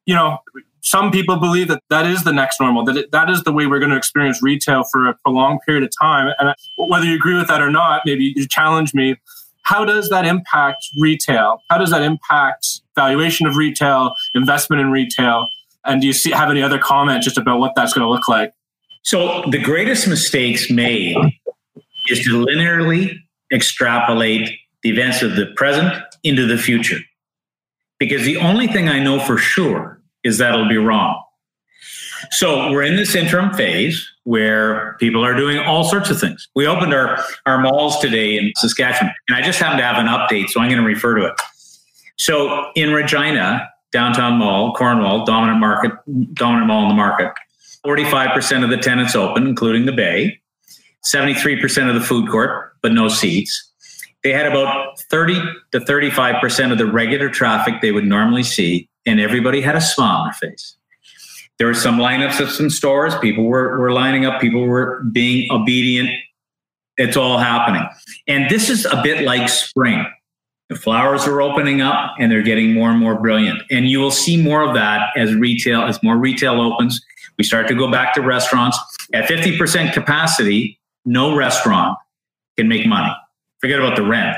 You 0.06 0.14
know, 0.14 0.38
some 0.84 1.12
people 1.12 1.38
believe 1.38 1.70
that 1.70 1.82
that 1.90 2.06
is 2.06 2.24
the 2.24 2.34
next 2.34 2.60
normal, 2.60 2.84
that 2.84 2.98
it, 2.98 3.12
that 3.12 3.30
is 3.30 3.42
the 3.44 3.54
way 3.54 3.66
we're 3.66 3.80
going 3.80 3.92
to 3.92 3.98
experience 3.98 4.44
retail 4.44 4.84
for 4.92 5.08
a 5.08 5.16
prolonged 5.16 5.62
period 5.66 5.84
of 5.84 5.90
time. 6.00 6.34
And 6.38 6.54
whether 6.78 7.06
you 7.06 7.16
agree 7.16 7.36
with 7.36 7.48
that 7.48 7.62
or 7.62 7.72
not, 7.72 8.02
maybe 8.06 8.34
you 8.36 8.48
challenge 8.48 8.94
me. 8.94 9.16
How 9.64 9.86
does 9.86 10.10
that 10.10 10.26
impact 10.26 10.86
retail? 11.00 11.62
How 11.70 11.78
does 11.78 11.90
that 11.92 12.02
impact 12.02 12.82
valuation 12.96 13.48
of 13.48 13.56
retail, 13.56 14.14
investment 14.36 14.82
in 14.82 14.92
retail? 14.92 15.48
And 15.86 16.02
do 16.02 16.08
you 16.08 16.12
see 16.12 16.32
have 16.32 16.50
any 16.50 16.62
other 16.62 16.80
comment 16.80 17.24
just 17.24 17.38
about 17.38 17.60
what 17.60 17.72
that's 17.76 17.94
going 17.94 18.06
to 18.06 18.10
look 18.10 18.28
like? 18.28 18.52
So 19.04 19.44
the 19.50 19.60
greatest 19.60 20.06
mistakes 20.08 20.70
made 20.70 21.16
is 22.10 22.20
to 22.26 22.46
linearly 22.46 23.16
extrapolate 23.54 24.50
the 24.82 24.90
events 24.90 25.22
of 25.22 25.38
the 25.38 25.46
present 25.56 25.94
into 26.24 26.46
the 26.46 26.58
future. 26.58 27.00
Because 28.00 28.24
the 28.24 28.36
only 28.36 28.68
thing 28.68 28.90
I 28.90 29.00
know 29.00 29.20
for 29.22 29.38
sure 29.38 29.93
is 30.24 30.38
that 30.38 30.54
it'll 30.54 30.70
be 30.70 30.78
wrong. 30.78 31.22
So 32.32 32.72
we're 32.72 32.84
in 32.84 32.96
this 32.96 33.16
interim 33.16 33.54
phase 33.54 34.10
where 34.24 34.96
people 35.00 35.26
are 35.26 35.34
doing 35.34 35.60
all 35.60 35.84
sorts 35.84 36.10
of 36.10 36.20
things. 36.20 36.48
We 36.56 36.66
opened 36.66 36.94
our, 36.94 37.20
our 37.46 37.60
malls 37.60 38.00
today 38.00 38.38
in 38.38 38.54
Saskatchewan, 38.56 39.14
and 39.28 39.38
I 39.38 39.42
just 39.42 39.60
happen 39.60 39.78
to 39.78 39.84
have 39.84 39.98
an 39.98 40.08
update, 40.08 40.50
so 40.50 40.62
I'm 40.62 40.70
going 40.70 40.82
to 40.82 40.88
refer 40.88 41.16
to 41.16 41.26
it. 41.26 41.34
So 42.18 42.72
in 42.76 42.94
Regina, 42.94 43.70
downtown 43.92 44.38
mall, 44.38 44.74
Cornwall, 44.74 45.26
dominant 45.26 45.60
market, 45.60 45.92
dominant 46.34 46.68
mall 46.68 46.84
in 46.84 46.90
the 46.90 46.96
market, 46.96 47.34
45% 47.86 48.64
of 48.64 48.70
the 48.70 48.78
tenants 48.78 49.16
open, 49.16 49.46
including 49.46 49.86
the 49.86 49.92
bay, 49.92 50.40
73% 51.14 51.90
of 51.90 51.96
the 51.96 52.02
food 52.02 52.30
court, 52.30 52.74
but 52.82 52.94
no 52.94 53.10
seats. 53.10 53.72
They 54.24 54.32
had 54.32 54.46
about 54.46 55.02
30 55.12 55.42
to 55.74 55.80
35% 55.82 56.72
of 56.72 56.78
the 56.78 56.86
regular 56.86 57.30
traffic 57.30 57.82
they 57.82 57.92
would 57.92 58.06
normally 58.06 58.44
see 58.44 58.88
and 59.06 59.20
everybody 59.20 59.62
had 59.62 59.76
a 59.76 59.82
smile 59.82 60.18
on 60.18 60.26
their 60.28 60.50
face. 60.50 60.78
There 61.60 61.68
were 61.68 61.74
some 61.74 61.98
lineups 61.98 62.40
of 62.40 62.50
some 62.50 62.70
stores. 62.70 63.14
People 63.20 63.46
were, 63.46 63.80
were 63.80 63.92
lining 63.92 64.26
up. 64.26 64.42
People 64.42 64.66
were 64.66 65.04
being 65.12 65.52
obedient. 65.52 66.10
It's 66.98 67.18
all 67.18 67.38
happening. 67.38 67.88
And 68.28 68.50
this 68.50 68.70
is 68.70 68.86
a 68.86 69.02
bit 69.04 69.24
like 69.24 69.50
spring. 69.50 70.06
The 70.70 70.76
flowers 70.76 71.28
are 71.28 71.42
opening 71.42 71.82
up 71.82 72.16
and 72.20 72.32
they're 72.32 72.42
getting 72.42 72.74
more 72.74 72.90
and 72.90 73.00
more 73.00 73.20
brilliant. 73.20 73.62
And 73.70 73.88
you 73.88 74.00
will 74.00 74.12
see 74.12 74.42
more 74.42 74.62
of 74.64 74.74
that 74.74 75.10
as 75.16 75.36
retail, 75.36 75.82
as 75.84 76.02
more 76.02 76.18
retail 76.18 76.60
opens. 76.62 77.00
We 77.38 77.44
start 77.44 77.68
to 77.68 77.76
go 77.76 77.92
back 77.92 78.14
to 78.16 78.22
restaurants. 78.22 78.78
At 79.14 79.30
50% 79.30 79.94
capacity, 79.94 80.80
no 81.06 81.36
restaurant 81.36 81.98
can 82.58 82.68
make 82.68 82.88
money. 82.88 83.12
Forget 83.60 83.80
about 83.80 83.96
the 83.96 84.04
rent. 84.04 84.38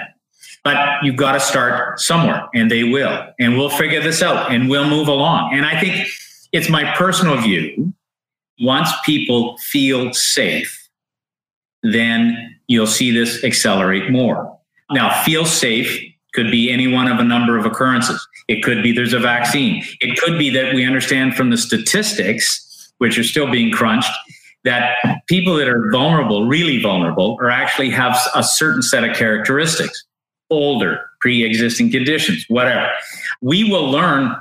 But 0.65 1.03
you've 1.03 1.15
got 1.15 1.33
to 1.33 1.39
start 1.39 2.01
somewhere, 2.01 2.49
and 2.53 2.69
they 2.69 2.83
will. 2.83 3.27
And 3.39 3.57
we'll 3.57 3.69
figure 3.69 4.01
this 4.01 4.21
out 4.21 4.51
and 4.51 4.67
we'll 4.67 4.89
move 4.89 5.07
along. 5.07 5.53
And 5.53 5.65
I 5.65 5.79
think 5.79 6.07
it's 6.51 6.69
my 6.69 6.91
personal 6.95 7.39
view 7.39 7.93
once 8.59 8.89
people 9.05 9.57
feel 9.57 10.13
safe, 10.13 10.89
then 11.83 12.57
you'll 12.67 12.87
see 12.87 13.11
this 13.11 13.43
accelerate 13.43 14.09
more. 14.09 14.57
Now, 14.91 15.23
feel 15.23 15.45
safe 15.45 16.01
could 16.33 16.51
be 16.51 16.71
any 16.71 16.87
one 16.87 17.07
of 17.07 17.19
a 17.19 17.23
number 17.23 17.57
of 17.57 17.65
occurrences. 17.65 18.25
It 18.47 18.63
could 18.63 18.83
be 18.83 18.91
there's 18.91 19.13
a 19.13 19.19
vaccine. 19.19 19.83
It 20.01 20.19
could 20.19 20.37
be 20.37 20.49
that 20.51 20.73
we 20.73 20.85
understand 20.85 21.35
from 21.35 21.49
the 21.49 21.57
statistics, 21.57 22.91
which 22.97 23.17
are 23.17 23.23
still 23.23 23.49
being 23.51 23.71
crunched, 23.71 24.11
that 24.63 24.95
people 25.27 25.55
that 25.55 25.67
are 25.67 25.91
vulnerable, 25.91 26.47
really 26.47 26.81
vulnerable, 26.81 27.37
or 27.39 27.49
actually 27.49 27.89
have 27.91 28.17
a 28.35 28.43
certain 28.43 28.81
set 28.81 29.03
of 29.03 29.15
characteristics 29.15 30.03
older, 30.49 31.09
pre 31.21 31.43
existing 31.43 31.91
conditions, 31.91 32.45
whatever. 32.47 32.89
We 33.41 33.69
will 33.69 33.89
learn. 33.89 34.35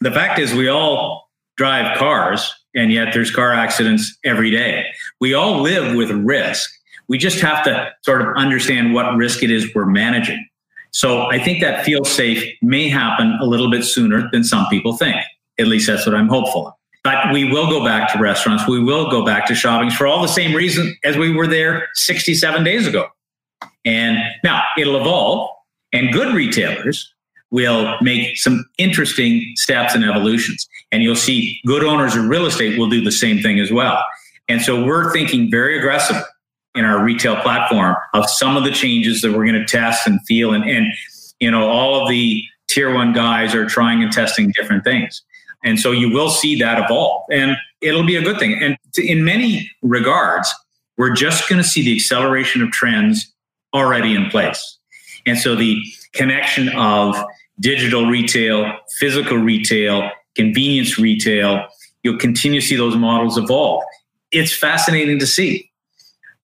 The 0.00 0.10
fact 0.10 0.38
is, 0.38 0.52
we 0.52 0.68
all 0.68 1.30
drive 1.56 1.96
cars, 1.98 2.52
and 2.74 2.92
yet 2.92 3.12
there's 3.12 3.30
car 3.30 3.52
accidents 3.52 4.16
every 4.24 4.50
day. 4.50 4.86
We 5.20 5.34
all 5.34 5.60
live 5.60 5.94
with 5.94 6.10
risk. 6.10 6.70
We 7.08 7.18
just 7.18 7.40
have 7.40 7.64
to 7.64 7.92
sort 8.02 8.22
of 8.22 8.28
understand 8.36 8.94
what 8.94 9.14
risk 9.16 9.42
it 9.42 9.50
is 9.50 9.72
we're 9.74 9.86
managing. 9.86 10.48
So 10.92 11.22
I 11.30 11.38
think 11.38 11.62
that 11.62 11.84
feel 11.84 12.04
safe 12.04 12.44
may 12.60 12.88
happen 12.88 13.38
a 13.40 13.46
little 13.46 13.70
bit 13.70 13.84
sooner 13.84 14.28
than 14.30 14.44
some 14.44 14.66
people 14.68 14.96
think. 14.96 15.16
At 15.58 15.66
least 15.66 15.86
that's 15.86 16.06
what 16.06 16.14
I'm 16.14 16.28
hopeful 16.28 16.68
of. 16.68 16.74
But 17.04 17.32
we 17.32 17.50
will 17.50 17.68
go 17.68 17.84
back 17.84 18.12
to 18.12 18.18
restaurants. 18.18 18.68
We 18.68 18.82
will 18.82 19.10
go 19.10 19.24
back 19.24 19.46
to 19.46 19.54
shopping 19.54 19.90
for 19.90 20.06
all 20.06 20.22
the 20.22 20.28
same 20.28 20.54
reason 20.54 20.96
as 21.02 21.16
we 21.16 21.32
were 21.32 21.46
there 21.46 21.88
67 21.94 22.62
days 22.62 22.86
ago. 22.86 23.08
And 23.84 24.18
now 24.44 24.62
it'll 24.78 25.00
evolve, 25.00 25.50
and 25.92 26.12
good 26.12 26.34
retailers 26.34 27.12
will 27.50 27.96
make 28.00 28.38
some 28.38 28.64
interesting 28.78 29.52
steps 29.56 29.94
and 29.94 30.04
evolutions. 30.04 30.66
And 30.90 31.02
you'll 31.02 31.14
see 31.14 31.60
good 31.66 31.84
owners 31.84 32.16
of 32.16 32.24
real 32.24 32.46
estate 32.46 32.78
will 32.78 32.88
do 32.88 33.02
the 33.04 33.12
same 33.12 33.40
thing 33.40 33.60
as 33.60 33.70
well. 33.70 34.02
And 34.48 34.62
so 34.62 34.84
we're 34.84 35.12
thinking 35.12 35.50
very 35.50 35.78
aggressively 35.78 36.22
in 36.74 36.84
our 36.86 37.04
retail 37.04 37.36
platform 37.36 37.96
of 38.14 38.28
some 38.30 38.56
of 38.56 38.64
the 38.64 38.70
changes 38.70 39.20
that 39.20 39.32
we're 39.32 39.44
going 39.44 39.60
to 39.60 39.66
test 39.66 40.06
and 40.06 40.18
feel. 40.26 40.54
And, 40.54 40.64
and, 40.64 40.86
you 41.40 41.50
know, 41.50 41.68
all 41.68 42.02
of 42.02 42.08
the 42.08 42.42
tier 42.68 42.94
one 42.94 43.12
guys 43.12 43.54
are 43.54 43.66
trying 43.66 44.02
and 44.02 44.10
testing 44.10 44.52
different 44.56 44.82
things. 44.82 45.22
And 45.62 45.78
so 45.78 45.92
you 45.92 46.10
will 46.10 46.30
see 46.30 46.58
that 46.58 46.82
evolve 46.82 47.24
and 47.30 47.56
it'll 47.82 48.06
be 48.06 48.16
a 48.16 48.22
good 48.22 48.38
thing. 48.38 48.60
And 48.62 48.78
in 48.96 49.24
many 49.24 49.70
regards, 49.82 50.52
we're 50.96 51.14
just 51.14 51.48
going 51.48 51.62
to 51.62 51.68
see 51.68 51.84
the 51.84 51.94
acceleration 51.94 52.62
of 52.62 52.70
trends 52.70 53.32
already 53.74 54.14
in 54.14 54.30
place. 54.30 54.78
And 55.26 55.38
so 55.38 55.54
the 55.54 55.80
connection 56.12 56.68
of 56.70 57.16
digital 57.60 58.06
retail, 58.06 58.78
physical 58.98 59.36
retail, 59.36 60.10
convenience 60.34 60.98
retail, 60.98 61.66
you'll 62.02 62.18
continue 62.18 62.60
to 62.60 62.66
see 62.66 62.76
those 62.76 62.96
models 62.96 63.38
evolve. 63.38 63.82
It's 64.30 64.52
fascinating 64.52 65.18
to 65.20 65.26
see. 65.26 65.70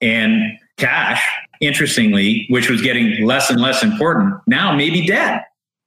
And 0.01 0.59
cash, 0.76 1.22
interestingly, 1.61 2.47
which 2.51 2.70
was 2.70 2.81
getting 2.83 3.24
less 3.26 3.51
and 3.51 3.61
less 3.61 3.83
important, 3.83 4.35
now 4.47 4.74
maybe 4.74 5.07
dead 5.07 5.43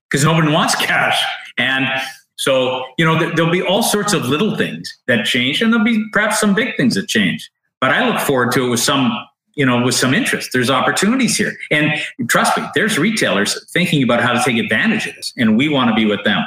because 0.10 0.26
nobody 0.26 0.52
wants 0.52 0.76
cash. 0.76 1.22
And 1.58 1.88
so, 2.36 2.84
you 2.98 3.06
know, 3.06 3.32
there'll 3.34 3.52
be 3.52 3.62
all 3.62 3.84
sorts 3.84 4.14
of 4.14 4.26
little 4.26 4.58
things 4.58 4.92
that 5.08 5.26
change, 5.26 5.62
and 5.62 5.72
there'll 5.72 5.86
be 5.86 6.04
perhaps 6.12 6.39
some 6.39 6.56
big 6.56 6.76
things 6.76 6.96
that 6.96 7.08
change. 7.08 7.50
But 7.80 7.92
I 7.92 8.10
look 8.10 8.20
forward 8.20 8.52
to 8.54 8.66
it 8.66 8.70
with 8.70 8.80
some 8.80 9.12
you 9.56 9.66
know, 9.66 9.84
with 9.84 9.95
some 9.95 10.14
interest. 10.14 10.49
There's 10.54 10.70
opportunities 10.70 11.38
here. 11.38 11.54
And 11.70 11.93
trust 12.28 12.58
me, 12.58 12.64
there's 12.76 12.97
retailers 12.97 13.58
thinking 13.72 14.04
about 14.04 14.22
how 14.22 14.34
to 14.34 14.41
take 14.43 14.58
advantage 14.58 15.08
of 15.08 15.16
this, 15.16 15.34
and 15.38 15.58
we 15.58 15.70
want 15.70 15.89
to 15.89 15.95
be 15.95 16.06
with 16.06 16.24
them. 16.24 16.45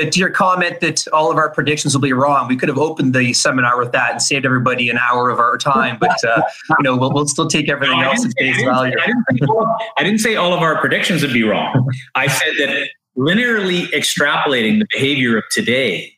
Uh, 0.00 0.08
to 0.08 0.18
your 0.18 0.30
comment 0.30 0.80
that 0.80 1.06
all 1.08 1.30
of 1.30 1.36
our 1.36 1.50
predictions 1.50 1.94
will 1.94 2.00
be 2.00 2.12
wrong, 2.12 2.48
we 2.48 2.56
could 2.56 2.68
have 2.68 2.78
opened 2.78 3.14
the 3.14 3.32
seminar 3.32 3.78
with 3.78 3.92
that 3.92 4.12
and 4.12 4.22
saved 4.22 4.46
everybody 4.46 4.88
an 4.88 4.98
hour 4.98 5.30
of 5.30 5.38
our 5.38 5.58
time. 5.58 5.98
But 6.00 6.22
uh, 6.24 6.42
you 6.70 6.82
know, 6.82 6.96
we'll, 6.96 7.12
we'll, 7.12 7.26
still 7.26 7.48
take 7.48 7.68
everything 7.68 8.00
no, 8.00 8.10
else 8.10 8.24
at 8.24 8.32
face 8.38 8.62
value. 8.62 8.96
I 8.98 9.06
didn't, 9.32 9.48
all, 9.48 9.76
I 9.98 10.04
didn't 10.04 10.20
say 10.20 10.36
all 10.36 10.52
of 10.52 10.60
our 10.60 10.80
predictions 10.80 11.22
would 11.22 11.32
be 11.32 11.42
wrong. 11.42 11.88
I 12.14 12.28
said 12.28 12.54
that 12.58 12.88
linearly 13.16 13.90
extrapolating 13.90 14.78
the 14.78 14.86
behavior 14.92 15.38
of 15.38 15.44
today 15.50 16.16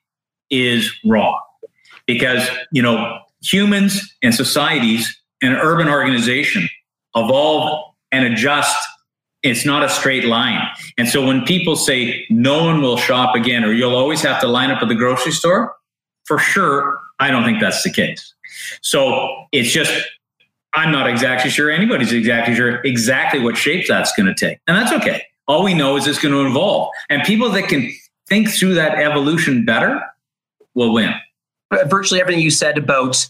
is 0.50 0.92
wrong 1.05 1.40
because 2.07 2.48
you 2.72 2.82
know 2.82 3.18
humans 3.42 4.14
and 4.22 4.34
societies 4.34 5.21
an 5.43 5.55
urban 5.55 5.88
organization 5.88 6.68
evolve 7.14 7.84
and 8.11 8.24
adjust 8.24 8.76
it's 9.43 9.66
not 9.66 9.82
a 9.82 9.88
straight 9.88 10.24
line. 10.24 10.61
And 10.97 11.09
so 11.09 11.26
when 11.26 11.45
people 11.45 11.74
say 11.74 12.24
no 12.30 12.64
one 12.64 12.80
will 12.80 12.97
shop 12.97 13.34
again 13.34 13.64
or 13.64 13.72
you'll 13.72 13.97
always 13.97 14.22
have 14.22 14.40
to 14.40 14.47
line 14.47 14.70
up 14.70 14.80
at 14.82 14.88
the 14.88 14.95
grocery 14.95 15.32
store 15.32 15.74
for 16.24 16.38
sure 16.38 17.01
i 17.18 17.30
don't 17.30 17.45
think 17.45 17.61
that's 17.61 17.82
the 17.82 17.90
case. 17.90 18.34
So 18.82 19.47
it's 19.53 19.72
just 19.72 19.93
i'm 20.74 20.93
not 20.93 21.09
exactly 21.09 21.51
sure 21.51 21.70
anybody's 21.70 22.12
exactly 22.12 22.55
sure 22.55 22.80
exactly 22.84 23.40
what 23.40 23.57
shape 23.57 23.86
that's 23.88 24.12
going 24.14 24.26
to 24.26 24.34
take. 24.34 24.59
And 24.66 24.76
that's 24.76 24.93
okay. 24.93 25.24
All 25.49 25.64
we 25.64 25.74
know 25.74 25.97
is 25.97 26.07
it's 26.07 26.20
going 26.20 26.34
to 26.34 26.49
evolve. 26.49 26.90
And 27.11 27.22
people 27.24 27.51
that 27.51 27.68
can 27.68 27.90
think 28.28 28.49
through 28.49 28.74
that 28.74 28.99
evolution 28.99 29.64
better 29.64 30.01
will 30.74 30.93
win. 30.93 31.12
Virtually 31.86 32.20
everything 32.20 32.43
you 32.43 32.51
said 32.51 32.78
about 32.78 33.26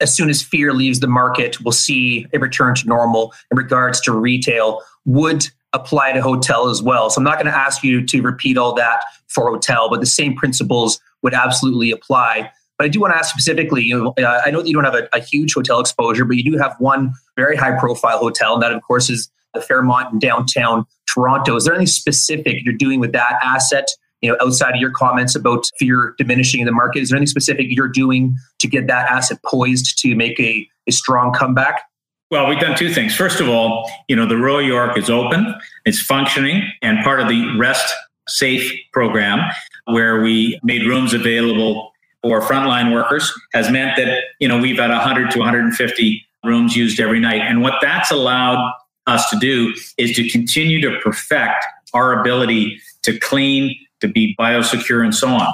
as 0.00 0.14
soon 0.14 0.30
as 0.30 0.42
fear 0.42 0.72
leaves 0.72 1.00
the 1.00 1.08
market, 1.08 1.60
we'll 1.62 1.72
see 1.72 2.26
a 2.32 2.38
return 2.38 2.74
to 2.76 2.86
normal 2.86 3.32
in 3.50 3.56
regards 3.56 4.00
to 4.02 4.12
retail 4.12 4.80
would 5.04 5.48
apply 5.72 6.12
to 6.12 6.22
hotel 6.22 6.68
as 6.68 6.82
well. 6.82 7.10
So 7.10 7.18
I'm 7.18 7.24
not 7.24 7.34
going 7.34 7.46
to 7.46 7.56
ask 7.56 7.82
you 7.82 8.04
to 8.06 8.22
repeat 8.22 8.56
all 8.56 8.74
that 8.74 9.02
for 9.26 9.50
hotel, 9.50 9.90
but 9.90 10.00
the 10.00 10.06
same 10.06 10.34
principles 10.34 11.00
would 11.22 11.34
absolutely 11.34 11.90
apply. 11.90 12.50
But 12.78 12.84
I 12.84 12.88
do 12.88 13.00
want 13.00 13.12
to 13.12 13.18
ask 13.18 13.30
specifically, 13.30 13.82
you 13.82 13.98
know, 13.98 14.14
uh, 14.24 14.42
I 14.44 14.50
know 14.50 14.62
that 14.62 14.68
you 14.68 14.74
don't 14.74 14.84
have 14.84 14.94
a, 14.94 15.08
a, 15.12 15.20
huge 15.20 15.52
hotel 15.52 15.80
exposure, 15.80 16.24
but 16.24 16.36
you 16.36 16.52
do 16.52 16.56
have 16.58 16.76
one 16.78 17.12
very 17.36 17.56
high 17.56 17.76
profile 17.78 18.18
hotel, 18.18 18.54
and 18.54 18.62
that 18.62 18.72
of 18.72 18.82
course 18.82 19.10
is 19.10 19.28
the 19.52 19.60
Fairmont 19.60 20.12
in 20.12 20.18
downtown 20.20 20.86
Toronto. 21.12 21.56
Is 21.56 21.64
there 21.64 21.74
anything 21.74 21.88
specific 21.88 22.64
you're 22.64 22.74
doing 22.74 23.00
with 23.00 23.12
that 23.12 23.34
asset? 23.42 23.88
You 24.20 24.30
know, 24.30 24.36
outside 24.40 24.74
of 24.74 24.80
your 24.80 24.90
comments 24.90 25.36
about 25.36 25.70
fear 25.78 26.14
diminishing 26.18 26.60
in 26.60 26.66
the 26.66 26.72
market, 26.72 27.00
is 27.00 27.10
there 27.10 27.16
anything 27.16 27.30
specific 27.30 27.66
you're 27.68 27.88
doing 27.88 28.36
to 28.58 28.68
get 28.68 28.86
that 28.88 29.10
asset 29.10 29.38
poised 29.46 29.98
to 29.98 30.14
make 30.14 30.38
a, 30.40 30.68
a 30.88 30.92
strong 30.92 31.32
comeback? 31.32 31.82
Well, 32.30 32.46
we've 32.46 32.60
done 32.60 32.76
two 32.76 32.92
things. 32.92 33.14
First 33.14 33.40
of 33.40 33.48
all, 33.48 33.90
you 34.08 34.14
know, 34.14 34.26
the 34.26 34.36
Royal 34.36 34.60
York 34.60 34.98
is 34.98 35.08
open, 35.08 35.54
it's 35.86 36.00
functioning, 36.00 36.62
and 36.82 37.02
part 37.02 37.20
of 37.20 37.28
the 37.28 37.56
Rest 37.58 37.94
Safe 38.28 38.78
program, 38.92 39.40
where 39.86 40.20
we 40.20 40.60
made 40.62 40.82
rooms 40.86 41.14
available 41.14 41.92
for 42.22 42.42
frontline 42.42 42.92
workers, 42.92 43.32
has 43.54 43.70
meant 43.70 43.96
that, 43.96 44.24
you 44.40 44.48
know, 44.48 44.58
we've 44.58 44.78
had 44.78 44.90
100 44.90 45.30
to 45.30 45.38
150 45.38 46.26
rooms 46.44 46.76
used 46.76 47.00
every 47.00 47.20
night. 47.20 47.40
And 47.40 47.62
what 47.62 47.74
that's 47.80 48.10
allowed 48.10 48.74
us 49.06 49.30
to 49.30 49.38
do 49.38 49.74
is 49.96 50.14
to 50.16 50.28
continue 50.28 50.80
to 50.82 50.98
perfect 51.00 51.64
our 51.94 52.20
ability 52.20 52.78
to 53.02 53.18
clean, 53.18 53.74
to 54.00 54.08
be 54.08 54.34
biosecure, 54.38 55.02
and 55.02 55.14
so 55.14 55.28
on. 55.28 55.52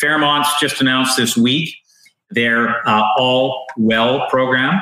Fairmont's 0.00 0.48
just 0.60 0.80
announced 0.80 1.16
this 1.16 1.36
week 1.36 1.74
their 2.30 2.86
uh, 2.88 3.04
All 3.16 3.66
Well 3.76 4.28
program, 4.28 4.80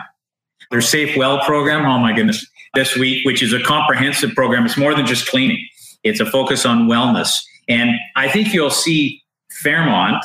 their 0.70 0.80
Safe 0.80 1.16
Well 1.16 1.40
program. 1.40 1.84
Oh 1.84 1.98
my 1.98 2.12
goodness, 2.12 2.46
this 2.74 2.96
week, 2.96 3.24
which 3.24 3.42
is 3.42 3.52
a 3.52 3.60
comprehensive 3.60 4.34
program. 4.34 4.64
It's 4.64 4.76
more 4.76 4.94
than 4.94 5.06
just 5.06 5.28
cleaning, 5.28 5.66
it's 6.02 6.20
a 6.20 6.26
focus 6.26 6.66
on 6.66 6.88
wellness. 6.88 7.38
And 7.68 7.92
I 8.16 8.28
think 8.28 8.52
you'll 8.52 8.70
see 8.70 9.22
Fairmont 9.62 10.24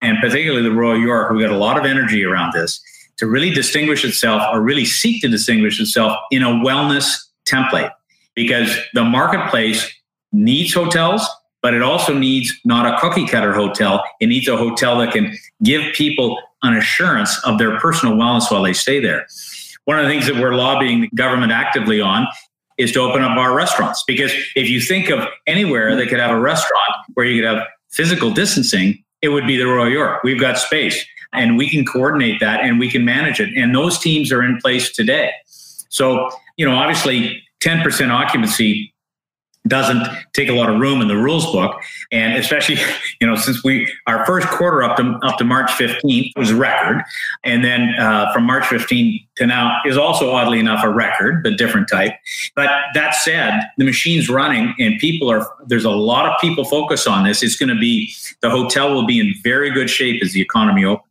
and 0.00 0.18
particularly 0.20 0.62
the 0.62 0.74
Royal 0.74 0.98
York, 0.98 1.30
who 1.30 1.40
got 1.40 1.50
a 1.50 1.56
lot 1.56 1.76
of 1.76 1.84
energy 1.84 2.24
around 2.24 2.52
this, 2.52 2.80
to 3.18 3.26
really 3.26 3.50
distinguish 3.50 4.04
itself 4.04 4.42
or 4.52 4.60
really 4.60 4.84
seek 4.84 5.22
to 5.22 5.28
distinguish 5.28 5.80
itself 5.80 6.16
in 6.30 6.42
a 6.42 6.46
wellness 6.48 7.18
template 7.46 7.90
because 8.34 8.76
the 8.94 9.04
marketplace 9.04 9.92
needs 10.32 10.72
hotels, 10.72 11.28
but 11.62 11.74
it 11.74 11.82
also 11.82 12.14
needs 12.16 12.52
not 12.64 12.86
a 12.86 12.98
cookie 13.00 13.26
cutter 13.26 13.52
hotel. 13.52 14.02
It 14.20 14.26
needs 14.26 14.48
a 14.48 14.56
hotel 14.56 14.98
that 14.98 15.12
can 15.12 15.36
give 15.62 15.92
people 15.92 16.38
an 16.62 16.74
assurance 16.74 17.38
of 17.44 17.58
their 17.58 17.78
personal 17.78 18.14
wellness 18.14 18.50
while 18.50 18.62
they 18.62 18.72
stay 18.72 19.00
there. 19.00 19.26
One 19.84 19.98
of 19.98 20.04
the 20.04 20.10
things 20.10 20.26
that 20.26 20.36
we're 20.36 20.54
lobbying 20.54 21.02
the 21.02 21.08
government 21.14 21.52
actively 21.52 22.00
on 22.00 22.26
is 22.76 22.92
to 22.92 23.00
open 23.00 23.22
up 23.22 23.36
our 23.36 23.54
restaurants 23.54 24.04
because 24.06 24.32
if 24.54 24.68
you 24.68 24.80
think 24.80 25.10
of 25.10 25.26
anywhere 25.46 25.96
that 25.96 26.08
could 26.08 26.20
have 26.20 26.30
a 26.30 26.40
restaurant 26.40 26.90
where 27.14 27.26
you 27.26 27.42
could 27.42 27.48
have 27.48 27.66
physical 27.90 28.30
distancing, 28.30 29.02
it 29.22 29.30
would 29.30 29.46
be 29.46 29.56
the 29.56 29.66
Royal 29.66 29.90
York. 29.90 30.22
We've 30.22 30.40
got 30.40 30.58
space 30.58 31.04
and 31.32 31.58
we 31.58 31.68
can 31.68 31.84
coordinate 31.84 32.40
that 32.40 32.60
and 32.60 32.78
we 32.78 32.90
can 32.90 33.04
manage 33.04 33.40
it. 33.40 33.50
And 33.56 33.74
those 33.74 33.98
teams 33.98 34.32
are 34.32 34.42
in 34.42 34.58
place 34.58 34.92
today. 34.92 35.32
So, 35.88 36.30
you 36.56 36.66
know, 36.66 36.76
obviously 36.76 37.42
10% 37.60 38.10
occupancy 38.10 38.92
doesn't 39.66 40.06
take 40.32 40.48
a 40.48 40.52
lot 40.52 40.70
of 40.70 40.80
room 40.80 41.00
in 41.00 41.08
the 41.08 41.16
rules 41.16 41.50
book. 41.52 41.80
And 42.12 42.36
especially 42.36 42.76
you 43.20 43.26
know 43.26 43.36
since 43.36 43.62
we 43.64 43.92
our 44.06 44.24
first 44.26 44.48
quarter 44.48 44.82
up 44.82 44.96
to 44.96 45.18
up 45.22 45.38
to 45.38 45.44
march 45.44 45.70
15th 45.70 46.32
was 46.36 46.50
a 46.50 46.56
record. 46.56 47.02
And 47.44 47.64
then 47.64 47.94
uh, 47.98 48.32
from 48.32 48.44
march 48.44 48.64
15th 48.64 49.26
to 49.36 49.46
now 49.46 49.78
is 49.84 49.96
also 49.96 50.30
oddly 50.30 50.58
enough 50.58 50.84
a 50.84 50.90
record 50.90 51.42
but 51.42 51.56
different 51.58 51.88
type. 51.88 52.12
But 52.54 52.70
that 52.94 53.14
said 53.14 53.60
the 53.76 53.84
machine's 53.84 54.28
running 54.28 54.74
and 54.78 54.98
people 54.98 55.30
are 55.30 55.46
there's 55.66 55.84
a 55.84 55.90
lot 55.90 56.26
of 56.26 56.38
people 56.40 56.64
focus 56.64 57.06
on 57.06 57.24
this. 57.24 57.42
It's 57.42 57.56
going 57.56 57.68
to 57.68 57.78
be 57.78 58.12
the 58.40 58.50
hotel 58.50 58.94
will 58.94 59.06
be 59.06 59.18
in 59.18 59.34
very 59.42 59.70
good 59.70 59.90
shape 59.90 60.22
as 60.22 60.32
the 60.32 60.40
economy 60.40 60.84
opens 60.84 61.07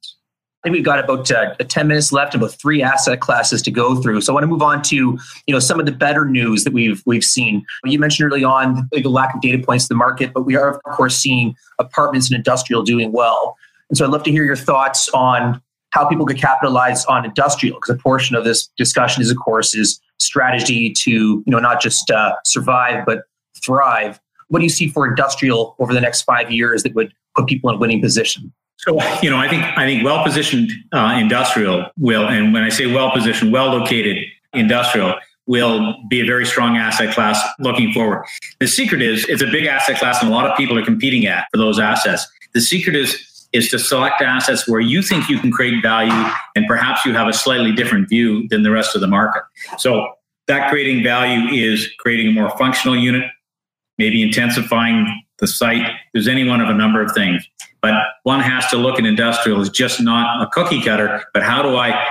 think 0.67 0.75
we've 0.75 0.85
got 0.85 0.99
about 0.99 1.31
uh, 1.31 1.55
10 1.55 1.87
minutes 1.87 2.11
left, 2.11 2.35
about 2.35 2.51
three 2.51 2.83
asset 2.83 3.21
classes 3.21 3.61
to 3.63 3.71
go 3.71 4.01
through. 4.01 4.21
So 4.21 4.31
I 4.31 4.35
want 4.35 4.43
to 4.43 4.47
move 4.47 4.61
on 4.61 4.81
to 4.83 4.95
you 4.95 5.19
know 5.53 5.59
some 5.59 5.79
of 5.79 5.85
the 5.85 5.91
better 5.91 6.25
news 6.25 6.63
that 6.65 6.73
we've 6.73 7.01
we've 7.05 7.23
seen. 7.23 7.65
You 7.85 7.99
mentioned 7.99 8.31
early 8.31 8.43
on 8.43 8.87
the 8.91 9.09
lack 9.09 9.33
of 9.33 9.41
data 9.41 9.63
points 9.63 9.85
in 9.85 9.87
the 9.95 9.97
market, 9.97 10.33
but 10.33 10.43
we 10.43 10.55
are 10.55 10.75
of 10.75 10.83
course 10.83 11.17
seeing 11.17 11.55
apartments 11.79 12.29
and 12.29 12.35
industrial 12.35 12.83
doing 12.83 13.11
well. 13.11 13.57
And 13.89 13.97
so 13.97 14.05
I'd 14.05 14.11
love 14.11 14.23
to 14.23 14.31
hear 14.31 14.43
your 14.43 14.55
thoughts 14.55 15.07
on 15.09 15.61
how 15.91 16.07
people 16.07 16.25
could 16.25 16.37
capitalize 16.37 17.05
on 17.05 17.23
industrial, 17.23 17.79
because 17.79 17.95
a 17.95 17.99
portion 17.99 18.35
of 18.35 18.43
this 18.43 18.67
discussion 18.77 19.21
is, 19.21 19.31
of 19.31 19.37
course, 19.37 19.73
is 19.73 20.01
strategy 20.19 20.91
to 20.91 21.11
you 21.11 21.43
know 21.47 21.59
not 21.59 21.81
just 21.81 22.11
uh, 22.11 22.33
survive 22.43 23.05
but 23.05 23.23
thrive. 23.63 24.19
What 24.49 24.59
do 24.59 24.65
you 24.65 24.69
see 24.69 24.87
for 24.87 25.07
industrial 25.07 25.75
over 25.79 25.93
the 25.93 26.01
next 26.01 26.23
five 26.23 26.51
years 26.51 26.83
that 26.83 26.93
would 26.95 27.13
put 27.35 27.47
people 27.47 27.69
in 27.69 27.75
a 27.75 27.79
winning 27.79 28.01
position? 28.01 28.53
So 28.77 28.99
you 29.21 29.29
know, 29.29 29.37
I 29.37 29.49
think 29.49 29.63
I 29.77 29.85
think 29.85 30.03
well 30.03 30.23
positioned 30.23 30.71
uh, 30.93 31.17
industrial 31.19 31.89
will, 31.97 32.27
and 32.27 32.53
when 32.53 32.63
I 32.63 32.69
say 32.69 32.85
well 32.91 33.11
positioned, 33.11 33.51
well 33.51 33.67
located 33.67 34.17
industrial 34.53 35.15
will 35.47 35.95
be 36.09 36.21
a 36.21 36.25
very 36.25 36.45
strong 36.45 36.77
asset 36.77 37.13
class 37.13 37.41
looking 37.59 37.91
forward. 37.93 38.25
The 38.59 38.67
secret 38.67 39.01
is 39.01 39.25
it's 39.27 39.41
a 39.41 39.47
big 39.47 39.65
asset 39.65 39.97
class, 39.97 40.21
and 40.21 40.31
a 40.31 40.33
lot 40.33 40.45
of 40.45 40.55
people 40.57 40.77
are 40.77 40.85
competing 40.85 41.25
at 41.25 41.45
for 41.51 41.57
those 41.57 41.79
assets. 41.79 42.27
The 42.53 42.61
secret 42.61 42.95
is 42.95 43.23
is 43.53 43.69
to 43.69 43.79
select 43.79 44.21
assets 44.21 44.67
where 44.67 44.81
you 44.81 45.01
think 45.01 45.29
you 45.29 45.39
can 45.39 45.51
create 45.51 45.81
value, 45.81 46.31
and 46.55 46.67
perhaps 46.67 47.05
you 47.05 47.13
have 47.13 47.27
a 47.27 47.33
slightly 47.33 47.71
different 47.71 48.09
view 48.09 48.47
than 48.49 48.63
the 48.63 48.71
rest 48.71 48.93
of 48.93 49.01
the 49.01 49.07
market. 49.07 49.41
So 49.79 50.13
that 50.47 50.69
creating 50.69 51.03
value 51.03 51.49
is 51.49 51.89
creating 51.99 52.27
a 52.27 52.31
more 52.31 52.55
functional 52.57 52.95
unit, 52.95 53.23
maybe 53.97 54.21
intensifying 54.21 55.23
the 55.39 55.47
site. 55.47 55.87
There's 56.13 56.27
any 56.27 56.47
one 56.47 56.61
of 56.61 56.69
a 56.69 56.73
number 56.73 57.01
of 57.01 57.11
things. 57.13 57.47
But 57.81 57.93
one 58.23 58.39
has 58.39 58.67
to 58.71 58.77
look 58.77 58.99
at 58.99 59.05
industrial 59.05 59.61
as 59.61 59.69
just 59.69 60.01
not 60.01 60.41
a 60.41 60.47
cookie 60.47 60.81
cutter, 60.81 61.23
but 61.33 61.43
how 61.43 61.61
do 61.61 61.75
I 61.75 62.07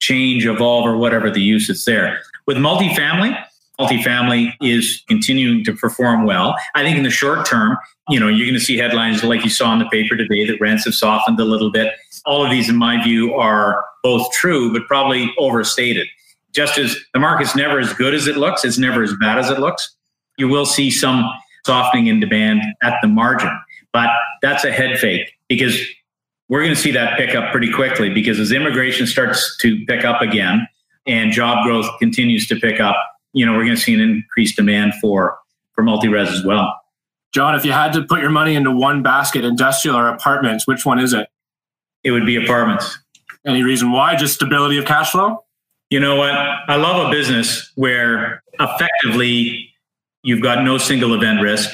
change, 0.00 0.46
evolve, 0.46 0.86
or 0.86 0.96
whatever 0.96 1.30
the 1.30 1.40
use 1.40 1.68
is 1.68 1.84
there. 1.84 2.20
With 2.46 2.56
multifamily, 2.56 3.36
multifamily 3.80 4.52
is 4.60 5.02
continuing 5.08 5.64
to 5.64 5.72
perform 5.74 6.24
well. 6.24 6.54
I 6.74 6.82
think 6.82 6.96
in 6.96 7.02
the 7.02 7.10
short 7.10 7.46
term, 7.46 7.76
you 8.08 8.20
know, 8.20 8.28
you're 8.28 8.46
going 8.46 8.58
to 8.58 8.64
see 8.64 8.76
headlines 8.76 9.24
like 9.24 9.42
you 9.42 9.50
saw 9.50 9.72
in 9.72 9.78
the 9.78 9.88
paper 9.88 10.16
today 10.16 10.46
that 10.46 10.60
rents 10.60 10.84
have 10.84 10.94
softened 10.94 11.40
a 11.40 11.44
little 11.44 11.70
bit. 11.70 11.92
All 12.24 12.44
of 12.44 12.50
these, 12.50 12.68
in 12.68 12.76
my 12.76 13.02
view, 13.02 13.34
are 13.34 13.84
both 14.02 14.30
true, 14.32 14.72
but 14.72 14.86
probably 14.86 15.32
overstated. 15.38 16.06
Just 16.52 16.78
as 16.78 16.96
the 17.12 17.20
market's 17.20 17.56
never 17.56 17.78
as 17.78 17.92
good 17.92 18.14
as 18.14 18.26
it 18.26 18.36
looks, 18.36 18.64
it's 18.64 18.78
never 18.78 19.02
as 19.02 19.12
bad 19.20 19.38
as 19.38 19.50
it 19.50 19.58
looks. 19.58 19.94
You 20.38 20.48
will 20.48 20.66
see 20.66 20.90
some 20.90 21.28
softening 21.64 22.06
in 22.06 22.20
demand 22.20 22.62
at 22.82 22.94
the 23.02 23.08
margin. 23.08 23.50
But 23.92 24.10
that's 24.42 24.64
a 24.64 24.72
head 24.72 24.98
fake 24.98 25.32
because 25.48 25.78
we're 26.48 26.62
going 26.62 26.74
to 26.74 26.80
see 26.80 26.92
that 26.92 27.16
pick 27.16 27.34
up 27.34 27.50
pretty 27.50 27.72
quickly 27.72 28.10
because 28.10 28.38
as 28.38 28.52
immigration 28.52 29.06
starts 29.06 29.56
to 29.58 29.84
pick 29.86 30.04
up 30.04 30.22
again 30.22 30.66
and 31.06 31.32
job 31.32 31.64
growth 31.64 31.86
continues 31.98 32.46
to 32.48 32.56
pick 32.56 32.80
up, 32.80 32.96
you 33.32 33.44
know, 33.44 33.52
we're 33.52 33.64
going 33.64 33.76
to 33.76 33.82
see 33.82 33.94
an 33.94 34.00
increased 34.00 34.56
demand 34.56 34.94
for 35.00 35.38
for 35.72 35.82
multi-res 35.82 36.28
as 36.30 36.44
well. 36.44 36.80
John, 37.32 37.54
if 37.54 37.64
you 37.64 37.72
had 37.72 37.92
to 37.92 38.02
put 38.02 38.20
your 38.20 38.30
money 38.30 38.54
into 38.54 38.70
one 38.70 39.02
basket, 39.02 39.44
industrial 39.44 39.96
or 39.96 40.08
apartments, 40.08 40.66
which 40.66 40.86
one 40.86 40.98
is 40.98 41.12
it? 41.12 41.28
It 42.02 42.12
would 42.12 42.24
be 42.24 42.36
apartments. 42.36 42.98
Any 43.46 43.62
reason 43.62 43.92
why? 43.92 44.16
Just 44.16 44.34
stability 44.34 44.78
of 44.78 44.86
cash 44.86 45.10
flow? 45.10 45.44
You 45.90 46.00
know 46.00 46.16
what? 46.16 46.30
I 46.30 46.76
love 46.76 47.06
a 47.06 47.10
business 47.10 47.70
where 47.74 48.42
effectively 48.58 49.70
you've 50.22 50.42
got 50.42 50.64
no 50.64 50.78
single 50.78 51.14
event 51.14 51.42
risk 51.42 51.70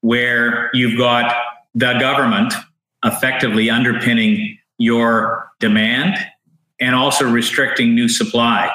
where 0.00 0.70
you've 0.72 0.98
got 0.98 1.34
the 1.74 1.94
government 1.98 2.52
effectively 3.04 3.70
underpinning 3.70 4.58
your 4.78 5.50
demand 5.60 6.16
and 6.80 6.94
also 6.94 7.28
restricting 7.28 7.94
new 7.94 8.08
supply. 8.08 8.72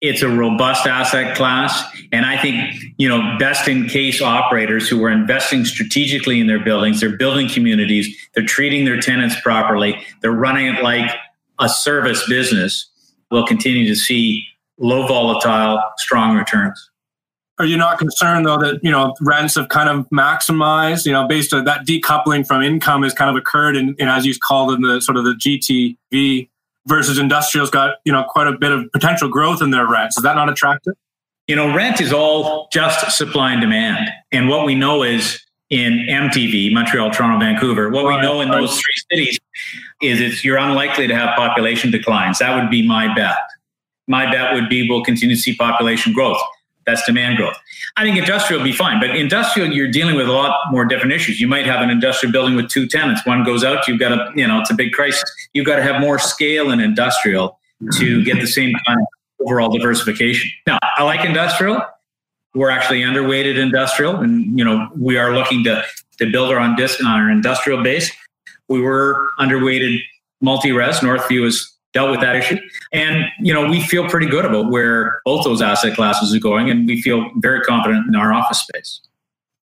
It's 0.00 0.22
a 0.22 0.28
robust 0.28 0.86
asset 0.86 1.36
class. 1.36 1.82
And 2.12 2.26
I 2.26 2.40
think, 2.40 2.74
you 2.98 3.08
know, 3.08 3.36
best 3.38 3.66
in 3.66 3.88
case 3.88 4.20
operators 4.20 4.88
who 4.88 5.02
are 5.04 5.10
investing 5.10 5.64
strategically 5.64 6.38
in 6.40 6.46
their 6.46 6.62
buildings, 6.62 7.00
they're 7.00 7.16
building 7.16 7.48
communities, 7.48 8.14
they're 8.34 8.44
treating 8.44 8.84
their 8.84 9.00
tenants 9.00 9.40
properly, 9.40 10.02
they're 10.20 10.32
running 10.32 10.66
it 10.66 10.82
like 10.82 11.10
a 11.58 11.68
service 11.68 12.26
business, 12.28 12.90
will 13.30 13.46
continue 13.46 13.86
to 13.86 13.96
see 13.96 14.46
low 14.78 15.06
volatile, 15.06 15.82
strong 15.96 16.36
returns. 16.36 16.90
Are 17.58 17.64
you 17.64 17.78
not 17.78 17.98
concerned 17.98 18.44
though 18.44 18.58
that 18.58 18.80
you 18.82 18.90
know 18.90 19.14
rents 19.20 19.54
have 19.54 19.68
kind 19.68 19.88
of 19.88 20.08
maximized? 20.10 21.06
You 21.06 21.12
know, 21.12 21.26
based 21.26 21.54
on 21.54 21.64
that 21.64 21.86
decoupling 21.86 22.46
from 22.46 22.62
income 22.62 23.02
has 23.02 23.14
kind 23.14 23.30
of 23.30 23.36
occurred, 23.36 23.76
and 23.76 23.98
as 24.00 24.26
you 24.26 24.34
called 24.38 24.72
in 24.72 24.82
the 24.82 25.00
sort 25.00 25.16
of 25.16 25.24
the 25.24 25.32
GTV 25.32 26.48
versus 26.86 27.18
industrial's 27.18 27.70
got 27.70 27.96
you 28.04 28.12
know 28.12 28.24
quite 28.28 28.46
a 28.46 28.52
bit 28.52 28.72
of 28.72 28.90
potential 28.92 29.28
growth 29.28 29.62
in 29.62 29.70
their 29.70 29.88
rents. 29.88 30.18
Is 30.18 30.22
that 30.22 30.36
not 30.36 30.50
attractive? 30.50 30.94
You 31.48 31.56
know, 31.56 31.74
rent 31.74 32.00
is 32.00 32.12
all 32.12 32.68
just 32.72 33.16
supply 33.16 33.52
and 33.52 33.60
demand, 33.60 34.10
and 34.32 34.48
what 34.48 34.66
we 34.66 34.74
know 34.74 35.02
is 35.02 35.40
in 35.70 36.06
MTV, 36.08 36.72
Montreal, 36.72 37.10
Toronto, 37.10 37.44
Vancouver. 37.44 37.88
What 37.90 38.06
we 38.06 38.20
know 38.20 38.40
in 38.40 38.50
those 38.50 38.74
three 38.74 38.94
cities 39.10 39.38
is 40.02 40.20
it's 40.20 40.44
you're 40.44 40.58
unlikely 40.58 41.08
to 41.08 41.14
have 41.14 41.34
population 41.36 41.90
declines. 41.90 42.38
That 42.38 42.60
would 42.60 42.70
be 42.70 42.86
my 42.86 43.12
bet. 43.14 43.38
My 44.06 44.30
bet 44.30 44.54
would 44.54 44.68
be 44.68 44.88
we'll 44.88 45.02
continue 45.02 45.34
to 45.34 45.40
see 45.40 45.56
population 45.56 46.12
growth. 46.12 46.38
That's 46.86 47.04
demand 47.04 47.36
growth. 47.36 47.56
I 47.96 48.04
think 48.04 48.16
industrial 48.16 48.60
will 48.60 48.68
be 48.68 48.72
fine, 48.72 49.00
but 49.00 49.16
industrial, 49.16 49.72
you're 49.72 49.90
dealing 49.90 50.14
with 50.14 50.28
a 50.28 50.32
lot 50.32 50.54
more 50.70 50.84
different 50.84 51.12
issues. 51.12 51.40
You 51.40 51.48
might 51.48 51.66
have 51.66 51.80
an 51.80 51.90
industrial 51.90 52.30
building 52.32 52.54
with 52.54 52.68
two 52.68 52.86
tenants. 52.86 53.26
One 53.26 53.42
goes 53.42 53.64
out, 53.64 53.88
you've 53.88 53.98
got 53.98 54.12
a, 54.12 54.30
you 54.36 54.46
know, 54.46 54.60
it's 54.60 54.70
a 54.70 54.74
big 54.74 54.92
crisis. 54.92 55.24
You've 55.52 55.66
got 55.66 55.76
to 55.76 55.82
have 55.82 56.00
more 56.00 56.18
scale 56.18 56.70
in 56.70 56.78
industrial 56.78 57.58
to 57.98 58.24
get 58.24 58.40
the 58.40 58.46
same 58.46 58.72
kind 58.86 59.00
of 59.00 59.06
overall 59.46 59.68
diversification. 59.76 60.50
Now, 60.66 60.78
I 60.96 61.02
like 61.02 61.24
industrial. 61.24 61.82
we're 62.56 62.70
actually 62.70 63.02
underweighted 63.02 63.58
industrial, 63.58 64.16
and 64.16 64.58
you 64.58 64.64
know 64.64 64.88
we 64.98 65.18
are 65.18 65.34
looking 65.34 65.62
to 65.64 65.84
to 66.18 66.30
build 66.30 66.50
our 66.50 66.58
on, 66.58 66.70
on 66.80 67.06
our 67.06 67.30
industrial 67.30 67.82
base. 67.82 68.10
We 68.68 68.80
were 68.80 69.30
underweighted 69.38 69.98
multi-res. 70.40 71.00
Northview 71.00 71.44
has 71.44 71.70
dealt 71.96 72.10
with 72.10 72.20
that 72.20 72.36
issue, 72.36 72.58
and 72.92 73.24
you 73.40 73.54
know 73.54 73.66
we 73.66 73.80
feel 73.80 74.06
pretty 74.06 74.26
good 74.26 74.44
about 74.44 74.70
where 74.70 75.22
both 75.24 75.44
those 75.44 75.62
asset 75.62 75.94
classes 75.94 76.34
are 76.34 76.38
going, 76.38 76.68
and 76.68 76.86
we 76.86 77.00
feel 77.00 77.30
very 77.36 77.62
confident 77.62 78.06
in 78.06 78.14
our 78.14 78.34
office 78.34 78.60
space. 78.60 79.00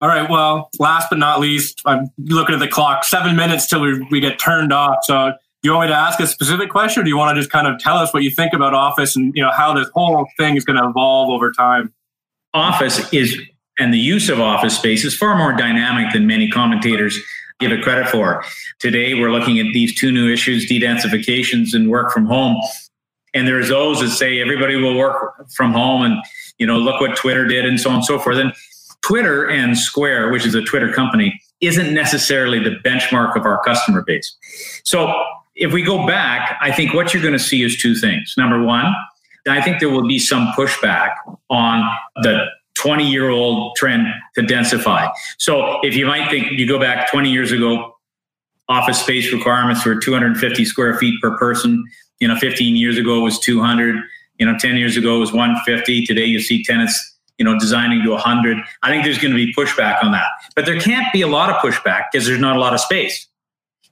All 0.01 0.09
right. 0.09 0.29
Well, 0.29 0.71
last 0.79 1.09
but 1.11 1.19
not 1.19 1.41
least, 1.41 1.83
I'm 1.85 2.11
looking 2.19 2.55
at 2.55 2.59
the 2.59 2.69
clock. 2.69 3.05
Seven 3.05 3.37
minutes 3.37 3.67
till 3.67 3.83
we, 3.83 4.01
we 4.11 4.19
get 4.19 4.39
turned 4.39 4.73
off. 4.73 5.05
So, 5.05 5.33
do 5.63 5.69
you 5.69 5.75
want 5.75 5.89
me 5.89 5.95
to 5.95 5.99
ask 5.99 6.19
a 6.21 6.27
specific 6.27 6.71
question, 6.71 7.03
or 7.03 7.05
do 7.05 7.11
you 7.11 7.19
want 7.19 7.37
to 7.37 7.41
just 7.41 7.53
kind 7.53 7.67
of 7.67 7.79
tell 7.79 7.99
us 7.99 8.15
what 8.15 8.23
you 8.23 8.31
think 8.31 8.55
about 8.55 8.73
Office 8.73 9.15
and 9.15 9.33
you 9.37 9.43
know 9.43 9.51
how 9.55 9.75
this 9.75 9.89
whole 9.93 10.27
thing 10.39 10.57
is 10.57 10.65
going 10.65 10.79
to 10.79 10.89
evolve 10.89 11.29
over 11.29 11.53
time? 11.53 11.93
Office 12.55 13.13
is, 13.13 13.39
and 13.79 13.93
the 13.93 13.99
use 13.99 14.31
of 14.31 14.41
office 14.41 14.77
space 14.77 15.05
is 15.05 15.17
far 15.17 15.37
more 15.37 15.53
dynamic 15.53 16.13
than 16.13 16.27
many 16.27 16.51
commentators 16.51 17.19
give 17.63 17.73
it 17.73 17.83
credit 17.83 18.09
for. 18.09 18.45
Today, 18.79 19.15
we're 19.15 19.31
looking 19.31 19.59
at 19.59 19.67
these 19.73 19.95
two 19.99 20.13
new 20.13 20.31
issues: 20.31 20.69
de-densifications 20.69 21.73
and 21.73 21.89
work 21.89 22.13
from 22.13 22.27
home. 22.27 22.61
And 23.35 23.49
there's 23.49 23.71
those 23.71 24.01
that 24.01 24.11
say 24.11 24.41
everybody 24.41 24.77
will 24.77 24.97
work 24.97 25.51
from 25.55 25.73
home, 25.73 26.03
and 26.03 26.19
you 26.59 26.67
know, 26.67 26.77
look 26.77 27.01
what 27.01 27.17
Twitter 27.17 27.47
did, 27.47 27.65
and 27.65 27.81
so 27.81 27.89
on 27.89 27.97
and 27.97 28.05
so 28.05 28.19
forth. 28.19 28.37
And 28.37 28.53
Twitter 29.01 29.49
and 29.49 29.79
Square, 29.79 30.31
which 30.31 30.45
is 30.45 30.55
a 30.55 30.63
Twitter 30.63 30.93
company, 30.93 31.41
isn't 31.61 31.95
necessarily 31.95 32.59
the 32.59 32.77
benchmark 32.85 33.37
of 33.37 33.47
our 33.47 33.63
customer 33.63 34.03
base. 34.03 34.37
So 34.85 35.13
if 35.55 35.73
we 35.73 35.83
go 35.83 36.07
back, 36.07 36.59
I 36.61 36.73
think 36.73 36.95
what 36.95 37.13
you're 37.13 37.23
going 37.23 37.33
to 37.33 37.39
see 37.39 37.63
is 37.63 37.81
two 37.81 37.95
things. 37.95 38.35
Number 38.37 38.63
one, 38.63 38.93
I 39.49 39.61
think 39.61 39.81
there 39.81 39.91
will 39.91 40.07
be 40.07 40.19
some 40.19 40.49
pushback 40.57 41.11
on 41.51 41.85
the 42.23 42.47
20 42.75 43.11
year 43.11 43.31
old 43.31 43.77
trend 43.77 44.07
to 44.35 44.43
densify. 44.43 45.11
So 45.39 45.79
if 45.83 45.95
you 45.95 46.07
might 46.07 46.31
think 46.31 46.53
you 46.53 46.67
go 46.67 46.79
back 46.79 47.11
20 47.11 47.31
years 47.31 47.53
ago, 47.53 47.97
office 48.69 49.01
space 49.01 49.33
requirements 49.33 49.85
were 49.85 49.95
250 49.95 50.65
square 50.65 50.97
feet 50.99 51.21
per 51.21 51.37
person. 51.37 51.85
You 52.21 52.29
know, 52.29 52.37
15 52.37 52.77
years 52.77 52.99
ago 52.99 53.19
it 53.19 53.23
was 53.23 53.39
200. 53.39 53.97
You 54.39 54.47
know, 54.47 54.57
10 54.59 54.77
years 54.77 54.97
ago 54.97 55.17
it 55.17 55.21
was 55.21 55.33
150. 55.33 56.07
Today 56.07 56.25
you 56.25 56.41
see 56.41 56.65
tenants 56.65 57.13
you 57.39 57.45
know, 57.45 57.59
designing 57.59 58.03
to 58.05 58.11
100. 58.11 58.59
I 58.85 58.89
think 58.89 59.03
there's 59.03 59.19
going 59.19 59.33
to 59.33 59.37
be 59.37 59.53
pushback 59.55 60.03
on 60.05 60.13
that. 60.13 60.27
But 60.55 60.65
there 60.65 60.79
can't 60.79 61.13
be 61.13 61.23
a 61.23 61.27
lot 61.27 61.51
of 61.51 61.57
pushback 61.57 62.05
because 62.13 62.25
there's 62.25 62.39
not 62.41 62.57
a 62.57 62.61
lot 62.61 62.73
of 62.73 62.79
space. 62.81 63.27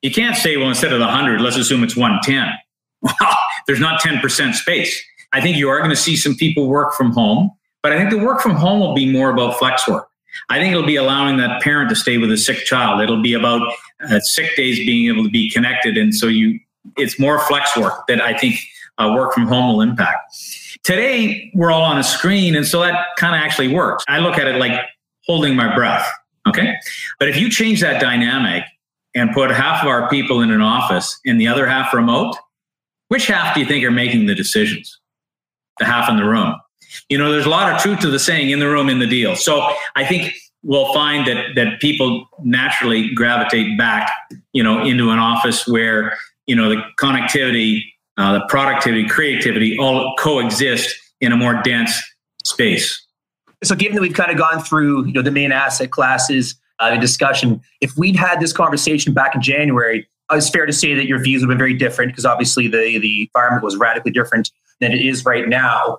You 0.03 0.13
can't 0.13 0.37
say, 0.37 0.57
well, 0.57 0.69
instead 0.69 0.93
of 0.93 1.01
the 1.01 1.07
100, 1.07 1.41
let's 1.41 1.57
assume 1.57 1.83
it's 1.83 1.97
110. 1.97 2.53
Well, 3.03 3.37
there's 3.67 3.81
not 3.81 4.03
10% 4.03 4.55
space. 4.55 5.03
I 5.33 5.41
think 5.41 5.57
you 5.57 5.71
are 5.71 5.79
going 5.79 5.89
to 5.89 5.97
see 5.97 6.17
some 6.17 6.35
people 6.35 6.69
work 6.69 6.93
from 6.93 7.13
home, 7.13 7.51
but 7.83 7.93
I 7.93 7.99
think 7.99 8.11
the 8.11 8.19
work 8.19 8.41
from 8.41 8.53
home 8.53 8.81
will 8.81 8.95
be 8.95 9.11
more 9.11 9.31
about 9.31 9.59
flex 9.59 9.87
work. 9.89 10.09
I 10.49 10.59
think 10.59 10.73
it'll 10.73 10.87
be 10.87 10.97
allowing 10.97 11.39
that 11.39 11.61
parent 11.63 11.91
to 11.91 11.97
stay 11.97 12.19
with 12.19 12.31
a 12.31 12.37
sick 12.37 12.65
child. 12.65 13.01
It'll 13.01 13.23
be 13.23 13.35
about 13.35 13.73
uh, 14.09 14.21
sick 14.21 14.55
days 14.57 14.79
being 14.79 15.13
able 15.13 15.25
to 15.25 15.31
be 15.31 15.51
connected. 15.51 15.97
And 15.97 16.15
so 16.15 16.27
you, 16.27 16.59
it's 16.97 17.19
more 17.19 17.41
flex 17.41 17.77
work 17.77 18.07
that 18.07 18.21
I 18.21 18.37
think 18.37 18.57
uh, 18.99 19.13
work 19.17 19.33
from 19.33 19.47
home 19.47 19.75
will 19.75 19.81
impact. 19.81 20.37
Today, 20.83 21.51
we're 21.55 21.71
all 21.71 21.83
on 21.83 21.99
a 21.99 22.03
screen, 22.03 22.55
and 22.55 22.67
so 22.67 22.81
that 22.81 23.09
kind 23.17 23.35
of 23.35 23.41
actually 23.41 23.69
works. 23.69 24.05
I 24.09 24.19
look 24.19 24.39
at 24.39 24.47
it 24.47 24.57
like 24.57 24.81
holding 25.27 25.55
my 25.57 25.75
breath. 25.75 26.11
Okay. 26.49 26.75
But 27.19 27.29
if 27.29 27.37
you 27.37 27.51
change 27.51 27.81
that 27.81 28.01
dynamic 28.01 28.65
and 29.15 29.33
put 29.33 29.51
half 29.51 29.83
of 29.83 29.89
our 29.89 30.09
people 30.09 30.41
in 30.41 30.51
an 30.51 30.63
office 30.63 31.19
and 31.27 31.41
the 31.41 31.49
other 31.49 31.67
half 31.67 31.93
remote, 31.93 32.37
which 33.09 33.27
half 33.27 33.55
do 33.55 33.61
you 33.61 33.67
think 33.67 33.85
are 33.85 33.91
making 33.91 34.27
the 34.27 34.35
decisions? 34.35 34.99
The 35.79 35.85
half 35.85 36.09
in 36.09 36.17
the 36.17 36.25
room. 36.25 36.55
You 37.09 37.19
know, 37.19 37.31
there's 37.33 37.47
a 37.47 37.51
lot 37.51 37.73
of 37.73 37.81
truth 37.81 38.01
to 38.01 38.11
the 38.11 38.19
saying 38.19 38.51
in 38.51 38.59
the 38.59 38.69
room, 38.69 38.89
in 38.89 38.99
the 38.99 39.07
deal. 39.07 39.37
So 39.37 39.69
I 39.97 40.05
think 40.05 40.35
we'll 40.63 40.93
find 40.93 41.27
that 41.27 41.55
that 41.57 41.81
people 41.81 42.29
naturally 42.43 43.15
gravitate 43.15 43.79
back, 43.79 44.11
you 44.53 44.63
know, 44.63 44.85
into 44.85 45.11
an 45.11 45.19
office 45.19 45.67
where, 45.67 46.17
you 46.47 46.55
know, 46.55 46.69
the 46.69 46.83
connectivity 46.99 47.83
uh, 48.21 48.35
the 48.35 48.45
productivity, 48.49 49.09
creativity 49.09 49.79
all 49.79 50.15
coexist 50.19 50.95
in 51.23 51.33
a 51.33 51.37
more 51.37 51.63
dense 51.63 51.99
space. 52.45 53.03
So, 53.65 53.75
given 53.75 53.95
that 53.95 54.03
we've 54.03 54.13
kind 54.13 54.31
of 54.31 54.37
gone 54.37 54.63
through 54.63 55.07
you 55.07 55.13
know 55.13 55.23
the 55.23 55.31
main 55.31 55.53
asset 55.53 55.91
classes, 55.91 56.55
uh, 56.81 56.95
the 56.95 57.01
discussion, 57.01 57.63
if 57.81 57.97
we'd 57.97 58.17
had 58.17 58.41
this 58.41 58.53
conversation 58.53 59.15
back 59.15 59.35
in 59.35 59.41
January, 59.41 60.07
it's 60.31 60.51
fair 60.51 60.67
to 60.67 60.73
say 60.73 60.95
that 60.95 61.07
your 61.07 61.19
views 61.19 61.41
would 61.41 61.49
have 61.49 61.57
been 61.57 61.59
very 61.59 61.75
different 61.75 62.13
because 62.13 62.27
obviously 62.27 62.69
the 62.69 62.99
the 62.99 63.31
environment 63.35 63.65
was 63.65 63.77
radically 63.77 64.13
different 64.13 64.51
than 64.81 64.93
it 64.93 65.01
is 65.01 65.25
right 65.25 65.49
now. 65.49 65.99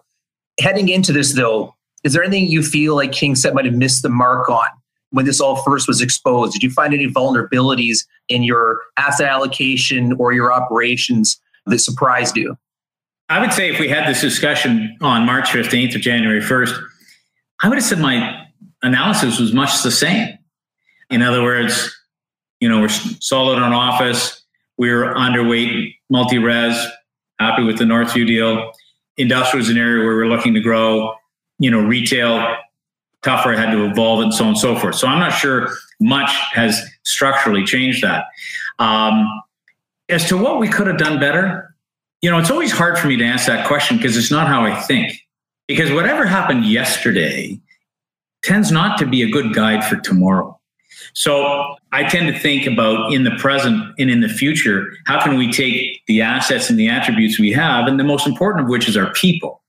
Heading 0.60 0.89
into 0.89 1.14
this, 1.14 1.34
though, 1.34 1.76
is 2.04 2.14
there 2.14 2.24
anything 2.24 2.47
you 2.47 2.64
feel 2.64 2.95
like 2.95 3.12
KingSett 3.12 3.54
might 3.54 3.66
have 3.66 3.76
missed 3.76 4.02
the 4.02 4.10
mark 4.10 4.49
on 4.49 4.68
when 5.12 5.26
this 5.26 5.39
all 5.39 5.58
first 5.64 5.88
was 5.88 6.02
exposed? 6.02 6.54
Did 6.54 6.64
you 6.64 6.72
find 6.72 6.93
any 6.93 7.08
vulnerabilities 7.08 8.06
in 8.28 8.43
your 8.43 8.82
asset 8.97 9.28
allocation 9.28 10.14
or 10.14 10.34
your 10.34 10.52
operations 10.52 11.39
that 11.66 11.80
surprised 11.80 12.36
you? 12.36 12.58
I 13.30 13.39
would 13.39 13.54
say 13.54 13.70
if 13.70 13.80
we 13.80 13.88
had 13.88 14.10
this 14.10 14.20
discussion 14.20 14.97
on 14.99 15.26
March 15.26 15.49
15th 15.49 15.95
or 15.95 15.99
January 15.99 16.41
1st, 16.41 16.84
I 17.62 17.70
would 17.70 17.78
have 17.78 17.86
said 17.86 17.99
my 17.99 18.45
analysis 18.82 19.39
was 19.39 19.54
much 19.54 19.84
the 19.84 19.91
same. 19.91 20.38
In 21.10 21.22
other 21.22 21.43
words, 21.43 21.95
you 22.60 22.68
know, 22.68 22.82
we're 22.82 22.89
solid 22.89 23.60
on 23.60 23.74
office, 23.74 24.43
we're 24.78 25.14
underweight 25.14 25.93
multi-res, 26.10 26.76
happy 27.39 27.64
with 27.64 27.78
the 27.78 27.84
Northview 27.84 28.26
deal. 28.26 28.72
Industrial 29.22 29.63
is 29.63 29.69
an 29.69 29.78
area 29.78 30.03
where 30.03 30.15
we're 30.15 30.28
looking 30.28 30.53
to 30.53 30.59
grow. 30.59 31.13
You 31.59 31.72
know, 31.72 31.80
retail, 31.80 32.55
tougher, 33.22 33.53
had 33.53 33.72
to 33.72 33.86
evolve 33.86 34.22
and 34.22 34.34
so 34.34 34.43
on 34.43 34.49
and 34.49 34.57
so 34.57 34.76
forth. 34.76 34.95
So 34.95 35.07
I'm 35.07 35.19
not 35.19 35.32
sure 35.32 35.69
much 35.99 36.32
has 36.53 36.82
structurally 37.03 37.63
changed 37.63 38.03
that. 38.03 38.26
Um, 38.80 39.28
as 40.09 40.28
to 40.30 40.38
what 40.38 40.59
we 40.59 40.67
could 40.67 40.88
have 40.88 40.97
done 40.97 41.19
better, 41.19 41.76
you 42.22 42.30
know, 42.30 42.38
it's 42.38 42.51
always 42.51 42.72
hard 42.72 42.99
for 42.99 43.07
me 43.07 43.17
to 43.17 43.24
answer 43.24 43.51
that 43.51 43.67
question 43.67 43.97
because 43.97 44.17
it's 44.17 44.32
not 44.32 44.47
how 44.47 44.63
I 44.63 44.76
think. 44.76 45.13
Because 45.67 45.91
whatever 45.91 46.26
happened 46.26 46.65
yesterday 46.65 47.59
tends 48.43 48.72
not 48.72 48.97
to 48.99 49.05
be 49.05 49.22
a 49.22 49.30
good 49.30 49.53
guide 49.53 49.84
for 49.84 49.95
tomorrow. 49.97 50.59
So 51.14 51.76
I 51.91 52.04
tend 52.04 52.34
to 52.34 52.39
think 52.39 52.66
about 52.66 53.14
in 53.14 53.24
the 53.24 53.32
present 53.32 53.93
and 53.99 54.10
in 54.10 54.22
the 54.22 54.30
future, 54.30 54.91
how 55.06 55.22
can 55.22 55.38
we 55.38 55.52
take 55.52 56.02
the 56.08 56.22
assets 56.22 56.70
and 56.70 56.80
the 56.80 56.89
attributes 56.89 57.39
we 57.39 57.52
have, 57.52 57.88
and 57.88 57.99
the 57.99 58.04
most 58.04 58.28
important 58.28 58.66
of 58.66 58.70
which 58.70 58.88
is 58.88 58.97
our 58.97 59.12
people. 59.14 59.62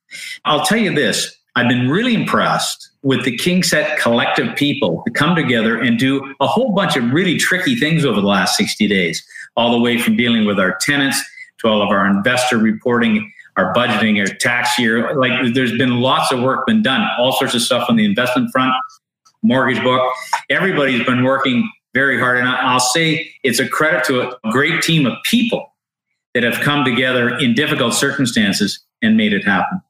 I'll 0.44 0.64
tell 0.64 0.78
you 0.78 0.94
this 0.94 1.36
I've 1.54 1.68
been 1.68 1.90
really 1.90 2.14
impressed 2.14 2.90
with 3.02 3.24
the 3.24 3.36
KingSett 3.36 3.98
collective 3.98 4.56
people 4.56 5.02
to 5.06 5.12
come 5.12 5.34
together 5.36 5.78
and 5.78 5.98
do 5.98 6.34
a 6.40 6.46
whole 6.46 6.72
bunch 6.72 6.96
of 6.96 7.12
really 7.12 7.36
tricky 7.36 7.76
things 7.76 8.04
over 8.04 8.20
the 8.20 8.26
last 8.26 8.56
60 8.56 8.88
days 8.88 9.22
all 9.56 9.70
the 9.70 9.78
way 9.78 9.98
from 9.98 10.16
dealing 10.16 10.46
with 10.46 10.58
our 10.58 10.76
tenants 10.80 11.22
to 11.58 11.68
all 11.68 11.82
of 11.82 11.90
our 11.90 12.06
investor 12.06 12.56
reporting, 12.56 13.30
our 13.56 13.74
budgeting, 13.74 14.18
our 14.18 14.34
tax 14.34 14.78
year. 14.78 15.14
Like 15.14 15.54
there's 15.54 15.76
been 15.76 16.00
lots 16.00 16.32
of 16.32 16.40
work 16.40 16.66
been 16.66 16.82
done, 16.82 17.06
all 17.18 17.32
sorts 17.32 17.54
of 17.54 17.60
stuff 17.60 17.86
on 17.88 17.96
the 17.96 18.04
investment 18.04 18.50
front, 18.50 18.72
mortgage 19.42 19.82
book. 19.82 20.12
Everybody's 20.50 21.04
been 21.04 21.24
working 21.24 21.70
very 21.94 22.18
hard. 22.18 22.38
And 22.38 22.48
I'll 22.48 22.80
say 22.80 23.30
it's 23.42 23.58
a 23.58 23.68
credit 23.68 24.04
to 24.04 24.30
a 24.30 24.50
great 24.50 24.82
team 24.82 25.06
of 25.06 25.14
people 25.24 25.74
that 26.34 26.42
have 26.42 26.60
come 26.62 26.84
together 26.84 27.36
in 27.36 27.54
difficult 27.54 27.94
circumstances 27.94 28.82
and 29.02 29.16
made 29.16 29.32
it 29.32 29.44
happen. 29.44 29.80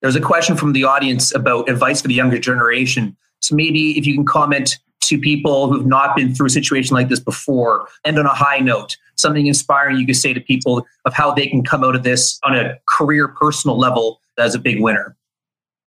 There's 0.00 0.16
a 0.16 0.20
question 0.20 0.56
from 0.56 0.72
the 0.72 0.84
audience 0.84 1.34
about 1.34 1.68
advice 1.68 2.00
for 2.00 2.08
the 2.08 2.14
younger 2.14 2.38
generation. 2.38 3.16
So 3.40 3.54
maybe 3.54 3.98
if 3.98 4.06
you 4.06 4.14
can 4.14 4.24
comment 4.24 4.78
to 5.04 5.18
people 5.18 5.68
who've 5.68 5.86
not 5.86 6.16
been 6.16 6.34
through 6.34 6.46
a 6.46 6.50
situation 6.50 6.94
like 6.94 7.08
this 7.08 7.20
before 7.20 7.88
and 8.04 8.18
on 8.18 8.26
a 8.26 8.34
high 8.34 8.58
note 8.58 8.96
something 9.16 9.46
inspiring 9.46 9.98
you 9.98 10.06
could 10.06 10.16
say 10.16 10.32
to 10.32 10.40
people 10.40 10.86
of 11.04 11.12
how 11.12 11.32
they 11.32 11.46
can 11.46 11.62
come 11.62 11.84
out 11.84 11.94
of 11.94 12.02
this 12.02 12.38
on 12.42 12.56
a 12.56 12.78
career 12.88 13.28
personal 13.28 13.78
level 13.78 14.20
as 14.38 14.54
a 14.54 14.58
big 14.58 14.80
winner 14.80 15.14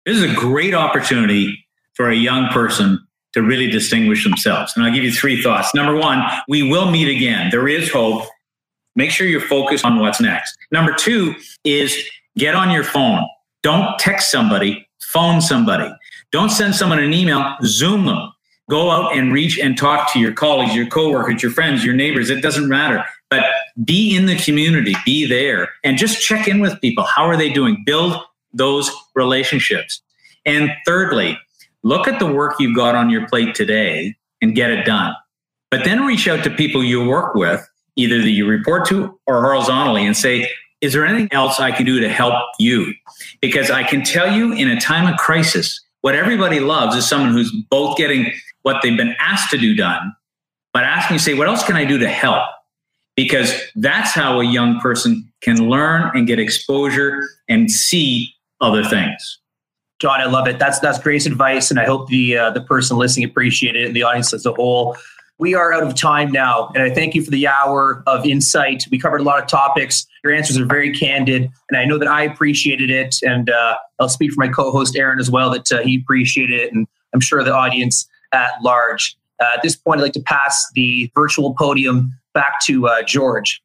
this 0.05 0.17
is 0.17 0.23
a 0.23 0.35
great 0.35 0.73
opportunity 0.73 1.64
for 1.95 2.09
a 2.09 2.15
young 2.15 2.47
person 2.49 2.99
to 3.33 3.41
really 3.41 3.67
distinguish 3.69 4.23
themselves 4.23 4.73
and 4.75 4.85
i'll 4.85 4.93
give 4.93 5.03
you 5.03 5.11
three 5.11 5.41
thoughts 5.41 5.73
number 5.73 5.95
one 5.95 6.23
we 6.47 6.69
will 6.69 6.89
meet 6.89 7.09
again 7.09 7.49
there 7.51 7.67
is 7.67 7.91
hope 7.91 8.25
make 8.95 9.11
sure 9.11 9.27
you're 9.27 9.41
focused 9.41 9.83
on 9.83 9.99
what's 9.99 10.21
next 10.21 10.57
number 10.71 10.93
two 10.93 11.35
is 11.63 11.97
get 12.37 12.55
on 12.55 12.71
your 12.71 12.83
phone 12.83 13.25
don't 13.63 13.97
text 13.99 14.31
somebody 14.31 14.87
phone 15.01 15.41
somebody 15.41 15.91
don't 16.31 16.49
send 16.49 16.75
someone 16.75 16.99
an 16.99 17.13
email 17.13 17.55
zoom 17.63 18.05
them 18.05 18.31
Go 18.69 18.89
out 18.89 19.15
and 19.15 19.31
reach 19.31 19.59
and 19.59 19.77
talk 19.77 20.11
to 20.13 20.19
your 20.19 20.33
colleagues, 20.33 20.75
your 20.75 20.87
coworkers, 20.87 21.43
your 21.43 21.51
friends, 21.51 21.85
your 21.85 21.93
neighbors. 21.93 22.31
It 22.31 22.41
doesn't 22.41 22.67
matter. 22.67 23.05
But 23.29 23.43
be 23.83 24.15
in 24.15 24.25
the 24.25 24.37
community, 24.37 24.95
be 25.05 25.27
there, 25.27 25.69
and 25.83 25.97
just 25.97 26.21
check 26.21 26.47
in 26.47 26.59
with 26.59 26.79
people. 26.81 27.03
How 27.03 27.25
are 27.25 27.37
they 27.37 27.51
doing? 27.53 27.83
Build 27.85 28.19
those 28.53 28.91
relationships. 29.13 30.01
And 30.47 30.71
thirdly, 30.85 31.37
look 31.85 32.07
at 32.07 32.19
the 32.19 32.25
work 32.25 32.55
you've 32.59 32.75
got 32.75 32.95
on 32.95 33.09
your 33.09 33.27
plate 33.27 33.55
today 33.55 34.15
and 34.41 34.55
get 34.55 34.71
it 34.71 34.85
done. 34.85 35.13
But 35.71 35.85
then 35.85 36.03
reach 36.03 36.27
out 36.27 36.43
to 36.43 36.49
people 36.49 36.83
you 36.83 37.07
work 37.07 37.35
with, 37.35 37.65
either 37.95 38.21
that 38.21 38.31
you 38.31 38.47
report 38.47 38.87
to 38.87 39.17
or 39.27 39.41
horizontally, 39.41 40.05
and 40.05 40.17
say, 40.17 40.49
is 40.81 40.93
there 40.93 41.05
anything 41.05 41.29
else 41.31 41.59
I 41.59 41.71
can 41.71 41.85
do 41.85 41.99
to 41.99 42.09
help 42.09 42.35
you? 42.59 42.93
Because 43.39 43.71
I 43.71 43.83
can 43.83 44.03
tell 44.03 44.31
you 44.31 44.51
in 44.51 44.67
a 44.67 44.79
time 44.79 45.11
of 45.11 45.17
crisis, 45.19 45.79
what 46.01 46.15
everybody 46.15 46.59
loves 46.59 46.95
is 46.95 47.07
someone 47.07 47.31
who's 47.31 47.51
both 47.69 47.97
getting 47.97 48.33
what 48.63 48.81
they've 48.81 48.97
been 48.97 49.15
asked 49.19 49.51
to 49.51 49.57
do 49.57 49.75
done, 49.75 50.13
but 50.73 50.83
asking, 50.83 51.15
you, 51.15 51.19
say, 51.19 51.33
what 51.35 51.47
else 51.47 51.63
can 51.63 51.75
I 51.75 51.85
do 51.85 51.99
to 51.99 52.09
help? 52.09 52.43
Because 53.15 53.53
that's 53.75 54.11
how 54.11 54.41
a 54.41 54.43
young 54.43 54.79
person 54.79 55.31
can 55.41 55.69
learn 55.69 56.11
and 56.15 56.27
get 56.27 56.39
exposure 56.39 57.23
and 57.47 57.71
see 57.71 58.33
other 58.59 58.83
things. 58.83 59.39
John, 60.05 60.21
I 60.21 60.25
love 60.25 60.47
it. 60.47 60.59
That's 60.59 60.77
that's 60.77 60.99
great 60.99 61.25
advice, 61.25 61.71
and 61.71 61.79
I 61.79 61.85
hope 61.85 62.09
the 62.09 62.37
uh, 62.37 62.51
the 62.51 62.61
person 62.61 62.95
listening 62.95 63.25
appreciated 63.25 63.81
it, 63.81 63.85
and 63.87 63.95
the 63.95 64.03
audience 64.03 64.35
as 64.35 64.45
a 64.45 64.51
whole. 64.51 64.95
We 65.39 65.55
are 65.55 65.73
out 65.73 65.81
of 65.81 65.95
time 65.95 66.31
now, 66.31 66.71
and 66.75 66.83
I 66.83 66.91
thank 66.91 67.15
you 67.15 67.23
for 67.23 67.31
the 67.31 67.47
hour 67.47 68.03
of 68.05 68.23
insight. 68.23 68.85
We 68.91 68.99
covered 68.99 69.21
a 69.21 69.23
lot 69.23 69.41
of 69.41 69.47
topics. 69.47 70.05
Your 70.23 70.31
answers 70.31 70.59
are 70.59 70.65
very 70.67 70.93
candid, 70.93 71.49
and 71.71 71.79
I 71.79 71.85
know 71.85 71.97
that 71.97 72.07
I 72.07 72.21
appreciated 72.21 72.91
it. 72.91 73.15
And 73.23 73.49
uh, 73.49 73.77
I'll 73.99 74.07
speak 74.07 74.31
for 74.31 74.39
my 74.39 74.47
co-host 74.47 74.95
Aaron 74.95 75.19
as 75.19 75.31
well 75.31 75.49
that 75.49 75.71
uh, 75.71 75.81
he 75.81 75.99
appreciated 75.99 76.59
it, 76.59 76.71
and 76.71 76.87
I'm 77.15 77.19
sure 77.19 77.43
the 77.43 77.55
audience 77.55 78.07
at 78.31 78.51
large. 78.61 79.17
Uh, 79.39 79.53
at 79.55 79.63
this 79.63 79.75
point, 79.75 80.01
I'd 80.01 80.03
like 80.03 80.13
to 80.13 80.21
pass 80.21 80.67
the 80.75 81.11
virtual 81.15 81.55
podium 81.55 82.13
back 82.35 82.59
to 82.65 82.87
uh, 82.87 83.01
George. 83.01 83.59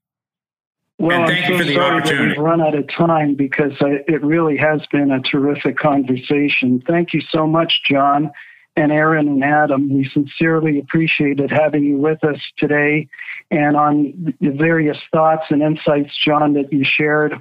Well, 1.00 1.22
and 1.24 1.28
thank 1.28 1.46
I'm 1.46 1.52
you 1.52 1.58
for 1.58 1.64
the 1.64 1.74
sorry 1.74 1.96
opportunity. 1.96 2.28
That 2.28 2.36
we've 2.36 2.44
run 2.44 2.60
out 2.60 2.74
of 2.74 2.86
time 2.88 3.34
because 3.34 3.72
I, 3.80 4.04
it 4.06 4.22
really 4.22 4.58
has 4.58 4.82
been 4.92 5.10
a 5.10 5.20
terrific 5.20 5.78
conversation. 5.78 6.82
Thank 6.86 7.14
you 7.14 7.22
so 7.32 7.46
much, 7.46 7.80
John 7.88 8.30
and 8.76 8.92
Aaron 8.92 9.26
and 9.26 9.42
Adam. 9.42 9.88
We 9.92 10.08
sincerely 10.12 10.78
appreciated 10.78 11.50
having 11.50 11.84
you 11.84 11.96
with 11.96 12.22
us 12.22 12.38
today 12.58 13.08
and 13.50 13.76
on 13.76 14.34
the 14.40 14.50
various 14.50 14.98
thoughts 15.10 15.44
and 15.48 15.62
insights, 15.62 16.16
John, 16.22 16.52
that 16.52 16.70
you 16.70 16.84
shared 16.84 17.32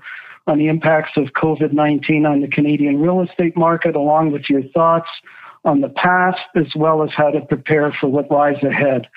on 0.48 0.58
the 0.58 0.68
impacts 0.68 1.18
of 1.18 1.26
COVID 1.34 1.74
19 1.74 2.26
on 2.26 2.40
the 2.40 2.48
Canadian 2.48 3.02
real 3.02 3.22
estate 3.22 3.58
market, 3.58 3.96
along 3.96 4.32
with 4.32 4.50
your 4.50 4.64
thoughts 4.74 5.10
on 5.66 5.82
the 5.82 5.90
past 5.90 6.40
as 6.56 6.74
well 6.78 7.04
as 7.04 7.10
how 7.16 7.30
to 7.30 7.42
prepare 7.42 7.92
for 8.00 8.08
what 8.08 8.32
lies 8.32 8.64
ahead. 8.64 9.08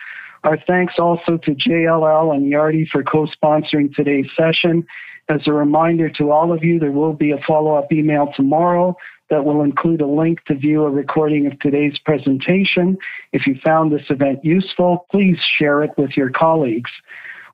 Our 0.45 0.59
thanks 0.67 0.95
also 0.99 1.37
to 1.37 1.51
JLL 1.53 2.35
and 2.35 2.53
Yardi 2.53 2.89
for 2.89 3.05
co-sponsoring 3.05 3.95
today's 3.95 4.27
session. 4.37 4.85
As 5.29 5.47
a 5.47 5.53
reminder 5.53 6.11
to 6.11 6.33
all 6.33 6.53
of 6.53 6.65
you, 6.65 6.81
there 6.81 6.91
will 6.91 7.13
be 7.13 7.31
a 7.31 7.39
follow-up 7.47 7.93
email 7.93 8.33
tomorrow 8.35 8.97
that 9.31 9.45
will 9.45 9.63
include 9.63 10.01
a 10.01 10.07
link 10.07 10.45
to 10.47 10.55
view 10.55 10.85
a 10.85 10.91
recording 10.91 11.47
of 11.47 11.59
today's 11.61 11.99
presentation. 12.05 12.99
If 13.33 13.47
you 13.47 13.55
found 13.65 13.93
this 13.93 14.11
event 14.11 14.45
useful, 14.45 15.07
please 15.11 15.39
share 15.59 15.83
it 15.85 15.93
with 15.97 16.17
your 16.17 16.31
colleagues. 16.31 16.91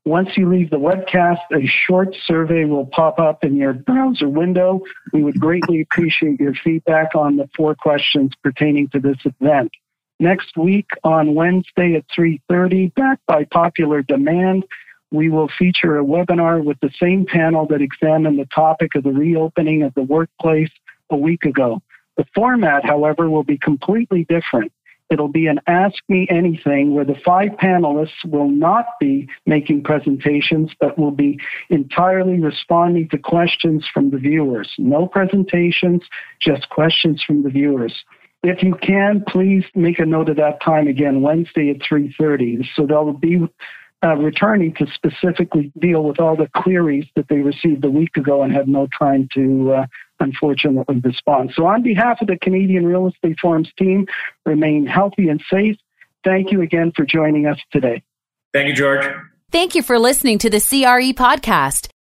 Once 0.05 0.30
you 0.39 0.49
leave 0.49 0.70
the 0.70 0.78
webcast, 0.78 1.43
a 1.53 1.66
short 1.66 2.16
survey 2.24 2.64
will 2.64 2.86
pop 2.86 3.18
up 3.18 3.45
in 3.45 3.55
your 3.57 3.74
browser 3.74 4.28
window. 4.28 4.80
We 5.12 5.22
would 5.22 5.39
greatly 5.39 5.82
appreciate 5.82 6.41
your 6.41 6.55
feedback 6.55 7.14
on 7.14 7.36
the 7.36 7.51
four 7.55 7.74
questions 7.74 8.32
pertaining 8.43 8.89
to 8.89 9.01
this 9.01 9.18
event. 9.24 9.70
Next 10.21 10.57
week 10.57 10.91
on 11.05 11.35
Wednesday 11.35 11.95
at 11.95 12.05
3:30, 12.09 12.93
back 12.95 13.21
by 13.27 13.45
popular 13.45 14.03
demand, 14.03 14.64
we 15.12 15.29
will 15.29 15.49
feature 15.49 15.99
a 15.99 16.05
webinar 16.05 16.62
with 16.62 16.79
the 16.81 16.91
same 17.01 17.25
panel 17.25 17.66
that 17.66 17.81
examined 17.81 18.39
the 18.39 18.47
topic 18.47 18.95
of 18.97 19.05
the 19.05 19.12
reopening 19.12 19.83
of 19.83 19.95
the 19.95 20.03
workplace 20.03 20.73
a 21.11 21.16
week 21.16 21.45
ago. 21.45 21.81
The 22.16 22.27
format, 22.35 22.85
however, 22.85 23.31
will 23.31 23.45
be 23.45 23.59
completely 23.59 24.25
different. 24.25 24.73
It'll 25.09 25.29
be 25.29 25.47
an 25.47 25.61
Ask 25.66 26.03
Me 26.09 26.27
Anything 26.29 26.95
where 26.95 27.05
the 27.05 27.19
five 27.25 27.51
panelists 27.53 28.25
will 28.27 28.51
not 28.51 28.85
be 29.01 29.29
making 29.47 29.85
presentations, 29.85 30.73
but 30.81 30.99
will 30.99 31.12
be 31.12 31.39
entirely 31.71 32.41
responding 32.41 33.09
to 33.11 33.19
questions 33.19 33.87
from 33.93 34.11
the 34.11 34.19
viewers. 34.19 34.75
No 34.77 35.07
presentations, 35.07 36.03
just 36.41 36.69
questions 36.69 37.23
from 37.27 37.43
the 37.43 37.49
viewers. 37.49 38.05
If 38.43 38.62
you 38.62 38.74
can, 38.74 39.24
please 39.26 39.64
make 39.74 39.99
a 39.99 40.07
note 40.07 40.28
of 40.28 40.36
that 40.36 40.61
time 40.62 40.86
again, 40.86 41.22
Wednesday 41.22 41.70
at 41.70 41.78
3.30. 41.78 42.66
So 42.74 42.86
they'll 42.86 43.12
be 43.12 43.49
uh, 44.05 44.14
returning 44.14 44.74
to 44.74 44.86
specifically 44.95 45.72
deal 45.78 46.05
with 46.05 46.20
all 46.20 46.36
the 46.36 46.49
queries 46.55 47.07
that 47.16 47.26
they 47.28 47.39
received 47.39 47.84
a 47.84 47.91
week 47.91 48.16
ago 48.16 48.43
and 48.43 48.53
had 48.53 48.68
no 48.68 48.86
time 48.99 49.28
to 49.34 49.72
uh, 49.72 49.86
unfortunately 50.20 51.01
respond. 51.03 51.53
So 51.55 51.66
on 51.66 51.82
behalf 51.82 52.20
of 52.20 52.28
the 52.28 52.39
Canadian 52.39 52.86
Real 52.86 53.09
Estate 53.09 53.39
Forums 53.41 53.70
team, 53.76 54.07
remain 54.47 54.86
healthy 54.86 55.28
and 55.28 55.43
safe. 55.53 55.76
Thank 56.24 56.53
you 56.53 56.62
again 56.62 56.93
for 56.95 57.05
joining 57.05 57.47
us 57.47 57.59
today. 57.72 58.03
Thank 58.53 58.68
you, 58.68 58.74
George. 58.74 59.05
Thank 59.51 59.74
you 59.74 59.82
for 59.82 59.99
listening 59.99 60.39
to 60.39 60.51
the 60.51 60.61
CRE 60.61 61.12
podcast. 61.12 61.89